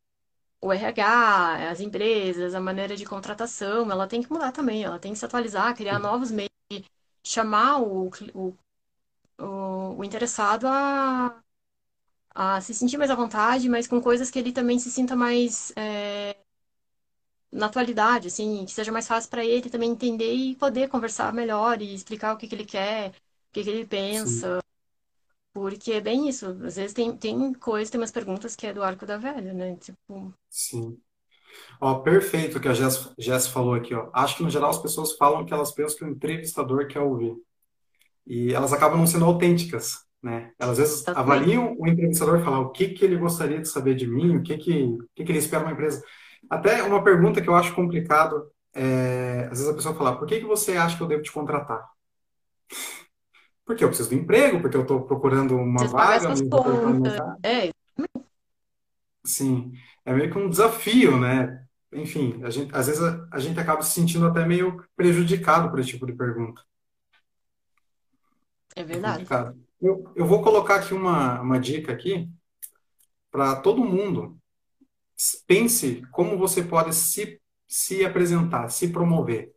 o 0.62 0.72
RH, 0.72 1.70
as 1.70 1.80
empresas, 1.80 2.54
a 2.54 2.60
maneira 2.60 2.96
de 2.96 3.06
contratação, 3.06 3.90
ela 3.90 4.08
tem 4.08 4.22
que 4.22 4.32
mudar 4.32 4.52
também, 4.52 4.84
ela 4.84 4.98
tem 5.00 5.12
que 5.14 5.18
se 5.20 5.24
atualizar, 5.26 5.76
criar 5.76 5.98
novos 6.00 6.30
meios 6.32 6.50
de 6.70 6.84
chamar 7.24 7.80
o, 7.82 8.08
o, 8.34 8.56
o, 9.40 9.96
o 9.98 10.04
interessado 10.04 10.66
a, 10.68 11.42
a 12.34 12.60
se 12.60 12.74
sentir 12.74 12.98
mais 12.98 13.10
à 13.10 13.14
vontade, 13.14 13.68
mas 13.68 13.86
com 13.86 14.00
coisas 14.00 14.30
que 14.30 14.38
ele 14.38 14.52
também 14.52 14.78
se 14.78 14.90
sinta 14.90 15.16
mais 15.16 15.72
é, 15.76 16.36
na 17.52 17.66
atualidade, 17.66 18.28
assim, 18.28 18.64
que 18.64 18.72
seja 18.72 18.92
mais 18.92 19.06
fácil 19.08 19.30
para 19.30 19.44
ele 19.44 19.70
também 19.70 19.90
entender 19.90 20.32
e 20.34 20.56
poder 20.56 20.88
conversar 20.88 21.32
melhor 21.32 21.80
e 21.82 21.94
explicar 21.94 22.34
o 22.34 22.36
que 22.38 22.46
que 22.48 22.54
ele 22.54 22.64
quer, 22.64 23.10
o 23.10 23.14
que 23.52 23.62
que 23.64 23.70
ele 23.70 23.86
Sim, 24.08 24.46
pensa, 24.46 24.60
porque 25.54 25.92
é 25.94 26.00
bem 26.02 26.28
isso. 26.28 26.46
Às 26.64 26.76
vezes 26.76 26.94
tem, 26.94 27.16
tem 27.16 27.54
coisas, 27.54 27.90
tem 27.90 28.00
umas 28.00 28.10
perguntas 28.12 28.56
que 28.56 28.66
é 28.68 28.72
do 28.74 28.82
arco 28.84 29.06
da 29.06 29.18
velha, 29.18 29.52
né? 29.54 29.76
Tipo, 29.78 30.34
sim. 30.48 30.98
Ó, 31.80 32.00
perfeito 32.02 32.58
o 32.58 32.62
que 32.62 32.68
a 32.68 32.74
Jess, 32.74 33.12
Jess 33.18 33.48
falou 33.48 33.74
aqui, 33.74 33.94
ó. 33.94 34.10
Acho 34.14 34.36
que 34.38 34.42
no 34.44 34.50
geral 34.50 34.70
as 34.70 34.78
pessoas 34.82 35.16
falam 35.16 35.46
que 35.46 35.54
elas 35.54 35.72
pensam 35.72 35.98
que 35.98 36.04
o 36.04 36.08
entrevistador 36.10 36.88
quer 36.88 37.00
ouvir. 37.00 37.36
E 38.26 38.52
elas 38.54 38.72
acabam 38.72 38.98
não 38.98 39.06
sendo 39.06 39.24
autênticas, 39.26 39.98
né? 40.22 40.52
Elas 40.58 40.78
às 40.78 40.78
vezes 40.78 41.02
exatamente. 41.02 41.18
avaliam 41.18 41.76
o 41.78 41.86
entrevistador 41.86 42.40
e 42.40 42.44
falam 42.44 42.62
o 42.62 42.70
que 42.70 42.88
que 42.90 43.04
ele 43.04 43.16
gostaria 43.16 43.60
de 43.60 43.68
saber 43.68 43.94
de 43.94 44.06
mim, 44.06 44.36
o 44.36 44.42
que 44.42 44.56
que, 44.58 44.84
o 44.84 45.08
que 45.14 45.24
que 45.24 45.32
ele 45.32 45.38
espera 45.38 45.64
uma 45.64 45.72
empresa. 45.72 46.02
Até 46.48 46.82
uma 46.82 47.02
pergunta 47.04 47.40
que 47.40 47.48
eu 47.48 47.54
acho 47.54 47.74
complicado 47.74 48.50
é, 48.74 49.44
às 49.50 49.58
vezes 49.58 49.68
a 49.68 49.74
pessoa 49.74 49.94
fala, 49.94 50.16
por 50.18 50.26
que 50.26 50.40
que 50.40 50.46
você 50.46 50.76
acha 50.76 50.96
que 50.96 51.02
eu 51.02 51.08
devo 51.08 51.22
te 51.22 51.32
contratar? 51.32 51.84
Porque 53.64 53.84
eu 53.84 53.88
preciso 53.88 54.10
de 54.10 54.16
emprego, 54.16 54.60
porque 54.60 54.76
eu 54.76 54.82
estou 54.82 55.02
procurando 55.06 55.54
uma 55.56 55.84
vaga, 55.86 56.34
mercado. 57.00 57.38
É, 57.44 57.70
Sim, 59.24 59.72
é 60.04 60.12
meio 60.14 60.30
que 60.30 60.38
um 60.38 60.48
desafio, 60.48 61.18
né? 61.20 61.64
Enfim, 61.92 62.40
a 62.44 62.50
gente, 62.50 62.74
às 62.74 62.86
vezes 62.86 63.02
a, 63.02 63.28
a 63.32 63.38
gente 63.38 63.58
acaba 63.60 63.82
se 63.82 63.92
sentindo 63.92 64.26
até 64.26 64.44
meio 64.46 64.82
prejudicado 64.96 65.70
por 65.70 65.78
esse 65.80 65.90
tipo 65.90 66.06
de 66.06 66.14
pergunta. 66.14 66.62
é 68.74 68.82
É 68.90 68.92
verdade. 68.92 69.24
complicado. 69.24 69.69
Eu, 69.80 70.04
eu 70.14 70.26
vou 70.26 70.42
colocar 70.42 70.76
aqui 70.76 70.92
uma, 70.92 71.40
uma 71.40 71.58
dica 71.58 71.92
aqui 71.92 72.28
para 73.30 73.56
todo 73.56 73.84
mundo. 73.84 74.38
Pense 75.46 76.02
como 76.12 76.38
você 76.38 76.62
pode 76.62 76.94
se, 76.94 77.40
se 77.66 78.04
apresentar, 78.04 78.68
se 78.68 78.88
promover. 78.88 79.52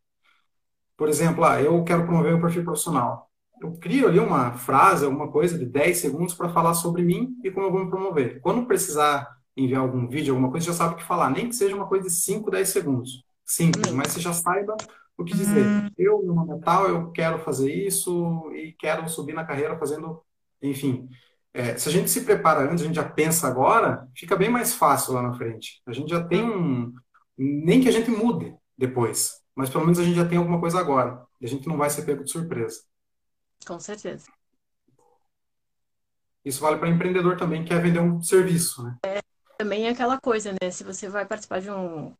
Por 0.95 1.09
exemplo, 1.09 1.43
ah, 1.43 1.61
eu 1.61 1.83
quero 1.83 2.05
promover 2.05 2.35
o 2.35 2.41
perfil 2.41 2.63
profissional. 2.63 3.29
Eu 3.61 3.73
crio 3.77 4.07
ali 4.07 4.19
uma 4.19 4.53
frase, 4.53 5.05
alguma 5.05 5.31
coisa 5.31 5.57
de 5.57 5.65
10 5.65 5.97
segundos 5.97 6.33
para 6.33 6.49
falar 6.49 6.73
sobre 6.73 7.01
mim 7.03 7.35
e 7.43 7.51
como 7.51 7.67
eu 7.67 7.71
vou 7.71 7.83
me 7.83 7.89
promover. 7.89 8.39
Quando 8.41 8.65
precisar 8.65 9.27
enviar 9.55 9.81
algum 9.81 10.07
vídeo, 10.07 10.33
alguma 10.33 10.51
coisa, 10.51 10.67
já 10.67 10.73
sabe 10.73 10.95
o 10.95 10.97
que 10.97 11.03
falar. 11.03 11.29
Nem 11.29 11.49
que 11.49 11.55
seja 11.55 11.75
uma 11.75 11.87
coisa 11.87 12.07
de 12.07 12.13
5, 12.13 12.51
10 12.51 12.69
segundos. 12.69 13.23
Simples, 13.45 13.91
mas 13.91 14.11
você 14.11 14.19
já 14.19 14.33
saiba 14.33 14.75
o 15.17 15.23
que 15.23 15.35
dizer. 15.35 15.91
Eu, 15.97 16.21
no 16.23 16.45
Natal, 16.45 16.87
eu 16.87 17.11
quero 17.11 17.39
fazer 17.39 17.73
isso 17.73 18.51
e 18.53 18.73
quero 18.73 19.07
subir 19.07 19.33
na 19.33 19.45
carreira 19.45 19.77
fazendo, 19.77 20.23
enfim. 20.61 21.09
é, 21.53 21.77
se 21.77 21.87
a 21.87 21.91
gente 21.91 22.09
se 22.09 22.25
prepara 22.25 22.61
antes, 22.61 22.83
a 22.83 22.87
gente 22.87 22.95
já 22.95 23.07
pensa 23.07 23.47
agora, 23.47 24.07
fica 24.15 24.35
bem 24.35 24.49
mais 24.49 24.73
fácil 24.73 25.13
lá 25.13 25.21
na 25.21 25.33
frente. 25.33 25.81
A 25.85 25.93
gente 25.93 26.09
já 26.09 26.23
tem 26.23 26.43
um. 26.43 26.93
Nem 27.37 27.81
que 27.81 27.89
a 27.89 27.91
gente 27.91 28.09
mude 28.09 28.55
depois, 28.77 29.41
mas 29.55 29.69
pelo 29.69 29.83
menos 29.83 29.99
a 29.99 30.03
gente 30.03 30.15
já 30.15 30.27
tem 30.27 30.37
alguma 30.37 30.59
coisa 30.59 30.79
agora. 30.79 31.25
E 31.39 31.45
a 31.45 31.49
gente 31.49 31.67
não 31.67 31.77
vai 31.77 31.89
ser 31.89 32.03
pego 32.03 32.23
de 32.23 32.31
surpresa. 32.31 32.81
Com 33.65 33.79
certeza. 33.79 34.25
Isso 36.43 36.61
vale 36.61 36.77
para 36.77 36.89
empreendedor 36.89 37.37
também, 37.37 37.63
que 37.63 37.69
quer 37.69 37.81
vender 37.81 37.99
um 37.99 38.21
serviço, 38.21 38.83
né? 38.83 38.97
É, 39.05 39.21
também 39.57 39.87
é 39.87 39.89
aquela 39.91 40.19
coisa, 40.19 40.51
né? 40.51 40.71
Se 40.71 40.83
você 40.83 41.07
vai 41.07 41.25
participar 41.25 41.61
de 41.61 41.71
um 41.71 42.13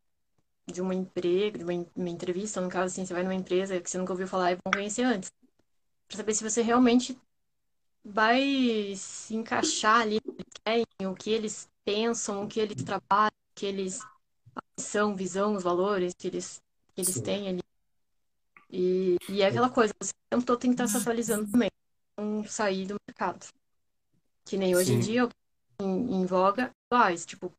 de 0.72 0.82
uma 0.82 0.96
emprego, 0.96 1.58
de 1.58 1.64
uma, 1.64 1.86
uma 1.96 2.10
entrevista, 2.10 2.62
no 2.62 2.70
caso 2.70 2.88
assim, 2.88 3.06
você 3.06 3.14
vai 3.14 3.24
numa 3.24 3.36
empresa 3.36 3.80
que 3.80 3.90
você 3.90 3.98
nunca 3.98 4.14
ouviu 4.14 4.28
falar 4.28 4.52
e 4.52 4.56
vão 4.56 4.72
conhecer 4.74 5.04
antes. 5.04 5.32
Para 6.08 6.18
saber 6.18 6.34
se 6.34 6.44
você 6.50 6.62
realmente 6.62 7.18
vai 8.04 8.94
se 8.96 9.36
encaixar 9.36 10.02
ali 10.02 10.20
o 11.02 11.16
que 11.16 11.30
eles 11.30 11.70
pensam, 11.86 12.44
o 12.44 12.48
que 12.48 12.60
eles 12.60 12.84
trabalham, 12.84 13.32
o 13.52 13.56
que 13.56 13.66
eles 13.66 14.00
são, 14.80 15.16
visão, 15.16 15.56
os 15.56 15.64
valores 15.64 16.14
que 16.18 16.28
eles, 16.28 16.62
que 16.96 17.02
eles 17.02 17.20
têm 17.22 17.50
ali. 17.50 17.62
E, 18.70 19.18
e 19.30 19.42
é 19.42 19.48
aquela 19.48 19.70
coisa, 19.70 19.94
você 20.02 20.14
que 20.32 20.68
estar 20.68 20.88
se 20.88 20.98
atualizando 20.98 21.50
também, 21.52 21.70
não 22.18 22.44
sair 22.46 22.88
do 22.88 22.96
mercado. 23.08 23.46
Que 24.46 24.58
nem 24.58 24.76
hoje 24.76 24.92
Sim. 24.92 24.98
em 24.98 25.00
dia, 25.00 25.30
em, 25.80 26.22
em 26.22 26.26
voga, 26.26 26.72
atuais, 26.88 27.26
tipo, 27.26 27.54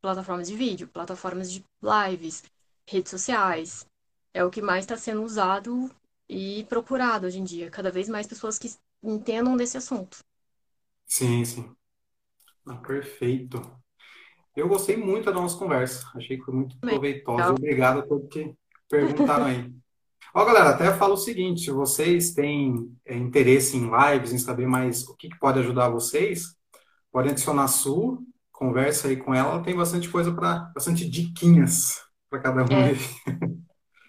plataformas 0.00 0.48
de 0.48 0.56
vídeo, 0.56 0.88
plataformas 0.88 1.50
de 1.50 1.64
lives, 1.82 2.42
redes 2.86 3.10
sociais. 3.10 3.86
É 4.32 4.44
o 4.44 4.50
que 4.50 4.62
mais 4.62 4.84
está 4.84 4.96
sendo 4.96 5.22
usado 5.22 5.90
e 6.28 6.64
procurado 6.68 7.26
hoje 7.26 7.38
em 7.38 7.44
dia. 7.44 7.70
Cada 7.70 7.90
vez 7.90 8.08
mais 8.08 8.26
pessoas 8.26 8.58
que 8.58 8.72
entendam 9.02 9.56
desse 9.56 9.76
assunto. 9.76 10.18
Sim, 11.06 11.44
sim. 11.44 11.70
Ah, 12.66 12.76
perfeito. 12.76 13.60
Eu 14.54 14.68
gostei 14.68 14.96
muito 14.96 15.26
da 15.26 15.32
nossa 15.32 15.58
conversa. 15.58 16.06
Achei 16.14 16.36
que 16.36 16.44
foi 16.44 16.54
muito 16.54 16.78
proveitosa. 16.78 17.50
Obrigado 17.50 18.00
a 18.00 18.02
todos 18.02 18.28
que 18.28 18.54
perguntaram 18.88 19.46
aí. 19.46 19.72
Ó, 20.32 20.44
galera, 20.44 20.70
até 20.70 20.92
falo 20.92 21.14
o 21.14 21.16
seguinte: 21.16 21.62
se 21.62 21.70
vocês 21.70 22.32
têm 22.32 22.96
é, 23.04 23.16
interesse 23.16 23.76
em 23.76 23.90
lives, 23.90 24.32
em 24.32 24.38
saber 24.38 24.66
mais 24.66 25.06
o 25.08 25.16
que, 25.16 25.28
que 25.28 25.38
pode 25.38 25.58
ajudar 25.58 25.88
vocês, 25.88 26.56
podem 27.10 27.32
adicionar 27.32 27.64
a 27.64 27.68
Su, 27.68 28.24
conversa 28.60 29.08
aí 29.08 29.16
com 29.16 29.34
ela. 29.34 29.62
Tem 29.62 29.74
bastante 29.74 30.08
coisa 30.10 30.30
para, 30.30 30.70
bastante 30.74 31.08
diquinhas 31.08 31.98
para 32.28 32.40
cada 32.40 32.62
um. 32.62 32.76
É. 32.76 32.92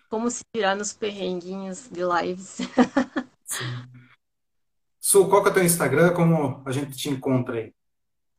Como 0.10 0.30
se 0.30 0.44
virar 0.54 0.76
nos 0.76 0.92
perrenguinhos 0.92 1.88
de 1.90 2.02
lives. 2.04 2.58
Sim. 3.48 3.66
Su, 5.00 5.28
qual 5.30 5.42
que 5.42 5.48
é 5.48 5.52
o 5.52 5.54
teu 5.54 5.64
Instagram? 5.64 6.14
Como 6.14 6.62
a 6.66 6.72
gente 6.72 6.98
te 6.98 7.10
encontra 7.10 7.56
aí? 7.56 7.74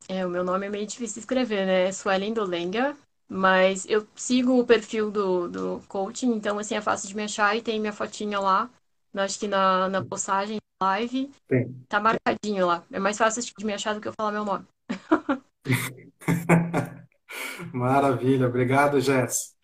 É, 0.06 0.26
o 0.26 0.28
meu 0.28 0.44
nome 0.44 0.66
é 0.66 0.68
meio 0.68 0.86
difícil 0.86 1.14
de 1.14 1.20
escrever, 1.20 1.66
né? 1.66 1.88
É 1.88 1.92
Suelen 1.92 2.34
Dolenga, 2.34 2.94
mas 3.26 3.86
eu 3.88 4.06
sigo 4.14 4.60
o 4.60 4.66
perfil 4.66 5.10
do, 5.10 5.48
do 5.48 5.82
coaching, 5.88 6.32
então 6.32 6.58
assim 6.58 6.74
é 6.74 6.80
fácil 6.80 7.08
de 7.08 7.16
me 7.16 7.22
achar 7.22 7.56
e 7.56 7.62
tem 7.62 7.80
minha 7.80 7.92
fotinha 7.92 8.38
lá. 8.38 8.70
Acho 9.14 9.38
que 9.38 9.48
na, 9.48 9.88
na 9.88 10.04
postagem 10.04 10.58
live 10.82 11.30
Tem. 11.48 11.74
tá 11.88 12.00
marcadinho 12.00 12.66
lá. 12.66 12.84
É 12.90 12.98
mais 12.98 13.16
fácil 13.16 13.42
de 13.42 13.64
me 13.64 13.72
achar 13.72 13.94
do 13.94 14.00
que 14.00 14.08
eu 14.08 14.12
falar 14.12 14.32
meu 14.32 14.44
nome. 14.44 14.66
Maravilha, 17.72 18.48
obrigado, 18.48 19.00
Jess. 19.00 19.54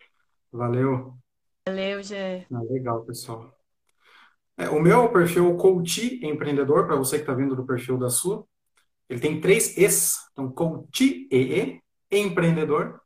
Valeu. 0.51 1.13
Valeu, 1.67 2.01
Gé. 2.01 2.45
Ah, 2.51 2.61
legal, 2.69 3.03
pessoal. 3.05 3.53
É, 4.57 4.69
o 4.69 4.81
meu 4.81 5.09
perfil 5.09 5.53
é 5.53 5.57
Coach 5.57 6.19
Empreendedor, 6.25 6.85
para 6.85 6.95
você 6.95 7.17
que 7.17 7.23
está 7.23 7.33
vendo 7.33 7.55
do 7.55 7.65
perfil 7.65 7.97
da 7.97 8.09
sua. 8.09 8.45
Ele 9.07 9.19
tem 9.19 9.39
três 9.39 9.77
E's, 9.77 10.15
então 10.31 10.51
Coach 10.51 11.27
EE, 11.31 11.81
Empreendedor. 12.11 12.99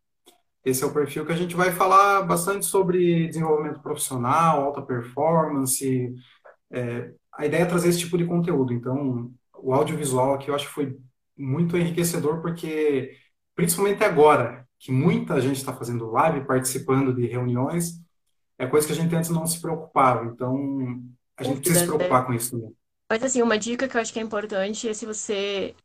Esse 0.65 0.83
é 0.83 0.87
o 0.87 0.93
perfil 0.93 1.25
que 1.25 1.31
a 1.31 1.35
gente 1.35 1.55
vai 1.55 1.71
falar 1.71 2.23
bastante 2.23 2.65
sobre 2.65 3.27
desenvolvimento 3.27 3.81
profissional, 3.81 4.63
alta 4.63 4.81
performance. 4.81 6.13
É, 6.71 7.11
a 7.33 7.45
ideia 7.45 7.63
é 7.63 7.65
trazer 7.65 7.89
esse 7.89 7.99
tipo 7.99 8.17
de 8.17 8.25
conteúdo. 8.25 8.73
Então, 8.73 9.31
o 9.57 9.73
audiovisual 9.73 10.33
aqui 10.33 10.49
eu 10.49 10.55
acho 10.55 10.67
que 10.67 10.73
foi 10.73 10.97
muito 11.37 11.77
enriquecedor, 11.77 12.41
porque, 12.41 13.17
principalmente 13.55 14.03
agora, 14.03 14.67
que 14.79 14.91
muita 14.91 15.39
gente 15.39 15.57
está 15.57 15.73
fazendo 15.73 16.11
live, 16.11 16.45
participando 16.45 17.13
de 17.13 17.25
reuniões, 17.25 18.01
é 18.57 18.67
coisa 18.67 18.85
que 18.85 18.93
a 18.93 18.95
gente 18.95 19.15
antes 19.15 19.29
não 19.29 19.45
se 19.47 19.59
preocupava. 19.61 20.25
Então, 20.25 21.03
a 21.37 21.43
gente 21.43 21.61
precisa 21.61 21.81
se 21.81 21.85
preocupar 21.85 22.25
com 22.25 22.33
isso 22.33 22.51
também. 22.51 22.75
Mas 23.09 23.23
assim, 23.23 23.41
uma 23.41 23.57
dica 23.57 23.87
que 23.87 23.95
eu 23.95 24.01
acho 24.01 24.11
que 24.11 24.19
é 24.19 24.23
importante 24.23 24.87
é 24.87 24.93
se 24.93 25.05
você 25.05 25.75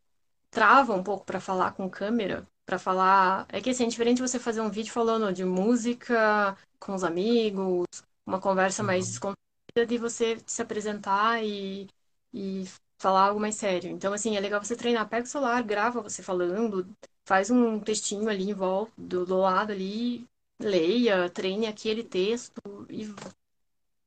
trava 0.51 0.95
um 0.95 1.03
pouco 1.03 1.25
para 1.25 1.41
falar 1.41 1.73
com 1.73 1.89
câmera, 1.89 2.47
para 2.65 2.79
falar, 2.79 3.47
é 3.51 3.61
que 3.61 3.71
assim, 3.71 3.85
é 3.85 3.89
diferente 3.89 4.21
você 4.21 4.39
fazer 4.39 4.61
um 4.61 4.71
vídeo 4.71 4.93
falando 4.93 5.33
de 5.33 5.45
música 5.45 6.57
com 6.79 6.95
os 6.95 7.05
amigos, 7.05 7.87
uma 8.27 8.41
conversa 8.41 8.83
mais 8.83 9.05
uhum. 9.05 9.11
descontraída 9.11 9.87
de 9.87 9.99
você 9.99 10.39
se 10.47 10.63
apresentar 10.63 11.43
e, 11.45 11.89
e 12.33 12.65
falar 12.99 13.27
algo 13.29 13.41
mais 13.41 13.55
sério. 13.55 13.91
Então, 13.91 14.13
assim, 14.13 14.37
é 14.37 14.41
legal 14.41 14.63
você 14.63 14.77
treinar, 14.77 15.09
pega 15.09 15.25
o 15.25 15.29
celular, 15.29 15.63
grava 15.63 16.03
você 16.03 16.23
falando, 16.23 16.87
faz 17.25 17.51
um 17.51 17.81
textinho 17.81 18.29
ali 18.29 18.51
em 18.51 18.55
volta, 18.55 18.93
do, 18.97 19.25
do 19.25 19.39
lado 19.39 19.73
ali, 19.73 20.27
leia, 20.61 21.31
treine 21.31 21.67
aquele 21.67 22.03
texto 22.03 22.61
e 22.91 23.07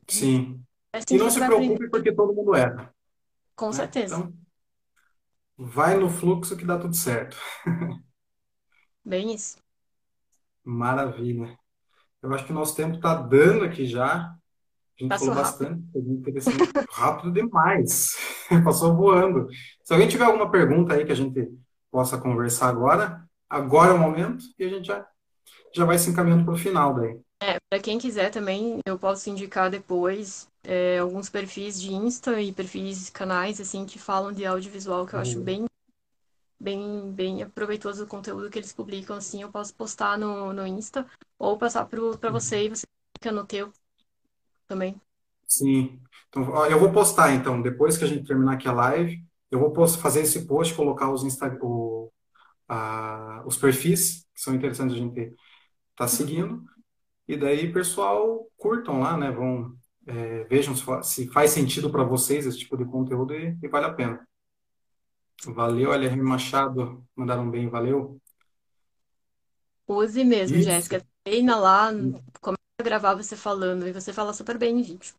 Sim. 0.07 0.61
É 0.93 0.97
assim 0.97 1.15
e 1.15 1.17
não 1.17 1.29
se 1.29 1.39
preocupe 1.39 1.73
aprender. 1.73 1.89
porque 1.89 2.13
todo 2.13 2.33
mundo 2.33 2.53
erra. 2.53 2.93
Com 3.55 3.67
né? 3.67 3.73
certeza. 3.73 4.15
Então, 4.15 4.33
vai 5.57 5.97
no 5.97 6.09
fluxo 6.09 6.57
que 6.57 6.65
dá 6.65 6.77
tudo 6.77 6.95
certo. 6.95 7.37
Bem 9.05 9.33
isso. 9.33 9.57
Maravilha. 10.63 11.57
Eu 12.21 12.33
acho 12.33 12.45
que 12.45 12.51
o 12.51 12.55
nosso 12.55 12.75
tempo 12.75 12.95
está 12.95 13.15
dando 13.15 13.63
aqui 13.63 13.85
já. 13.85 14.35
A 15.01 15.03
gente 15.03 15.09
Passou 15.09 15.29
falou 15.29 15.43
rápido. 15.43 15.69
bastante, 15.69 15.91
foi 15.91 16.01
interessante. 16.01 16.57
rápido 16.91 17.33
demais. 17.33 18.15
Passou 18.63 18.95
voando. 18.95 19.47
Se 19.83 19.93
alguém 19.93 20.07
tiver 20.07 20.25
alguma 20.25 20.51
pergunta 20.51 20.93
aí 20.93 21.05
que 21.05 21.11
a 21.11 21.15
gente 21.15 21.51
possa 21.89 22.17
conversar 22.17 22.69
agora, 22.69 23.23
agora 23.49 23.91
é 23.91 23.93
o 23.93 23.99
momento 23.99 24.43
e 24.59 24.63
a 24.63 24.69
gente 24.69 24.85
já, 24.87 25.05
já 25.75 25.85
vai 25.85 25.97
se 25.97 26.09
encaminhando 26.09 26.45
para 26.45 26.53
o 26.53 26.57
final 26.57 26.93
daí. 26.93 27.19
É, 27.43 27.57
para 27.69 27.81
quem 27.81 27.97
quiser 27.97 28.29
também, 28.29 28.79
eu 28.85 28.99
posso 28.99 29.29
indicar 29.29 29.69
depois 29.71 30.47
é, 30.63 30.99
alguns 30.99 31.27
perfis 31.27 31.81
de 31.81 31.91
Insta 31.91 32.39
e 32.39 32.53
perfis 32.53 33.09
canais 33.09 33.59
assim 33.59 33.85
que 33.85 33.97
falam 33.97 34.31
de 34.31 34.45
audiovisual 34.45 35.07
que 35.07 35.15
eu 35.15 35.19
acho 35.19 35.39
bem 35.39 35.65
bem 36.59 37.11
bem 37.11 37.41
aproveitoso 37.41 38.03
o 38.03 38.07
conteúdo 38.07 38.49
que 38.49 38.59
eles 38.59 38.71
publicam 38.71 39.17
assim 39.17 39.41
eu 39.41 39.51
posso 39.51 39.73
postar 39.73 40.19
no, 40.19 40.53
no 40.53 40.67
Insta 40.67 41.07
ou 41.39 41.57
passar 41.57 41.85
para 41.87 42.29
você 42.29 42.65
e 42.65 42.69
você 42.69 42.85
fica 43.17 43.31
no 43.31 43.45
teu 43.45 43.73
também 44.71 44.99
sim 45.47 45.99
então 46.29 46.65
eu 46.67 46.79
vou 46.79 46.91
postar 46.91 47.33
então 47.33 47.61
depois 47.61 47.97
que 47.97 48.03
a 48.03 48.07
gente 48.07 48.25
terminar 48.25 48.53
aqui 48.53 48.67
a 48.67 48.73
live 48.73 49.23
eu 49.49 49.59
vou 49.59 49.87
fazer 49.87 50.21
esse 50.21 50.45
post 50.47 50.73
colocar 50.73 51.11
os 51.11 51.23
Insta, 51.23 51.57
o, 51.61 52.11
a, 52.67 53.43
os 53.45 53.57
perfis 53.57 54.25
que 54.33 54.41
são 54.41 54.55
interessantes 54.55 54.95
a 54.95 54.99
gente 54.99 55.19
estar 55.19 55.35
tá 55.95 56.07
seguindo 56.07 56.63
e 57.31 57.37
daí, 57.37 57.71
pessoal, 57.71 58.45
curtam 58.57 58.99
lá, 58.99 59.15
né? 59.15 59.31
Vão, 59.31 59.73
é, 60.05 60.43
vejam 60.43 60.75
se 61.01 61.29
faz 61.29 61.51
sentido 61.51 61.89
para 61.89 62.03
vocês 62.03 62.45
esse 62.45 62.59
tipo 62.59 62.75
de 62.75 62.83
conteúdo 62.83 63.33
e, 63.33 63.57
e 63.63 63.67
vale 63.69 63.85
a 63.85 63.93
pena. 63.93 64.27
Valeu, 65.45 65.93
LR 65.93 66.21
Machado. 66.21 67.01
Mandaram 67.15 67.49
bem, 67.49 67.69
valeu. 67.69 68.19
Use 69.87 70.25
mesmo. 70.25 70.61
Jéssica. 70.61 71.01
Treina 71.23 71.55
lá, 71.55 71.89
começa 72.41 72.60
gravar 72.91 73.15
você 73.15 73.37
falando 73.37 73.87
e 73.87 73.93
você 73.93 74.11
fala 74.11 74.33
super 74.33 74.57
bem 74.57 74.79
em 74.79 74.81
vídeo. 74.81 75.13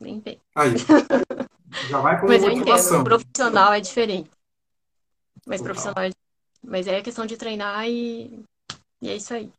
Bem 0.00 0.20
bem. 0.20 0.40
Aí. 0.54 0.70
Já 1.90 2.00
vai 2.00 2.20
com 2.20 2.28
Mas 2.28 2.44
eu 2.44 2.50
entendo, 2.52 3.04
profissional 3.04 3.72
é 3.72 3.80
diferente. 3.80 4.30
Mas 5.44 5.60
Total. 5.60 5.64
profissional 5.64 6.04
é 6.04 6.10
Mas 6.62 6.86
é 6.86 7.02
questão 7.02 7.26
de 7.26 7.36
treinar 7.36 7.88
e, 7.88 8.44
e 9.02 9.08
é 9.10 9.16
isso 9.16 9.34
aí. 9.34 9.52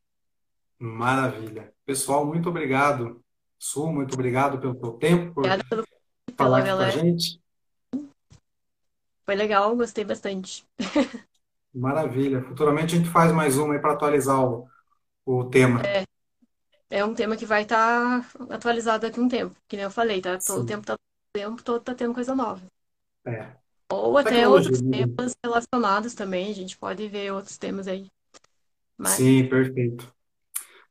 Maravilha. 0.79 1.73
Pessoal, 1.85 2.25
muito 2.25 2.47
obrigado. 2.47 3.19
Su, 3.59 3.91
muito 3.91 4.13
obrigado 4.13 4.57
pelo 4.57 4.75
teu 4.75 4.93
tempo, 4.93 5.33
por 5.33 5.41
Obrigada 5.41 5.65
pelo 5.69 5.83
falar 6.37 6.59
aqui 6.59 6.69
com 6.69 6.77
a 6.77 6.89
gente. 6.91 7.41
Foi 9.25 9.35
legal, 9.35 9.75
gostei 9.75 10.05
bastante. 10.05 10.65
Maravilha. 11.75 12.41
Futuramente 12.41 12.95
a 12.95 12.97
gente 12.97 13.09
faz 13.09 13.33
mais 13.33 13.57
uma 13.57 13.73
aí 13.73 13.79
para 13.79 13.93
atualizar 13.93 14.41
o, 14.41 14.67
o 15.25 15.43
tema. 15.43 15.81
É, 15.81 16.05
é 16.89 17.05
um 17.05 17.13
tema 17.13 17.37
que 17.37 17.45
vai 17.45 17.63
estar 17.63 18.21
tá 18.21 18.55
atualizado 18.55 19.05
daqui 19.05 19.19
a 19.19 19.23
um 19.23 19.27
tempo, 19.29 19.55
que 19.67 19.75
nem 19.75 19.83
eu 19.85 19.91
falei, 19.91 20.21
tá? 20.21 20.37
Todo 20.37 20.63
o 20.63 20.65
tempo 20.65 20.85
tá, 20.85 20.97
tempo 21.33 21.63
todo 21.63 21.83
tá 21.83 21.93
tendo 21.93 22.13
coisa 22.13 22.35
nova. 22.35 22.61
É. 23.25 23.47
Ou 23.91 24.17
até 24.17 24.31
Tecnologia, 24.31 24.71
outros 24.71 24.81
né? 24.81 24.97
temas 24.97 25.35
relacionados 25.43 26.13
também, 26.13 26.51
a 26.51 26.55
gente 26.55 26.77
pode 26.77 27.07
ver 27.07 27.31
outros 27.31 27.57
temas 27.57 27.87
aí. 27.87 28.07
Mas... 28.97 29.13
Sim, 29.13 29.47
perfeito. 29.47 30.11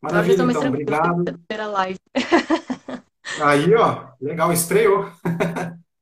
Maravilha, 0.00 0.42
então, 0.44 0.68
obrigado. 0.68 1.24
live. 1.50 1.98
Aí, 3.42 3.74
ó, 3.74 4.12
legal, 4.20 4.52
estreou. 4.52 5.12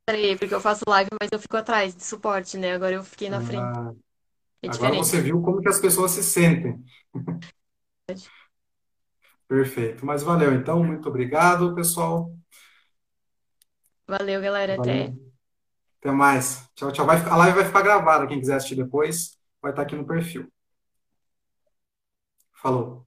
Parei, 0.07 0.37
porque 0.37 0.55
eu 0.55 0.61
faço 0.61 0.85
live, 0.87 1.11
mas 1.21 1.31
eu 1.33 1.39
fico 1.39 1.57
atrás 1.57 1.95
de 1.95 2.05
suporte, 2.05 2.57
né? 2.57 2.75
Agora 2.75 2.95
eu 2.95 3.03
fiquei 3.03 3.29
na 3.29 3.41
frente. 3.41 3.63
Ah, 3.63 3.93
É 4.63 4.69
agora 4.69 4.95
você 4.95 5.21
viu 5.21 5.43
como 5.43 5.61
que 5.61 5.69
as 5.69 5.81
pessoas 5.81 6.13
se 6.13 6.23
sentem. 6.23 6.85
Perfeito. 9.49 10.05
Mas 10.05 10.23
valeu, 10.23 10.53
então. 10.55 10.83
Muito 10.83 11.09
obrigado, 11.09 11.75
pessoal. 11.75 12.33
Valeu, 14.07 14.41
galera. 14.41 14.75
Até. 14.75 15.09
Valeu. 15.09 15.33
Até 16.01 16.11
mais. 16.11 16.69
Tchau, 16.75 16.93
tchau. 16.93 17.07
Vai, 17.07 17.19
a 17.19 17.37
live 17.37 17.57
vai 17.57 17.65
ficar 17.65 17.83
gravada. 17.83 18.27
Quem 18.27 18.39
quiser 18.41 18.57
assistir 18.57 18.77
depois, 18.77 19.39
vai 19.61 19.73
estar 19.73 19.83
aqui 19.83 19.97
no 19.97 20.07
perfil. 20.07 20.51
Falou. 22.53 23.06